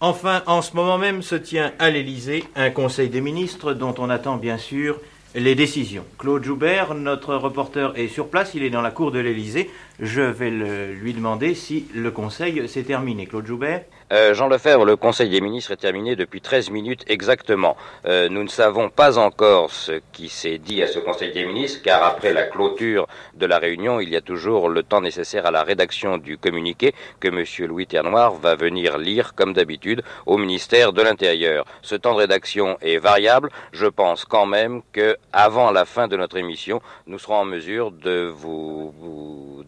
Enfin, 0.00 0.42
en 0.46 0.60
ce 0.60 0.74
moment 0.74 0.98
même 0.98 1.22
se 1.22 1.36
tient 1.36 1.72
à 1.78 1.88
l'Élysée 1.88 2.44
un 2.56 2.70
conseil 2.70 3.08
des 3.08 3.20
ministres 3.22 3.72
dont 3.72 3.94
on 3.98 4.10
attend 4.10 4.36
bien 4.36 4.58
sûr 4.58 5.00
les 5.36 5.54
décisions. 5.54 6.04
Claude 6.18 6.42
Joubert, 6.42 6.94
notre 6.94 7.34
reporter, 7.34 7.92
est 7.96 8.08
sur 8.08 8.28
place, 8.28 8.54
il 8.54 8.62
est 8.62 8.70
dans 8.70 8.80
la 8.80 8.90
cour 8.90 9.12
de 9.12 9.18
l'Élysée. 9.18 9.70
Je 10.00 10.22
vais 10.22 10.50
lui 10.50 11.12
demander 11.12 11.54
si 11.54 11.86
le 11.94 12.10
conseil 12.10 12.66
s'est 12.68 12.84
terminé. 12.84 13.26
Claude 13.26 13.46
Joubert 13.46 13.84
Euh, 14.12 14.34
Jean 14.34 14.46
Lefebvre, 14.46 14.84
le 14.84 14.94
Conseil 14.94 15.30
des 15.30 15.40
ministres 15.40 15.72
est 15.72 15.78
terminé 15.78 16.14
depuis 16.14 16.40
13 16.40 16.70
minutes 16.70 17.02
exactement. 17.08 17.76
Euh, 18.06 18.28
nous 18.28 18.44
ne 18.44 18.48
savons 18.48 18.88
pas 18.88 19.18
encore 19.18 19.72
ce 19.72 20.00
qui 20.12 20.28
s'est 20.28 20.58
dit 20.58 20.80
à 20.80 20.86
ce 20.86 21.00
Conseil 21.00 21.32
des 21.32 21.44
ministres, 21.44 21.80
car 21.82 22.04
après 22.04 22.32
la 22.32 22.44
clôture 22.44 23.08
de 23.34 23.46
la 23.46 23.58
réunion, 23.58 23.98
il 23.98 24.08
y 24.08 24.14
a 24.14 24.20
toujours 24.20 24.68
le 24.68 24.84
temps 24.84 25.00
nécessaire 25.00 25.44
à 25.44 25.50
la 25.50 25.64
rédaction 25.64 26.18
du 26.18 26.38
communiqué 26.38 26.94
que 27.18 27.26
M. 27.26 27.68
Louis 27.68 27.88
Ternoir 27.88 28.34
va 28.34 28.54
venir 28.54 28.96
lire, 28.96 29.34
comme 29.34 29.52
d'habitude, 29.52 30.04
au 30.24 30.38
ministère 30.38 30.92
de 30.92 31.02
l'Intérieur. 31.02 31.64
Ce 31.82 31.96
temps 31.96 32.14
de 32.14 32.20
rédaction 32.20 32.78
est 32.82 32.98
variable. 32.98 33.50
Je 33.72 33.86
pense 33.86 34.24
quand 34.24 34.46
même 34.46 34.82
que, 34.92 35.16
avant 35.32 35.72
la 35.72 35.84
fin 35.84 36.06
de 36.06 36.16
notre 36.16 36.36
émission, 36.36 36.80
nous 37.08 37.18
serons 37.18 37.38
en 37.38 37.44
mesure 37.44 37.90
de 37.90 38.32
vous, 38.32 38.94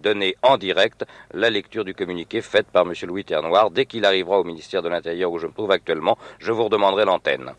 donner 0.00 0.36
en 0.42 0.58
direct 0.58 1.04
la 1.34 1.50
lecture 1.50 1.84
du 1.84 1.92
communiqué 1.92 2.40
faite 2.40 2.68
par 2.72 2.86
M. 2.86 2.92
Louis 3.02 3.24
Ternoir. 3.24 3.72
Dès 3.72 3.84
qu'il 3.84 4.04
au 4.36 4.44
ministère 4.44 4.82
de 4.82 4.88
l'Intérieur 4.88 5.32
où 5.32 5.38
je 5.38 5.46
me 5.46 5.52
trouve 5.52 5.70
actuellement, 5.70 6.18
je 6.38 6.52
vous 6.52 6.64
redemanderai 6.64 7.04
l'antenne. 7.06 7.54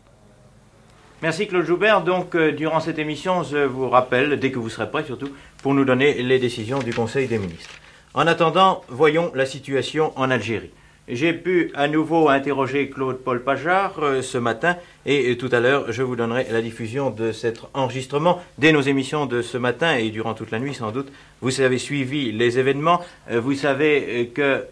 Merci 1.22 1.46
Claude 1.46 1.66
Joubert. 1.66 2.02
Donc, 2.02 2.34
euh, 2.34 2.50
durant 2.50 2.80
cette 2.80 2.98
émission, 2.98 3.42
je 3.42 3.58
vous 3.58 3.90
rappelle, 3.90 4.40
dès 4.40 4.50
que 4.50 4.58
vous 4.58 4.70
serez 4.70 4.90
prêt 4.90 5.04
surtout, 5.04 5.28
pour 5.62 5.74
nous 5.74 5.84
donner 5.84 6.14
les 6.22 6.38
décisions 6.38 6.78
du 6.78 6.94
Conseil 6.94 7.28
des 7.28 7.36
ministres. 7.36 7.74
En 8.14 8.26
attendant, 8.26 8.80
voyons 8.88 9.30
la 9.34 9.44
situation 9.44 10.14
en 10.16 10.30
Algérie. 10.30 10.70
J'ai 11.08 11.34
pu 11.34 11.72
à 11.74 11.88
nouveau 11.88 12.30
interroger 12.30 12.88
Claude-Paul 12.88 13.42
Pajard 13.42 13.96
euh, 13.98 14.22
ce 14.22 14.38
matin 14.38 14.76
et 15.04 15.30
euh, 15.30 15.36
tout 15.36 15.50
à 15.52 15.60
l'heure, 15.60 15.92
je 15.92 16.02
vous 16.02 16.16
donnerai 16.16 16.46
la 16.50 16.62
diffusion 16.62 17.10
de 17.10 17.32
cet 17.32 17.60
enregistrement 17.74 18.40
dès 18.56 18.72
nos 18.72 18.80
émissions 18.80 19.26
de 19.26 19.42
ce 19.42 19.58
matin 19.58 19.96
et 19.96 20.08
durant 20.08 20.32
toute 20.32 20.50
la 20.50 20.58
nuit 20.58 20.74
sans 20.74 20.90
doute. 20.90 21.12
Vous 21.42 21.60
avez 21.60 21.78
suivi 21.78 22.32
les 22.32 22.58
événements. 22.58 23.00
Vous 23.30 23.54
savez 23.54 24.30
que 24.34 24.64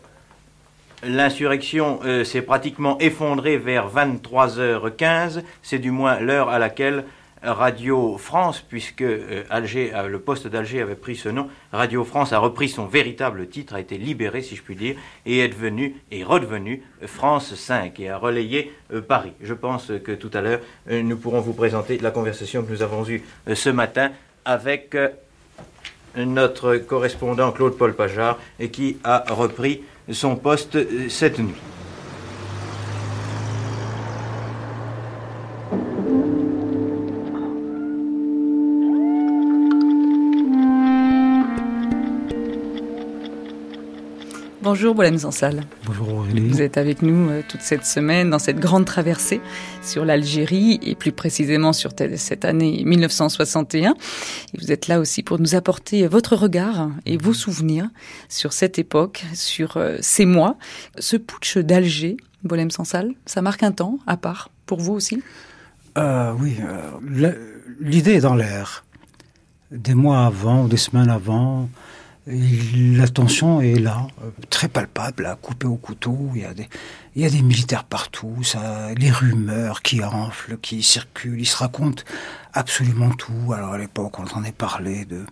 L'insurrection 1.05 2.01
euh, 2.05 2.25
s'est 2.25 2.43
pratiquement 2.43 2.99
effondrée 2.99 3.57
vers 3.57 3.89
23h15. 3.89 5.43
C'est 5.63 5.79
du 5.79 5.93
moins 5.93 6.19
l'heure 6.19 6.49
à 6.49 6.59
laquelle 6.59 7.05
Radio 7.41 8.19
France, 8.19 8.65
puisque 8.69 9.03
euh, 9.03 9.45
le 10.09 10.19
poste 10.19 10.49
d'Alger 10.49 10.83
avait 10.83 10.97
pris 10.97 11.15
ce 11.15 11.29
nom, 11.29 11.49
Radio 11.73 12.03
France 12.03 12.33
a 12.33 12.41
repris 12.41 12.69
son 12.69 12.87
véritable 12.87 13.49
titre, 13.49 13.77
a 13.77 13.81
été 13.81 13.97
libéré, 13.97 14.43
si 14.43 14.57
je 14.57 14.63
puis 14.63 14.75
dire, 14.75 14.97
et 15.25 15.39
est 15.39 15.49
devenu 15.49 15.95
et 16.11 16.25
redevenu 16.25 16.83
France 17.07 17.55
5 17.55 18.01
et 18.01 18.09
a 18.09 18.19
relayé 18.19 18.73
euh, 18.93 19.01
Paris. 19.01 19.35
Je 19.41 19.55
pense 19.55 19.93
que 20.03 20.11
tout 20.11 20.31
à 20.35 20.41
l'heure, 20.41 20.61
nous 20.91 21.17
pourrons 21.17 21.41
vous 21.41 21.53
présenter 21.53 21.99
la 21.99 22.11
conversation 22.11 22.65
que 22.65 22.73
nous 22.73 22.83
avons 22.83 23.09
eue 23.09 23.23
ce 23.55 23.71
matin 23.71 24.11
avec 24.45 24.97
notre 26.17 26.77
correspondant 26.77 27.53
Claude-Paul 27.53 27.95
Pajard 27.95 28.39
et 28.59 28.71
qui 28.71 28.97
a 29.05 29.25
repris 29.33 29.83
son 30.13 30.37
poste 30.37 30.77
euh, 30.77 31.09
cette 31.09 31.39
nuit. 31.39 31.55
Bonjour 44.71 44.95
Bolem 44.95 45.17
Sansal. 45.17 45.63
Bonjour 45.87 46.13
Aurélie. 46.13 46.47
Vous 46.47 46.61
êtes 46.61 46.77
avec 46.77 47.01
nous 47.01 47.31
euh, 47.31 47.41
toute 47.49 47.63
cette 47.63 47.87
semaine 47.87 48.29
dans 48.29 48.39
cette 48.39 48.59
grande 48.61 48.85
traversée 48.85 49.41
sur 49.83 50.05
l'Algérie 50.05 50.79
et 50.83 50.95
plus 50.95 51.11
précisément 51.11 51.73
sur 51.73 51.95
te- 51.95 52.17
cette 52.17 52.45
année 52.45 52.83
1961. 52.85 53.93
Et 53.93 54.59
vous 54.61 54.71
êtes 54.71 54.87
là 54.87 55.01
aussi 55.01 55.23
pour 55.23 55.39
nous 55.39 55.55
apporter 55.55 56.07
votre 56.07 56.37
regard 56.37 56.91
et 57.07 57.17
vos 57.17 57.33
souvenirs 57.33 57.89
sur 58.29 58.53
cette 58.53 58.79
époque, 58.79 59.25
sur 59.33 59.79
euh, 59.79 59.97
ces 60.03 60.27
mois. 60.27 60.59
Ce 60.99 61.17
putsch 61.17 61.57
d'Alger, 61.57 62.19
Bolem 62.45 62.71
Sansal, 62.71 63.15
ça 63.25 63.41
marque 63.41 63.63
un 63.63 63.73
temps 63.73 63.99
à 64.07 64.19
part 64.19 64.51
pour 64.67 64.81
vous 64.81 64.93
aussi? 64.93 65.23
Euh, 65.97 66.35
oui, 66.39 66.57
euh, 66.61 67.33
l'idée 67.81 68.17
est 68.17 68.21
dans 68.21 68.35
l'air. 68.35 68.85
Des 69.71 69.95
mois 69.95 70.27
avant, 70.27 70.65
des 70.69 70.77
semaines 70.77 71.09
avant, 71.09 71.71
la 72.31 73.09
tension 73.09 73.61
est 73.61 73.79
là, 73.79 74.07
euh, 74.23 74.31
très 74.51 74.69
palpable, 74.69 75.25
à 75.27 75.35
couper 75.35 75.67
au 75.67 75.77
couteau. 75.77 76.31
Il 76.35 76.43
y 76.43 77.25
a 77.25 77.31
des, 77.31 77.43
militaires 77.43 77.85
partout, 77.85 78.43
ça, 78.43 78.93
les 78.95 79.11
rumeurs 79.11 79.81
qui 79.81 80.05
enflent, 80.05 80.59
qui 80.59 80.83
circulent, 80.83 81.41
ils 81.41 81.47
se 81.47 81.57
racontent 81.57 82.03
absolument 82.53 83.11
tout. 83.11 83.53
Alors 83.55 83.73
à 83.73 83.79
l'époque, 83.79 84.19
on 84.19 84.25
entendait 84.25 84.53
parler 84.53 85.07
de 85.07 85.25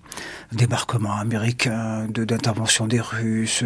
débarquement 0.53 1.17
américain, 1.17 2.07
de 2.09 2.25
d'intervention 2.25 2.87
des 2.87 3.01
Russes. 3.01 3.65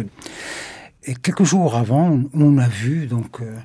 Et 1.05 1.15
quelques 1.15 1.45
jours 1.45 1.75
avant, 1.75 2.19
on 2.33 2.57
a 2.57 2.67
vu 2.67 3.07
donc 3.07 3.41
euh, 3.41 3.57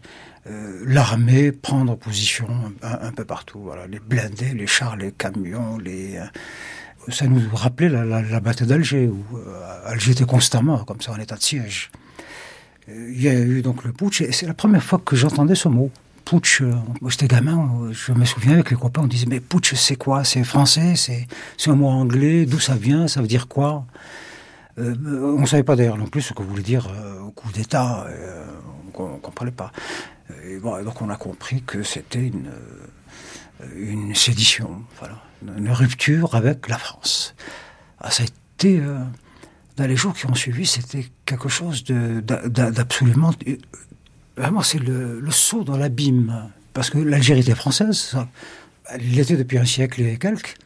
euh, 0.47 0.85
l'armée 0.87 1.51
prendre 1.51 1.97
position 1.97 2.47
un, 2.83 3.11
peu 3.11 3.25
partout. 3.25 3.61
Voilà, 3.63 3.89
les 3.89 3.99
blindés, 3.99 4.55
les 4.55 4.67
chars, 4.69 4.97
les 4.97 5.11
camions, 5.11 5.77
les. 5.79 6.21
Ça 7.09 7.27
nous 7.27 7.41
rappelait 7.53 7.89
la, 7.89 8.41
bataille 8.41 8.67
d'Alger 8.67 9.09
où 9.09 9.25
euh, 9.37 9.87
Alger 9.87 10.13
était 10.13 10.25
constamment 10.25 10.85
comme 10.85 11.01
ça 11.01 11.13
en 11.13 11.19
état 11.19 11.37
de 11.37 11.43
siège. 11.43 11.91
Euh, 12.89 13.13
Il 13.13 13.23
y 13.23 13.29
a 13.29 13.35
eu 13.35 13.63
donc 13.63 13.85
le 13.85 13.93
putsch 13.93 14.21
et 14.21 14.33
c'est 14.33 14.47
la 14.47 14.55
première 14.55 14.83
fois 14.83 15.01
que 15.05 15.17
j'entendais 15.17 15.55
ce 15.55 15.69
mot 15.69 15.91
putsch, 16.25 16.61
moi 17.01 17.11
j'étais 17.11 17.29
gamin, 17.29 17.91
je 17.93 18.13
me 18.13 18.25
souviens 18.25 18.55
avec 18.55 18.71
les 18.71 18.77
copains, 18.77 19.03
on 19.03 19.07
disait 19.07 19.27
mais 19.29 19.39
putsch 19.39 19.75
c'est 19.75 19.95
quoi? 19.95 20.25
C'est 20.25 20.43
français 20.43 20.95
C'est 20.97 21.71
un 21.71 21.77
mot 21.77 21.87
anglais 21.87 22.47
D'où 22.47 22.59
ça 22.59 22.75
vient 22.75 23.07
Ça 23.07 23.21
veut 23.21 23.29
dire 23.29 23.47
quoi? 23.47 23.87
Euh, 24.79 24.95
On 25.37 25.41
ne 25.41 25.47
savait 25.47 25.63
pas 25.63 25.77
d'ailleurs 25.77 25.97
non 25.97 26.07
plus 26.07 26.23
ce 26.23 26.33
que 26.33 26.43
voulait 26.43 26.63
dire 26.63 26.89
euh, 26.91 27.31
coup 27.31 27.51
d'État, 27.53 28.07
euh, 28.09 28.45
on 28.95 29.15
ne 29.15 29.19
comprenait 29.19 29.51
pas. 29.51 29.73
Et 30.45 30.59
donc 30.59 31.01
on 31.03 31.09
a 31.09 31.17
compris 31.17 31.63
que 31.63 31.83
c'était 31.83 32.27
une, 32.27 32.51
une 33.77 34.15
sédition, 34.15 34.83
voilà, 34.99 35.23
une 35.57 35.71
rupture 35.71 36.35
avec 36.35 36.69
la 36.69 36.79
France. 36.79 37.35
Ah, 38.01 38.11
ça 38.11 38.23
a 38.23 38.27
été, 38.27 38.81
dans 39.77 39.87
les 39.87 39.97
jours 39.97 40.15
qui 40.15 40.27
ont 40.27 40.35
suivi, 40.35 40.67
c'était 40.67 41.07
quelque 41.25 41.49
chose 41.49 41.85
d'absolument 41.85 43.33
Vraiment, 44.37 44.63
c'est 44.63 44.79
le, 44.79 45.23
saut 45.31 45.65
dans 45.65 45.77
l'abîme. 45.77 46.51
Parce 46.75 46.91
que 46.91 46.99
l'Algérie 46.99 47.41
était 47.41 47.55
française, 47.55 48.15
elle 48.91 49.11
l'était 49.11 49.37
depuis 49.37 49.57
un 49.57 49.65
siècle 49.65 50.03
et 50.03 50.19
quelques. 50.19 50.57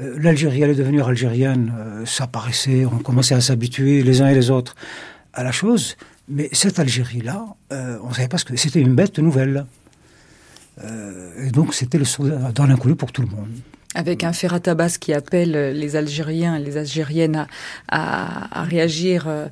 Euh, 0.00 0.16
L'Algérie 0.20 0.62
allait 0.62 0.74
devenir 0.74 1.08
algérienne, 1.08 1.72
euh, 1.76 2.06
ça 2.06 2.26
paraissait, 2.26 2.84
on 2.84 2.98
commençait 2.98 3.34
à 3.34 3.40
s'habituer 3.40 4.02
les 4.02 4.22
uns 4.22 4.28
et 4.28 4.34
les 4.34 4.50
autres 4.50 4.76
à 5.32 5.42
la 5.42 5.50
chose. 5.50 5.96
Mais 6.28 6.48
cette 6.52 6.78
Algérie-là, 6.78 7.46
euh, 7.72 7.98
on 8.02 8.10
ne 8.10 8.14
savait 8.14 8.28
pas 8.28 8.38
ce 8.38 8.44
que 8.44 8.56
c'était 8.56 8.80
une 8.80 8.94
bête 8.94 9.18
nouvelle. 9.18 9.66
Et 10.82 11.50
donc 11.50 11.74
c'était 11.74 11.98
le 11.98 12.04
saut 12.04 12.28
dans 12.54 12.66
l'inconnu 12.66 12.96
pour 12.96 13.12
tout 13.12 13.22
le 13.22 13.28
monde 13.28 13.48
avec 13.94 14.24
un 14.24 14.32
Ferrat 14.32 14.60
Abbas 14.66 14.96
qui 15.00 15.12
appelle 15.12 15.52
les 15.72 15.96
Algériens 15.96 16.56
et 16.56 16.62
les 16.62 16.76
Algériennes 16.76 17.46
à, 17.88 18.64
réagir. 18.64 19.26
Euh, 19.28 19.46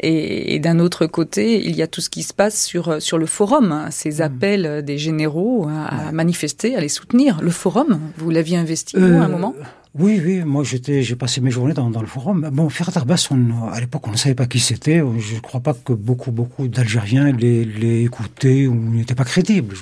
et, 0.00 0.58
d'un 0.60 0.78
autre 0.78 1.06
côté, 1.06 1.64
il 1.64 1.74
y 1.76 1.82
a 1.82 1.86
tout 1.86 2.00
ce 2.00 2.10
qui 2.10 2.22
se 2.22 2.32
passe 2.32 2.62
sur, 2.64 3.02
sur 3.02 3.18
le 3.18 3.26
forum, 3.26 3.72
hein, 3.72 3.88
ces 3.90 4.18
hmm. 4.18 4.22
appels 4.22 4.84
des 4.84 4.98
généraux 4.98 5.68
à, 5.68 6.12
manifester, 6.12 6.76
à 6.76 6.80
les 6.80 6.88
soutenir. 6.88 7.40
Le 7.42 7.50
forum, 7.50 8.00
vous 8.16 8.30
l'aviez 8.30 8.56
investi, 8.56 8.96
à 8.96 9.00
un 9.00 9.22
euh, 9.22 9.28
moment? 9.28 9.54
oui, 9.98 10.20
oui, 10.24 10.42
moi 10.44 10.62
j'étais, 10.62 11.02
j'ai 11.02 11.16
passé 11.16 11.40
mes 11.40 11.50
journées 11.50 11.74
dans, 11.74 11.88
le 11.88 12.06
forum. 12.06 12.48
Bon, 12.52 12.68
Ferrat 12.68 12.92
Abbas, 12.96 13.28
à 13.72 13.80
l'époque, 13.80 14.06
on 14.06 14.12
ne 14.12 14.16
savait 14.16 14.34
pas 14.34 14.46
qui 14.46 14.60
c'était. 14.60 15.02
Je 15.18 15.34
ne 15.34 15.40
crois 15.40 15.60
pas 15.60 15.74
que 15.74 15.92
beaucoup, 15.92 16.30
beaucoup 16.30 16.68
d'Algériens 16.68 17.32
les, 17.32 18.04
écoutaient 18.04 18.66
ou 18.66 18.74
n'étaient 18.74 19.16
pas 19.16 19.24
crédibles. 19.24 19.74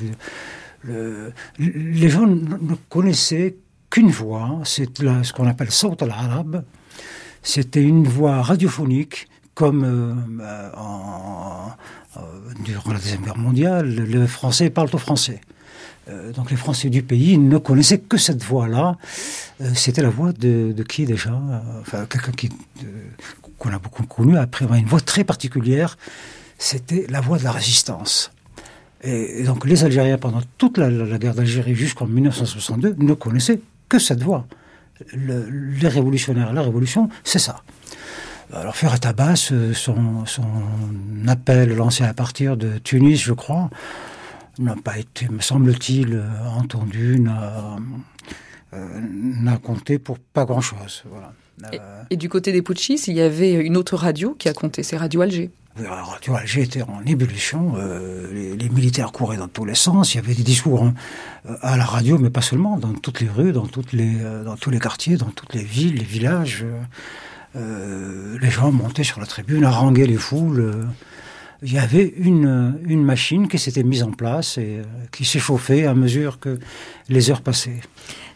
Les 0.85 2.09
gens 2.09 2.27
ne 2.27 2.75
connaissaient 2.89 3.57
qu'une 3.91 4.11
voix, 4.11 4.61
c'est 4.65 4.89
ce 4.99 5.33
qu'on 5.33 5.47
appelle 5.47 5.71
Saut 5.71 5.97
al-Arab. 6.01 6.65
C'était 7.43 7.83
une 7.83 8.07
voix 8.07 8.43
radiophonique, 8.43 9.29
comme 9.55 9.85
euh, 9.85 10.71
en, 10.77 11.71
euh, 12.17 12.21
durant 12.65 12.93
la 12.93 12.99
Deuxième 12.99 13.23
Guerre 13.23 13.39
mondiale, 13.39 13.89
les 13.89 14.27
Français 14.27 14.71
parlent 14.71 14.91
au 14.93 14.99
français. 14.99 15.41
Euh, 16.09 16.33
donc 16.33 16.51
les 16.51 16.57
Français 16.57 16.91
du 16.91 17.03
pays 17.03 17.39
ne 17.39 17.59
connaissaient 17.59 17.99
que 17.99 18.17
cette 18.17 18.45
voix-là. 18.45 18.97
C'était 19.75 20.03
la 20.03 20.11
voix 20.11 20.33
de, 20.33 20.73
qui 20.89 21.07
déjà? 21.07 21.41
Enfin, 21.81 22.07
quelqu'un 22.07 22.33
qu'on 23.59 23.71
a 23.71 23.79
beaucoup 23.79 24.05
connu 24.05 24.39
après, 24.39 24.65
une 24.79 24.87
voix 24.87 25.01
très 25.01 25.25
particulière. 25.25 25.99
C'était 26.59 27.07
la 27.09 27.21
voix 27.21 27.39
de 27.39 27.45
la 27.45 27.53
résistance. 27.53 28.31
Et, 29.03 29.45
donc 29.45 29.65
les 29.67 29.85
Algériens, 29.85 30.19
pendant 30.19 30.41
toute 30.57 30.79
la, 30.79 30.91
guerre 31.19 31.35
d'Algérie 31.35 31.75
jusqu'en 31.75 32.07
1962, 32.07 32.97
ne 32.99 33.15
connaissaient 33.15 33.61
que 33.89 33.99
cette 33.99 34.23
voie. 34.23 34.47
les 35.15 35.89
révolutionnaires, 35.89 36.53
la 36.53 36.63
révolution, 36.63 37.09
c'est 37.25 37.39
ça. 37.39 37.63
Alors 38.53 38.77
Ferrat 38.77 39.01
Abbas, 39.05 39.51
euh, 39.53 39.75
son, 39.75 40.25
appel 41.27 41.77
lancé 41.77 42.05
à 42.05 42.15
partir 42.15 42.57
de 42.57 42.79
Tunis, 42.79 43.23
je 43.23 43.35
crois, 43.35 43.69
n'a 44.59 44.75
pas 44.75 44.99
été, 44.99 45.29
me 45.29 45.41
semble-t-il, 45.41 46.15
euh, 46.15 46.27
entendu, 46.57 47.23
euh, 48.73 48.79
n'a 49.03 49.59
compté 49.59 49.99
pour 49.99 50.19
pas 50.19 50.47
grand-chose. 50.47 51.05
Voilà. 51.11 51.33
Et, 52.11 52.17
du 52.17 52.29
côté 52.29 52.53
des 52.53 52.63
putschistes, 52.63 53.09
il 53.09 53.17
y 53.17 53.21
avait 53.21 53.53
une 53.53 53.77
autre 53.77 53.97
radio 53.97 54.35
qui 54.39 54.49
a 54.49 54.55
compté, 54.55 54.83
c'est 54.83 54.97
Radio 54.97 55.21
Alger. 55.21 55.51
Radio 55.87 56.35
Alger 56.35 56.63
était 56.63 56.83
en 56.83 57.05
ébullition, 57.07 57.75
euh, 57.77 58.57
les, 58.57 58.69
militaires 58.69 59.13
couraient 59.13 59.37
dans 59.37 59.49
tous 59.49 59.65
les 59.65 59.75
sens, 59.75 60.15
il 60.15 60.17
y 60.17 60.21
avait 60.21 60.35
des 60.35 60.43
discours 60.43 60.85
hein, 60.85 60.95
à 61.63 61.77
la 61.77 61.85
radio, 61.85 62.19
mais 62.19 62.31
pas 62.31 62.43
seulement, 62.43 62.79
dans 62.79 62.93
toutes 62.93 63.21
les 63.21 63.29
rues, 63.29 63.53
dans, 63.53 63.67
euh, 63.95 64.55
tous 64.61 64.71
les 64.71 64.79
quartiers, 64.79 65.17
dans 65.17 65.31
toutes 65.31 65.55
les 65.55 65.63
villes, 65.63 65.97
les 65.97 66.05
villages. 66.05 66.65
Euh, 67.57 68.39
les 68.41 68.51
gens 68.51 68.73
montaient 68.73 69.05
sur 69.05 69.21
la 69.21 69.27
tribune, 69.27 69.65
haranguaient 69.65 70.07
les 70.07 70.17
foules. 70.17 70.87
il 71.63 71.73
y 71.73 71.79
avait 71.79 72.13
une 72.17 73.05
machine 73.05 73.49
qui 73.49 73.59
s'était 73.59 73.83
mise 73.83 74.03
en 74.03 74.13
place 74.13 74.59
et 74.59 74.83
qui 75.13 75.25
s'échauffait 75.25 75.87
à 75.87 75.95
mesure 75.95 76.39
que 76.41 76.59
les 77.09 77.31
heures 77.31 77.43
passaient. 77.43 77.81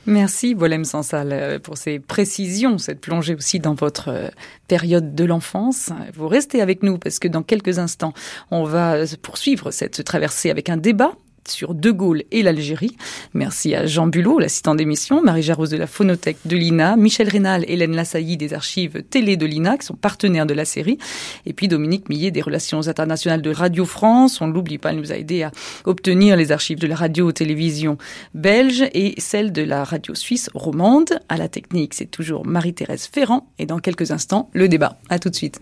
Merci 0.07 0.57
Bolem 0.57 0.85
Sansal 0.85 1.33
euh, 1.33 1.59
pour 1.61 1.79
ces 1.79 2.01
précisions, 2.01 2.77
cette 2.79 3.01
plongée 3.01 3.37
aussi 3.37 3.61
dans 3.61 3.75
votre 3.75 4.09
euh, 4.09 4.29
période 4.67 5.15
de 5.15 5.25
l'enfance. 5.25 5.91
Vous 6.15 6.27
restez 6.27 6.61
avec 6.61 6.83
nous 6.83 6.99
parce 6.99 7.21
que 7.21 7.29
dans 7.29 7.45
quelques 7.45 7.79
instants, 7.79 8.13
on 8.51 8.65
va 8.65 8.95
euh, 8.95 9.07
poursuivre 9.23 9.71
cette 9.71 10.03
traversée 10.03 10.51
avec 10.51 10.69
un 10.71 10.77
débat 10.77 11.13
sur 11.49 11.75
De 11.75 11.91
Gaulle 11.91 12.23
et 12.31 12.43
l'Algérie. 12.43 12.97
Merci 13.35 13.75
à 13.75 13.87
Jean 13.87 14.07
Bulot, 14.07 14.39
l'assistant 14.39 14.75
d'émission, 14.75 15.23
Marie 15.23 15.43
Jarose 15.43 15.71
de 15.71 15.77
la 15.77 15.87
Phonothèque 15.87 16.39
de 16.45 16.57
l'INA, 16.57 16.97
Michel 16.97 17.29
Rénal, 17.29 17.65
Hélène 17.69 17.95
Lassailly 17.95 18.37
des 18.37 18.55
archives 18.55 19.03
télé 19.11 19.37
de 19.37 19.47
l'INA, 19.47 19.79
qui 19.79 19.87
sont 19.87 19.95
partenaires 19.95 20.47
de 20.47 20.55
la 20.55 20.65
série, 20.65 20.99
et 21.47 21.53
puis 21.53 21.69
Dominique 21.69 22.09
Millet 22.09 22.31
des 22.31 22.43
relations 22.43 22.89
internationales 22.89 23.43
de 23.43 23.51
Radio 23.51 23.85
France. 23.85 24.41
On 24.41 24.47
ne 24.47 24.53
l'oublie 24.53 24.79
pas, 24.79 24.91
elle 24.91 24.99
nous 24.99 25.13
a 25.13 25.17
aidé 25.17 25.43
à 25.43 25.53
obtenir 25.85 26.37
les 26.37 26.53
archives 26.53 26.79
de 26.79 26.87
la 26.87 26.97
radio-télévision 26.97 27.99
belge 28.35 28.85
et 28.95 29.15
celles 29.19 29.53
de 29.53 29.63
la 29.63 29.85
radio 29.85 30.15
suisse 30.15 30.51
romande. 30.55 31.19
À 31.29 31.37
la 31.37 31.49
technique, 31.49 31.95
c'est 31.95 32.11
toujours 32.11 32.47
Marie-Thérèse 32.47 33.07
Ferrand, 33.13 33.51
et 33.59 33.67
dans 33.67 33.79
quelques 33.79 34.11
instants, 34.11 34.51
le 34.53 34.69
débat. 34.69 34.99
À 35.09 35.19
tout 35.19 35.31
de 35.31 35.37
suite. 35.37 35.61